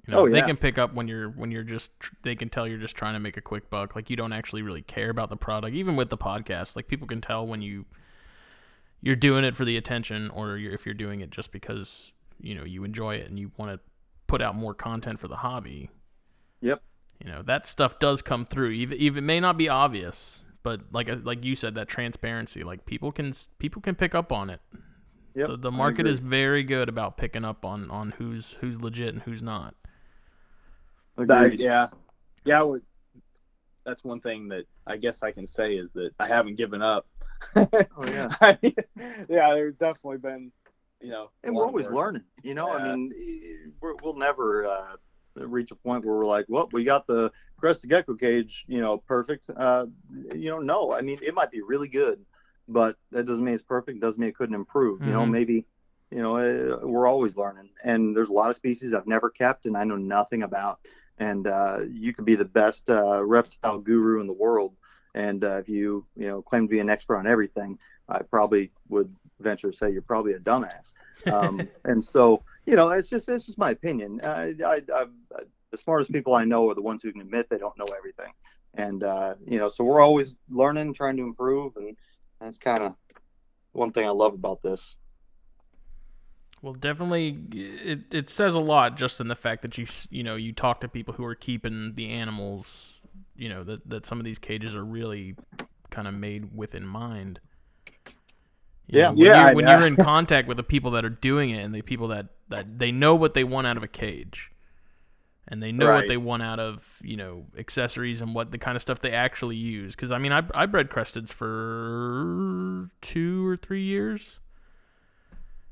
[0.06, 1.92] You know, Oh, they can pick up when you're when you're just
[2.24, 3.96] they can tell you're just trying to make a quick buck.
[3.96, 5.76] Like you don't actually really care about the product.
[5.76, 7.86] Even with the podcast, like people can tell when you
[9.02, 12.56] you're doing it for the attention, or you're, if you're doing it just because you
[12.56, 13.80] know you enjoy it and you want to
[14.28, 15.90] put out more content for the hobby.
[16.62, 16.82] Yep.
[17.24, 18.70] You know that stuff does come through.
[18.72, 22.86] Even even it may not be obvious, but like like you said, that transparency, like
[22.86, 24.60] people can people can pick up on it.
[25.34, 29.14] Yep, the, the market is very good about picking up on on who's who's legit
[29.14, 29.76] and who's not.
[31.16, 31.62] That, Agreed.
[31.62, 31.88] yeah,
[32.44, 32.60] yeah.
[32.60, 32.82] I would,
[33.86, 37.08] that's one thing that I guess I can say is that I haven't given up.
[37.56, 37.70] Oh
[38.02, 38.36] yeah.
[38.62, 40.52] yeah, there's definitely been,
[41.00, 41.96] you know, and we're always work.
[41.96, 42.24] learning.
[42.44, 44.98] You know, I mean, we're, we'll never uh,
[45.46, 48.98] reach a point where we're like, well, we got the crested gecko cage, you know,
[48.98, 49.50] perfect.
[49.56, 49.86] Uh,
[50.34, 52.26] you know, no, I mean, it might be really good,
[52.68, 54.00] but that doesn't mean it's perfect.
[54.02, 55.06] Doesn't mean it couldn't improve.
[55.06, 55.32] You know, Mhm.
[55.32, 55.66] maybe,
[56.12, 57.70] you know, uh, we're always learning.
[57.84, 60.80] And there's a lot of species I've never kept and I know nothing about.
[61.20, 64.64] And uh, you could be the best uh, reptile guru in the world.
[65.14, 67.78] And uh, if you, you know, claim to be an expert on everything,
[68.08, 70.94] I probably would venture to say you're probably a dumbass.
[71.30, 74.20] Um, and so, you know, it's just it's just my opinion.
[74.22, 75.06] I, I, I,
[75.72, 78.34] the smartest people I know are the ones who can admit they don't know everything.
[78.76, 81.96] And uh, you know, so we're always learning, trying to improve, and
[82.40, 82.94] that's kind of
[83.72, 84.96] one thing I love about this.
[86.62, 90.36] Well, definitely, it, it says a lot just in the fact that you you know
[90.36, 93.00] you talk to people who are keeping the animals,
[93.36, 95.36] you know that that some of these cages are really
[95.90, 97.40] kind of made with in mind.
[98.88, 99.10] You Yeah.
[99.10, 101.64] know, when Yeah, You're, I- you're in contact with the people that are doing it
[101.64, 104.52] and the people that that they know what they want out of a cage,
[105.50, 108.76] and they know what they want out of you know accessories and what the kind
[108.76, 109.96] of stuff they actually use.
[109.96, 114.40] Because I mean, I I bred cresteds for two or three years.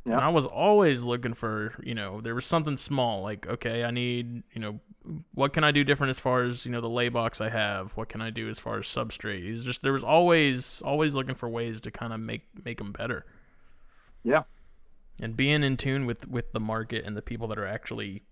[0.05, 0.13] Yeah.
[0.17, 3.89] And I was always looking for, you know, there was something small like, okay, I
[3.89, 4.79] need, you know,
[5.34, 7.91] what can I do different as far as, you know, the lay box I have?
[7.98, 9.45] What can I do as far as substrate?
[9.45, 12.91] It's just there was always always looking for ways to kind of make make them
[12.91, 13.26] better.
[14.23, 14.44] Yeah.
[15.19, 18.23] And being in tune with with the market and the people that are actually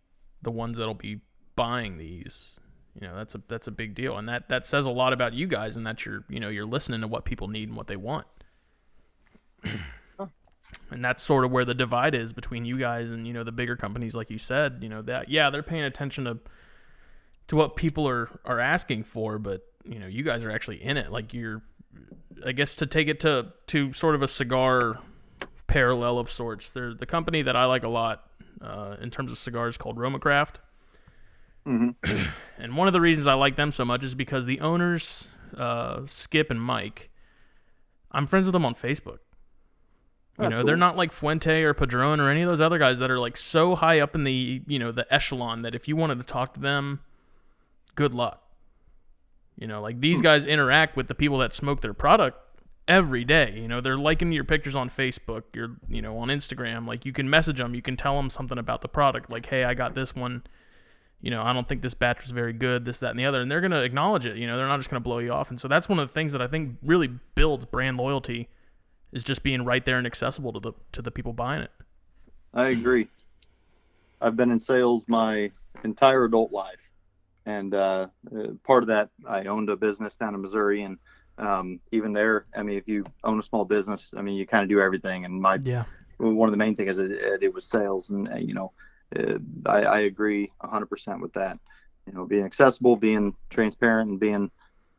[0.41, 1.21] the ones that'll be
[1.55, 2.55] buying these,
[2.99, 4.17] you know, that's a that's a big deal.
[4.17, 6.65] And that that says a lot about you guys and that you're, you know, you're
[6.65, 8.27] listening to what people need and what they want.
[10.93, 13.51] and that's sort of where the divide is between you guys and you know the
[13.51, 16.37] bigger companies like you said you know that yeah they're paying attention to
[17.47, 20.97] to what people are are asking for but you know you guys are actually in
[20.97, 21.11] it.
[21.11, 21.61] Like you're
[22.45, 24.99] i guess to take it to to sort of a cigar
[25.67, 28.31] parallel of sorts they're the company that i like a lot
[28.63, 30.59] uh, in terms of cigars called RoMa Craft.
[31.65, 31.89] Hmm
[32.57, 36.01] and one of the reasons I like them so much is because the owners, uh,
[36.05, 37.09] Skip and Mike,
[38.11, 39.19] I'm friends with them on Facebook.
[40.37, 42.97] You That's know, they're not like Fuente or Padron or any of those other guys
[42.99, 45.95] that are like so high up in the you know the echelon that if you
[45.95, 47.01] wanted to talk to them,
[47.95, 48.41] good luck.
[49.55, 50.23] You know, like these hmm.
[50.23, 52.37] guys interact with the people that smoke their product
[52.87, 53.53] every day.
[53.55, 55.43] You know, they're liking your pictures on Facebook.
[55.53, 56.87] You're you know on Instagram.
[56.87, 57.75] Like you can message them.
[57.75, 59.29] You can tell them something about the product.
[59.29, 60.41] Like, hey, I got this one
[61.23, 63.39] you know, I don't think this batch was very good, this, that, and the other.
[63.39, 64.35] And they're going to acknowledge it.
[64.35, 65.51] You know, they're not just going to blow you off.
[65.51, 68.49] And so that's one of the things that I think really builds brand loyalty
[69.13, 71.71] is just being right there and accessible to the to the people buying it.
[72.53, 73.07] I agree.
[74.19, 75.51] I've been in sales my
[75.83, 76.89] entire adult life,
[77.45, 80.97] and uh, uh, part of that, I owned a business down in Missouri, and
[81.37, 84.63] um, even there, I mean, if you own a small business, I mean, you kind
[84.63, 85.25] of do everything.
[85.25, 85.85] And my Yeah.
[86.17, 88.71] one of the main things is it, it was sales, and uh, you know,
[89.17, 91.59] uh, I, I agree 100% with that.
[92.07, 94.51] You know, being accessible, being transparent, and being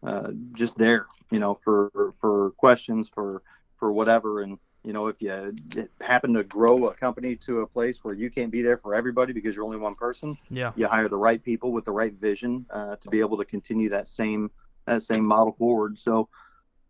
[0.06, 1.06] uh, just there.
[1.30, 3.42] You know, for for questions, for
[3.84, 5.54] for whatever, and you know, if you
[6.00, 9.34] happen to grow a company to a place where you can't be there for everybody
[9.34, 10.72] because you're only one person, Yeah.
[10.74, 13.90] you hire the right people with the right vision uh, to be able to continue
[13.90, 14.50] that same
[14.86, 15.98] that same model forward.
[15.98, 16.30] So,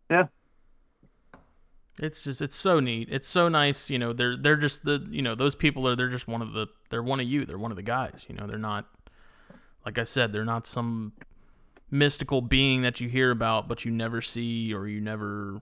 [0.09, 0.27] yeah,
[1.99, 3.09] It's just it's so neat.
[3.11, 6.07] It's so nice, you know, they're they're just the you know, those people are they're
[6.07, 7.45] just one of the they're one of you.
[7.45, 8.47] They're one of the guys, you know.
[8.47, 8.85] They're not
[9.85, 11.11] like I said, they're not some
[11.91, 15.61] mystical being that you hear about but you never see or you never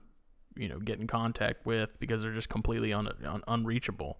[0.56, 4.18] you know get in contact with because they're just completely un, un, unreachable.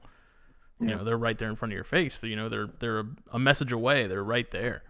[0.80, 2.22] You know, they're right there in front of your face.
[2.22, 4.06] You know, they're they're a, a message away.
[4.08, 4.82] They're right there.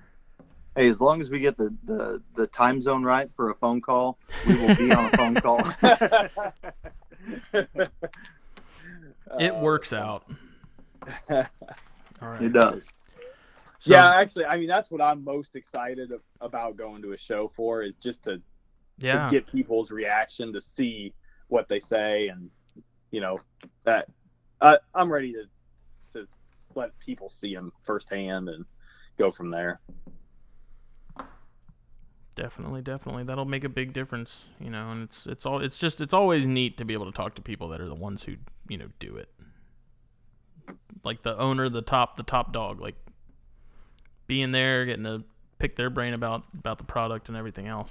[0.75, 3.81] hey, as long as we get the, the the time zone right for a phone
[3.83, 4.19] call,
[4.49, 5.61] we will be on a phone call.
[9.39, 10.25] It Uh, works out.
[11.31, 11.45] All
[12.23, 12.43] right.
[12.43, 12.89] It does.
[13.79, 16.11] So- yeah, actually, I mean that's what I'm most excited
[16.41, 18.41] about going to a show for is just to
[18.99, 19.25] Yeah.
[19.27, 21.12] to get people's reaction to see
[21.55, 22.51] what they say and
[23.12, 23.39] you know
[23.85, 24.09] that
[24.60, 25.44] uh, I'm ready to
[26.12, 26.26] to
[26.74, 28.64] let people see them firsthand and
[29.18, 29.81] go from there.
[32.35, 33.22] Definitely, definitely.
[33.22, 36.44] That'll make a big difference, you know, and it's it's all it's just it's always
[36.44, 38.35] neat to be able to talk to people that are the ones who,
[38.68, 39.28] you know, do it.
[41.05, 42.97] Like the owner, the top the top dog, like
[44.26, 45.22] being there, getting to
[45.60, 47.90] pick their brain about about the product and everything else.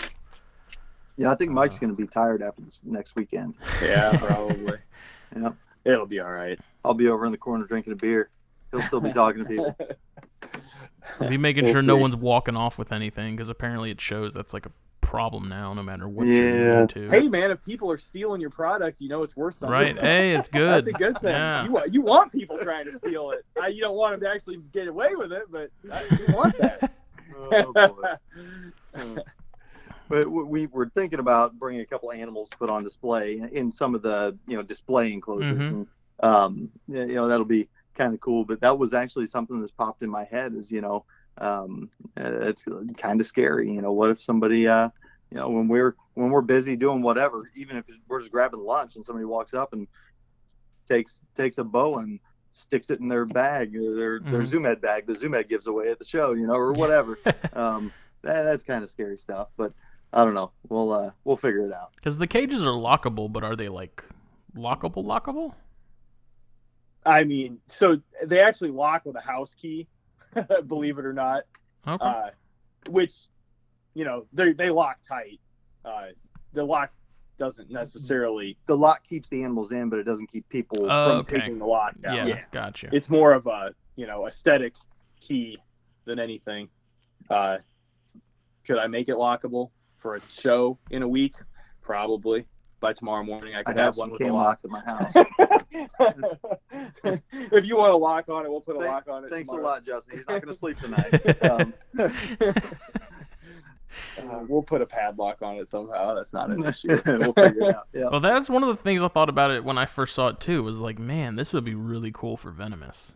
[1.18, 3.56] Yeah, I think Mike's Uh, going to be tired after this next weekend.
[3.82, 4.78] Yeah, probably.
[5.36, 5.50] Yeah.
[5.84, 6.60] It'll be all right.
[6.86, 8.30] I'll be over in the corner drinking a beer.
[8.72, 9.76] He'll still be talking to people.
[11.28, 14.54] Be making We'll sure no one's walking off with anything because apparently it shows that's
[14.54, 14.72] like a
[15.02, 16.82] problem now, no matter what show you Yeah.
[16.82, 17.10] go to.
[17.10, 19.74] Hey man, if people are stealing your product, you know it's worth something.
[19.74, 19.98] right?
[20.00, 20.86] Hey, it's good.
[20.86, 21.32] That's a good thing.
[21.34, 21.66] Yeah.
[21.66, 23.44] You, you want people trying to steal it.
[23.62, 26.58] Uh, you don't want them to actually get away with it, but uh, you want
[26.60, 26.94] that.
[27.36, 29.20] Oh, boy.
[30.10, 33.96] But we were thinking about bringing a couple animals to put on display in some
[33.96, 35.72] of the you know display enclosures, Mhm.
[35.72, 35.88] and
[36.20, 38.44] um, you know that'll be kind of cool.
[38.46, 40.54] But that was actually something that's popped in my head.
[40.56, 41.06] Is you know
[41.40, 41.90] um,
[42.20, 42.66] uh, it's
[42.98, 43.72] kind of scary.
[43.72, 44.90] You know, what if somebody uh,
[45.32, 48.96] you know when we're when we're busy doing whatever, even if we're just grabbing lunch
[48.96, 49.88] and somebody walks up and
[50.88, 52.20] takes takes a bow and
[52.52, 54.46] sticks it in their bag or their their Mhm.
[54.46, 57.18] Zoo Med bag the Zoo Med gives away at the show, you know, or whatever.
[57.54, 59.74] um, that, that's kind of scary stuff, but
[60.14, 60.52] I don't know.
[60.70, 61.96] We'll uh, we'll figure it out.
[61.96, 64.04] Because the cages are lockable, but are they like
[64.56, 65.56] lockable, lockable?
[67.06, 69.88] I mean, so they actually lock with a house key,
[70.68, 71.44] believe it or not.
[71.86, 72.06] Okay.
[72.06, 72.30] Uh,
[72.90, 73.14] which,
[73.96, 75.40] you know, they they lock tight.
[75.84, 76.08] Uh,
[76.54, 76.92] the lock
[77.40, 80.86] doesn't necessarily The lock keeps the animals in, but it doesn't keep people.
[80.90, 81.40] Oh, from okay.
[81.40, 82.16] taking the lock down.
[82.16, 82.42] yeah, yeah.
[82.52, 82.90] gotcha.
[82.92, 84.76] It's more of a you know aesthetic
[85.20, 85.58] key
[86.06, 86.70] than anything.
[87.32, 87.58] Uh,
[88.64, 89.72] could I make it lockable
[90.04, 91.34] for a show in a week?
[91.82, 92.46] Probably.
[92.80, 94.62] By tomorrow morning, I I could have have one with a cam lock.
[94.62, 95.14] locks at my house.
[97.54, 99.30] if you want a lock on it, we'll put a Thank- lock on it.
[99.30, 100.18] Thanks a lot, Justin.
[100.18, 101.44] He's not going to sleep tonight.
[101.44, 101.74] Um,
[104.18, 106.16] Uh, we'll put a padlock on it somehow.
[106.16, 107.00] That's not an issue.
[107.06, 107.88] we'll figure it out.
[107.94, 108.10] Yeah.
[108.10, 110.40] Well, that's one of the things I thought about it when I first saw it
[110.40, 110.64] too.
[110.64, 113.14] Was like, man, this would be really cool for venomous.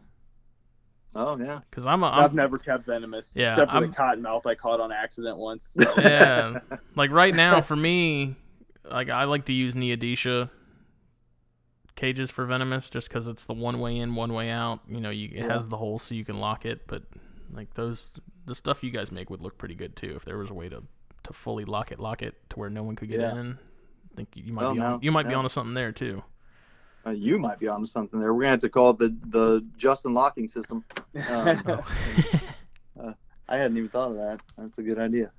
[1.20, 1.62] Oh yeah.
[1.70, 4.54] Because I'm, a, I've I'm never kept venomous, Yeah, except for I'm- the cottonmouth I
[4.56, 5.76] caught on accident once.
[5.98, 6.60] yeah.
[6.96, 8.36] Like right now, for me,
[8.90, 10.50] like I like to use Neodesha
[11.96, 14.80] cages for venomous just because it's the one way in, one way out.
[14.88, 15.54] You know, you, it Yeah.
[15.54, 16.86] has the hole so you can lock it.
[16.88, 17.04] But
[17.52, 18.12] like those,
[18.46, 20.70] the stuff you guys make would look pretty good too if there was a way
[20.70, 20.84] to
[21.24, 23.38] to fully lock it, lock it to where no one could get Yeah.
[23.40, 23.58] in.
[24.14, 25.40] I think you might Well, be on, no, you might be no.
[25.40, 26.24] onto something there too.
[27.08, 28.34] Uh, you might be onto something there.
[28.34, 30.84] We're gonna have to call it the the Justin locking system.
[31.30, 31.64] Um,
[33.00, 33.14] Oh.
[33.50, 34.42] I hadn't even thought of that.
[34.58, 35.32] That's a good idea.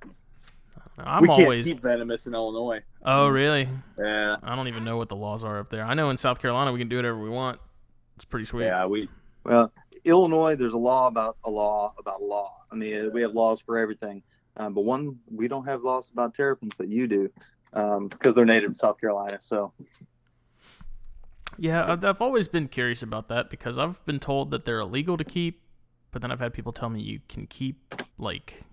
[0.97, 1.65] I'm we can't always.
[1.67, 2.81] keep venomous in Illinois.
[3.05, 3.69] Oh really?
[3.97, 5.83] Yeah, I don't even know what the laws are up there.
[5.83, 7.59] I know in South Carolina we can do whatever we want.
[8.15, 8.65] It's pretty sweet.
[8.65, 8.85] yeah.
[8.85, 9.09] We
[9.45, 9.71] Well,
[10.05, 12.63] Illinois, there's a law about a law about a law.
[12.71, 14.23] I mean, we have laws for everything,
[14.57, 17.29] um, but one we don't have laws about terrapins, but you do,
[17.71, 19.37] because they're native to South Carolina.
[19.39, 19.71] So
[21.59, 25.25] Yeah, I've, always been curious about that because I've been told that they're illegal to
[25.25, 25.61] keep,
[26.11, 28.63] but then I've had people tell me you can keep like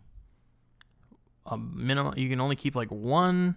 [1.46, 2.14] a minimum.
[2.16, 3.56] You can only keep like one.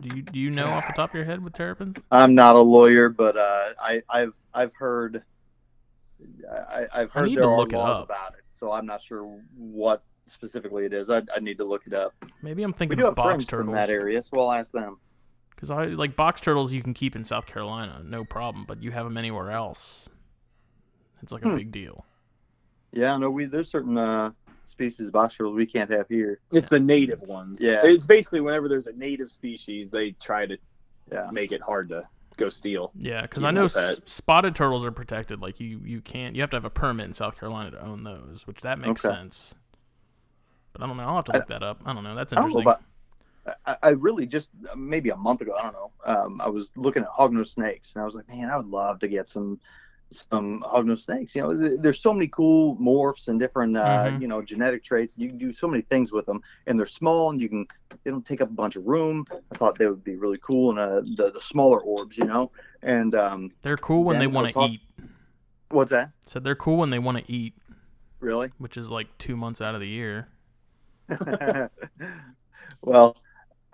[0.00, 1.96] Do you do you know off the top of your head with terrapins?
[2.12, 5.24] I'm not a lawyer, but uh, I, I've I've heard
[6.70, 8.44] I, I've heard there are laws about it.
[8.52, 9.24] So I'm not sure
[9.56, 11.10] what specifically it is.
[11.10, 12.14] I I need to look it up.
[12.42, 14.70] Maybe I'm We thinking do of have box friends from that area, so I'll ask
[14.70, 14.98] them.
[15.58, 16.72] Because I like box turtles.
[16.72, 20.08] You can keep in South Carolina, no problem, but you have them anywhere else.
[21.20, 21.56] It's like a Hmm.
[21.56, 22.04] big deal.
[22.92, 24.30] Yeah, no, we there's certain uh,
[24.66, 26.38] species of box turtles we can't have here.
[26.52, 27.60] it's the native ones.
[27.60, 27.80] Yeah.
[27.84, 30.56] it's basically whenever there's a native species, they try to
[31.10, 31.28] Yeah.
[31.32, 32.06] make it hard to
[32.36, 32.92] go steal.
[32.94, 35.40] Yeah, because I know s- spotted turtles are protected.
[35.40, 36.36] Like you, you can't.
[36.36, 39.04] You have to have a permit in South Carolina to own those, which that makes
[39.04, 39.12] Okay.
[39.12, 39.54] sense.
[40.72, 41.02] But I don't know.
[41.02, 41.82] I'll have to I- look that up.
[41.84, 42.14] I don't know.
[42.14, 42.62] That's I don't know interesting.
[42.62, 42.82] about.
[43.66, 45.92] I, I really just maybe a month ago, I don't know.
[46.04, 48.98] Um, I was looking at hognose snakes, and I was like, man, I would love
[49.00, 49.60] to get some
[50.10, 51.34] some hognose snakes.
[51.34, 54.20] You know, th- there's so many cool morphs and different uh, Mhm.
[54.20, 55.14] you know genetic traits.
[55.18, 57.66] You can do so many things with them, and they're small, and you can
[58.04, 59.24] they don't take up a bunch of room.
[59.52, 62.50] I thought they would be really cool, and uh, the the smaller orbs, you know.
[62.82, 64.80] And um, They're cool when they want to eat.
[65.70, 66.10] what's that?
[66.26, 67.54] Said they're cool when they want to eat,
[68.20, 68.50] Really?
[68.58, 70.28] which is like two months out of the year.
[72.82, 73.16] well,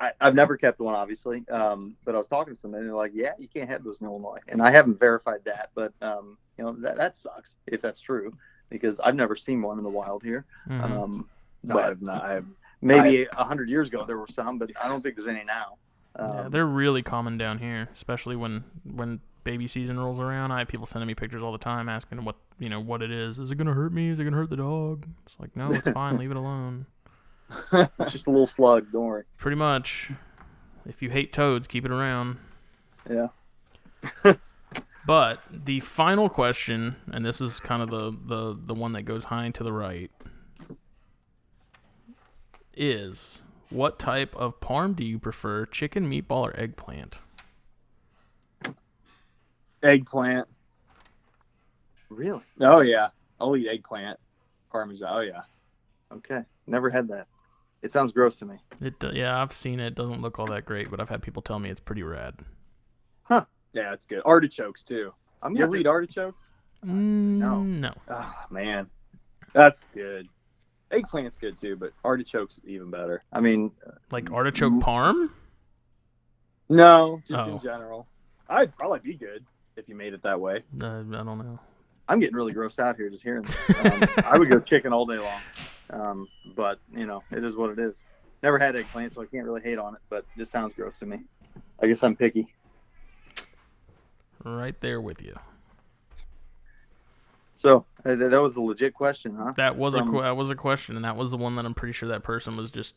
[0.04, 2.96] I, I've never kept one, obviously, um, but I was talking to somebody, and they're
[2.96, 6.36] like, "Yeah, you can't have those in Illinois," and I haven't verified that, but um,
[6.58, 8.32] you know that that sucks if that's true
[8.70, 10.44] because I've never seen one in the wild here.
[10.68, 10.82] Mhm.
[10.82, 11.28] Um,
[11.62, 12.24] No, but I've not.
[12.24, 12.46] I've,
[12.82, 15.78] maybe a hundred years ago there were some, but I don't think there's any now.
[16.16, 20.52] Um, yeah, they're really common down here, especially when when baby season rolls around.
[20.52, 23.10] I have people sending me pictures all the time asking what you know what it
[23.10, 23.38] is.
[23.38, 24.08] Is it gonna hurt me?
[24.10, 25.06] Is it gonna hurt the dog?
[25.26, 26.18] It's like no, it's fine.
[26.18, 26.86] Leave it alone.
[27.72, 28.90] It's just a little slug.
[28.92, 29.24] Don't worry.
[29.36, 30.10] Pretty much.
[30.86, 32.38] If you hate toads, keep it around.
[33.08, 33.28] Yeah.
[35.06, 39.26] But the final question, and this is kind of the, the, the one that goes
[39.26, 40.10] high and to the right,
[42.74, 47.18] is what type of parm do you prefer, chicken, meatball, or eggplant?
[49.82, 50.48] eggplant.
[52.08, 52.42] Really?
[52.60, 53.08] Oh yeah,
[53.38, 54.18] I'll eat eggplant,
[54.70, 55.08] parmesan.
[55.10, 55.42] Oh yeah.
[56.10, 56.40] Okay.
[56.66, 57.26] Never had that.
[57.84, 58.56] It sounds gross to me.
[58.80, 59.88] It uh, yeah, I've seen it.
[59.88, 62.34] It doesn't look all that great, but I've had people tell me it's pretty rad.
[63.24, 63.44] Huh?
[63.74, 64.22] Yeah, it's good.
[64.24, 65.12] Artichokes too.
[65.42, 66.54] I'm You gonna ever eat artichokes?
[66.82, 67.62] No.
[67.64, 67.92] No.
[68.08, 68.88] Ah man,
[69.52, 70.28] that's good.
[70.90, 73.22] Eggplant's good too, but artichokes even better.
[73.32, 73.70] I mean,
[74.10, 74.80] Like artichoke Mm.
[74.82, 75.30] parm?
[76.70, 77.52] No, just Oh.
[77.52, 78.06] in general.
[78.48, 79.44] I'd probably be good
[79.76, 80.62] if you made it that way.
[80.80, 81.58] Uh, I don't know.
[82.08, 83.54] I'm getting really grossed out here just hearing this.
[83.84, 85.40] Um, I would go chicken all day long.
[85.90, 88.04] Um, but, you know, it is what it is.
[88.42, 90.98] Never had eggplant, so I can't really hate on it, but it just sounds gross
[90.98, 91.20] to me.
[91.80, 92.52] I guess I'm picky.
[94.44, 95.34] Right there with you.
[97.54, 99.52] So uh, th- that was a legit question, huh?
[99.56, 101.74] That was From- a that was a question, and that was the one that I'm
[101.74, 102.94] pretty sure that person was just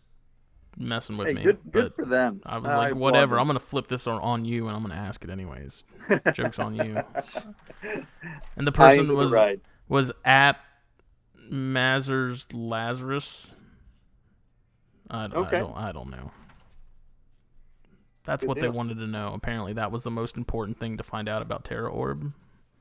[0.75, 1.43] messing with Hey, me.
[1.43, 2.41] good, but good for them.
[2.45, 3.39] I was I like, applaud whatever.
[3.39, 5.83] I'm gonna flip this on, on you, and I'm gonna ask it anyways.
[6.33, 7.01] Jokes on you.
[8.57, 9.61] And the person was right.
[9.87, 10.57] was at
[11.51, 13.53] Mazers Lazarus.
[15.09, 15.57] I, don't- Okay.
[15.57, 16.31] I don't I don't know.
[18.25, 19.31] That's Good what they wanted to know.
[19.33, 22.33] Apparently, that was the most important thing to find out about TerraOrb.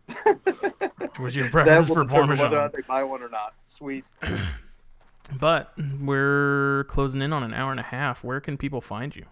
[1.21, 2.71] was your preference for determine whether Parmesan?
[2.75, 3.55] they buy one or not.
[3.69, 4.05] Sweet.
[5.41, 8.23] But we're closing in on an hour and a half.
[8.23, 9.25] Where can people find you?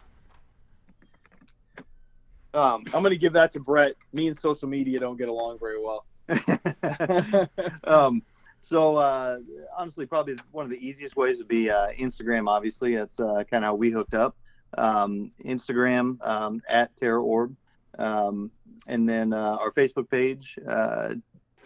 [2.52, 3.94] Um, I'm gonna give that to Brett.
[4.12, 6.05] Me and social media don't get along very well.
[7.84, 8.22] um,
[8.65, 9.39] so uh,
[9.77, 12.49] honestly, probably one of the easiest ways would be uh, Instagram.
[12.49, 14.36] Obviously, that's uh, kind of how we hooked up.
[14.77, 17.55] Um, Instagram um, at TerraOrb,
[17.99, 18.51] um,
[18.89, 21.15] and then uh, our Facebook page, uh,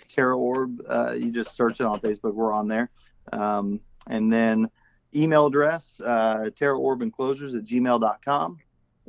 [0.09, 0.79] TerraOrb.
[0.89, 2.35] Uh, you just search it on Facebook.
[2.35, 2.91] We're on there.
[3.33, 4.69] Um, and then
[5.15, 8.59] email address uh, terraorbenclosures at gmail.com.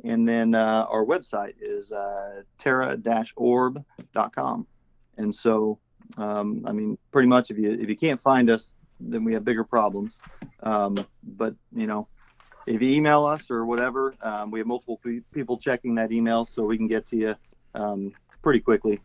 [0.04, 3.86] And then uh, our website is uh, terra-orb.com.
[5.18, 5.78] And so,
[6.16, 9.44] um, I mean, pretty much if you if you can't find us, then we have
[9.44, 10.18] bigger problems.
[10.62, 12.08] Um, but you know,
[12.66, 16.44] if you email us or whatever, um, we have multiple pe- people checking that email,
[16.44, 17.36] so we can get to you
[17.74, 18.12] um,
[18.42, 19.00] pretty quickly.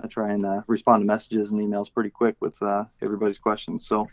[0.00, 3.86] I try and uh, respond to messages and emails pretty quick with uh, everybody's questions.
[3.86, 4.08] So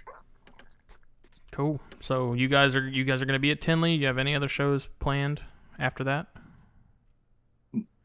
[1.52, 1.80] Cool.
[2.00, 3.94] So you guys are you guys are gonna be at Tinley.
[3.94, 5.42] You have any other shows planned
[5.78, 6.28] after that?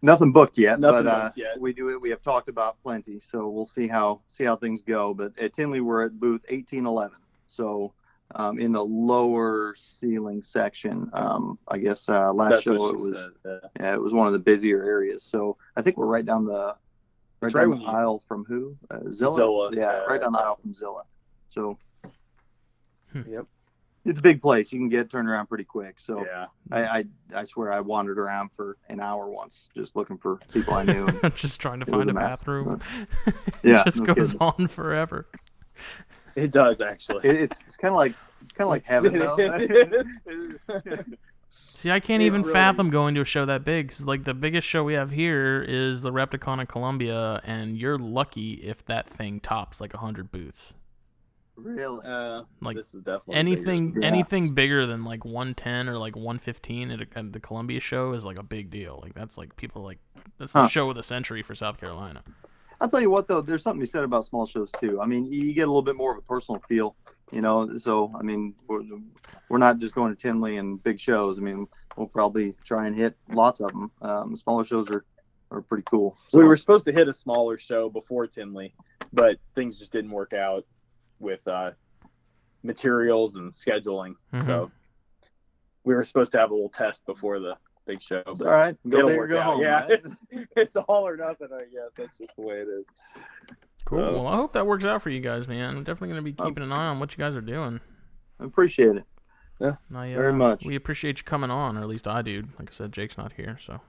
[0.05, 1.59] Nothing booked yet, Nothing but uh, yet.
[1.60, 2.01] we do it.
[2.01, 5.14] We have talked about plenty, so we'll see how see how things go.
[5.14, 7.16] But at Tinley, we're at booth 1811,
[7.48, 7.93] so
[8.36, 11.10] um, in the lower ceiling section.
[11.12, 13.31] Um, I guess uh, last That's show it was said.
[13.44, 13.68] yeah.
[13.81, 15.22] yeah, it was one of the busier areas.
[15.22, 16.76] So I think we're right down the
[17.40, 19.35] right It's right down the aisle from who uh, Zilla.
[19.35, 19.98] Zilla, Yeah, yeah.
[20.05, 21.02] right down the aisle from Zilla.
[21.51, 21.78] So
[23.12, 23.22] Hmm.
[23.31, 23.47] Yep.
[24.05, 24.72] It's a big place.
[24.72, 25.98] You can get turned around pretty quick.
[25.98, 26.47] So Yeah.
[26.70, 27.05] I, I
[27.35, 31.06] I swear I wandered around for an hour once just looking for people I knew.
[31.06, 32.81] and Just trying to find a a mess, bathroom.
[33.62, 34.40] Yeah, it just no goes kidding.
[34.40, 35.26] on forever.
[36.36, 37.28] It does actually.
[37.28, 39.18] It, it's it's kind of like it's kind of like heaven.
[39.18, 39.36] though.
[41.72, 43.90] See, I can't It even really- fathom going to a show that big.
[43.90, 47.98] 'cause, like the biggest show we have here is the Repticon in Columbia, and you're
[47.98, 50.74] lucky if that thing tops like hundred booths.
[51.56, 52.01] Really?
[52.05, 53.94] Uh, Like, this is definitely Anything.
[54.01, 54.09] Yeah.
[54.09, 58.24] anything bigger than like 110 or like 115 at, a, at the Columbia show is
[58.24, 59.01] like a big deal.
[59.02, 59.98] Like that's like people like
[60.39, 62.22] that's the show of the century for South Carolina.
[62.81, 65.01] I'll tell you what though, there's something to be said about small shows too.
[65.01, 66.97] I mean, you get a little bit more of a personal feel,
[67.31, 67.76] you know.
[67.76, 68.82] So I mean, we're,
[69.48, 71.39] we're not just going to Tinley and big shows.
[71.39, 71.66] I mean,
[71.97, 73.90] we'll probably try and hit lots of them.
[74.02, 75.05] Um, smaller shows are
[75.51, 76.16] are pretty cool.
[76.26, 78.74] So, we were supposed to hit a smaller show before Tinley,
[79.12, 80.66] but things just didn't work out
[81.24, 81.72] with uh,
[82.62, 84.14] materials and scheduling.
[84.32, 84.46] Mhm.
[84.46, 84.70] So
[85.84, 87.56] we were supposed to have a little test before the
[87.86, 88.22] big show.
[88.26, 88.76] it's but all right.
[88.88, 89.44] Go It'll big or work go out.
[89.55, 89.62] home.
[89.62, 89.90] Yeah, right?
[90.05, 90.16] it's,
[90.56, 91.48] it's all or nothing.
[91.52, 92.86] I guess that's just the way it is.
[93.84, 93.98] Cool.
[93.98, 95.76] So- Well, I hope that works out for you guys, man.
[95.76, 96.46] I'm definitely gonna be Oh.
[96.46, 97.80] keeping an eye on what you guys are doing.
[98.40, 99.05] I appreciate it.
[99.60, 100.64] I, uh, Very much.
[100.66, 102.42] We appreciate you coming on, or at least I do.
[102.59, 103.80] Like I said, Jake's not here, so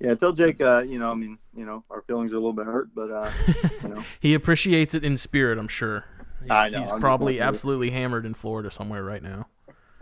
[0.00, 0.60] Yeah, tell Jake.
[0.60, 3.10] Uh, you know, I mean, you know, our feelings are a little bit hurt, but
[3.10, 3.30] uh,
[3.82, 5.58] you know, he appreciates it in spirit.
[5.58, 6.04] I'm sure.
[6.42, 9.46] He's, I know, he's I'm probably absolutely hammered in Florida somewhere right now.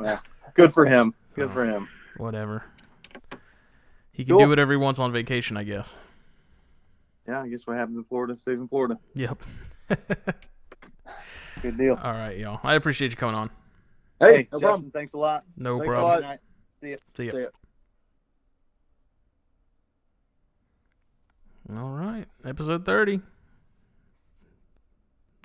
[0.03, 0.19] Yeah.
[0.55, 1.15] good for him.
[1.35, 1.89] Good for him.
[2.17, 2.65] Whatever.
[4.13, 4.45] He can Cool.
[4.45, 5.97] do whatever he wants on vacation, I guess.
[7.29, 8.99] Yeah, I guess what happens in Florida stays in Florida.
[9.15, 9.43] Yep.
[11.63, 11.99] Good deal.
[12.03, 12.61] All right, y'all.
[12.65, 13.51] I appreciate you coming on.
[14.19, 14.91] Hey, Hey, no Justin, problem.
[14.93, 15.45] thanks a lot.
[15.57, 16.11] No Thanks a problem.
[16.11, 16.21] lot.
[16.21, 16.41] Good night.
[16.83, 16.91] See
[17.27, 17.31] ya.
[17.33, 17.41] See
[21.73, 21.79] ya.
[21.79, 22.27] All right.
[22.45, 23.21] Episode 30.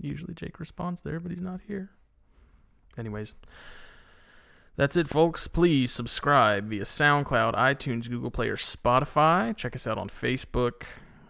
[0.02, 1.90] Usually Jake responds there, but he's not here.
[2.98, 3.36] Anyways,
[4.76, 5.48] that's it, folks.
[5.48, 9.56] Please subscribe via SoundCloud, iTunes, Google Play, or Spotify.
[9.56, 10.84] Check us out on Facebook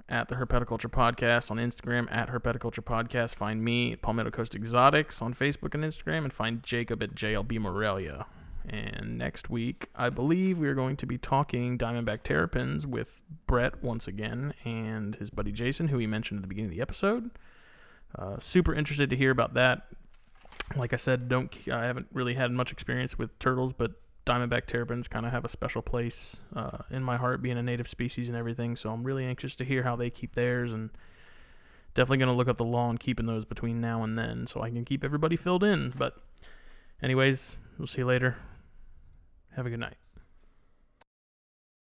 [0.09, 3.35] at the Herpetoculture Podcast on Instagram, at Herpetoculture Podcast.
[3.35, 7.59] Find me at Palmetto Coast Exotics on Facebook and Instagram, and find Jacob at JLB
[7.59, 8.25] Morelia.
[8.67, 13.83] And next week, I believe we are going to be talking Diamondback Terrapins with Brett
[13.83, 17.29] once again and his buddy Jason, who he mentioned at the beginning of the episode.
[18.17, 19.87] Uh, super interested to hear about that.
[20.75, 23.91] Like I said, don't I haven't really had much experience with turtles, but
[24.25, 27.87] Diamondback terrapins kind of have a special place uh, in my heart, being a native
[27.87, 28.75] species and everything.
[28.75, 30.89] So I'm really anxious to hear how they keep theirs, and
[31.93, 34.61] definitely going to look up the law on keeping those between now and then, so
[34.61, 35.93] I can keep everybody filled in.
[35.95, 36.15] But,
[37.03, 38.35] anyways, we'll see you later.
[39.55, 39.97] Have a good night.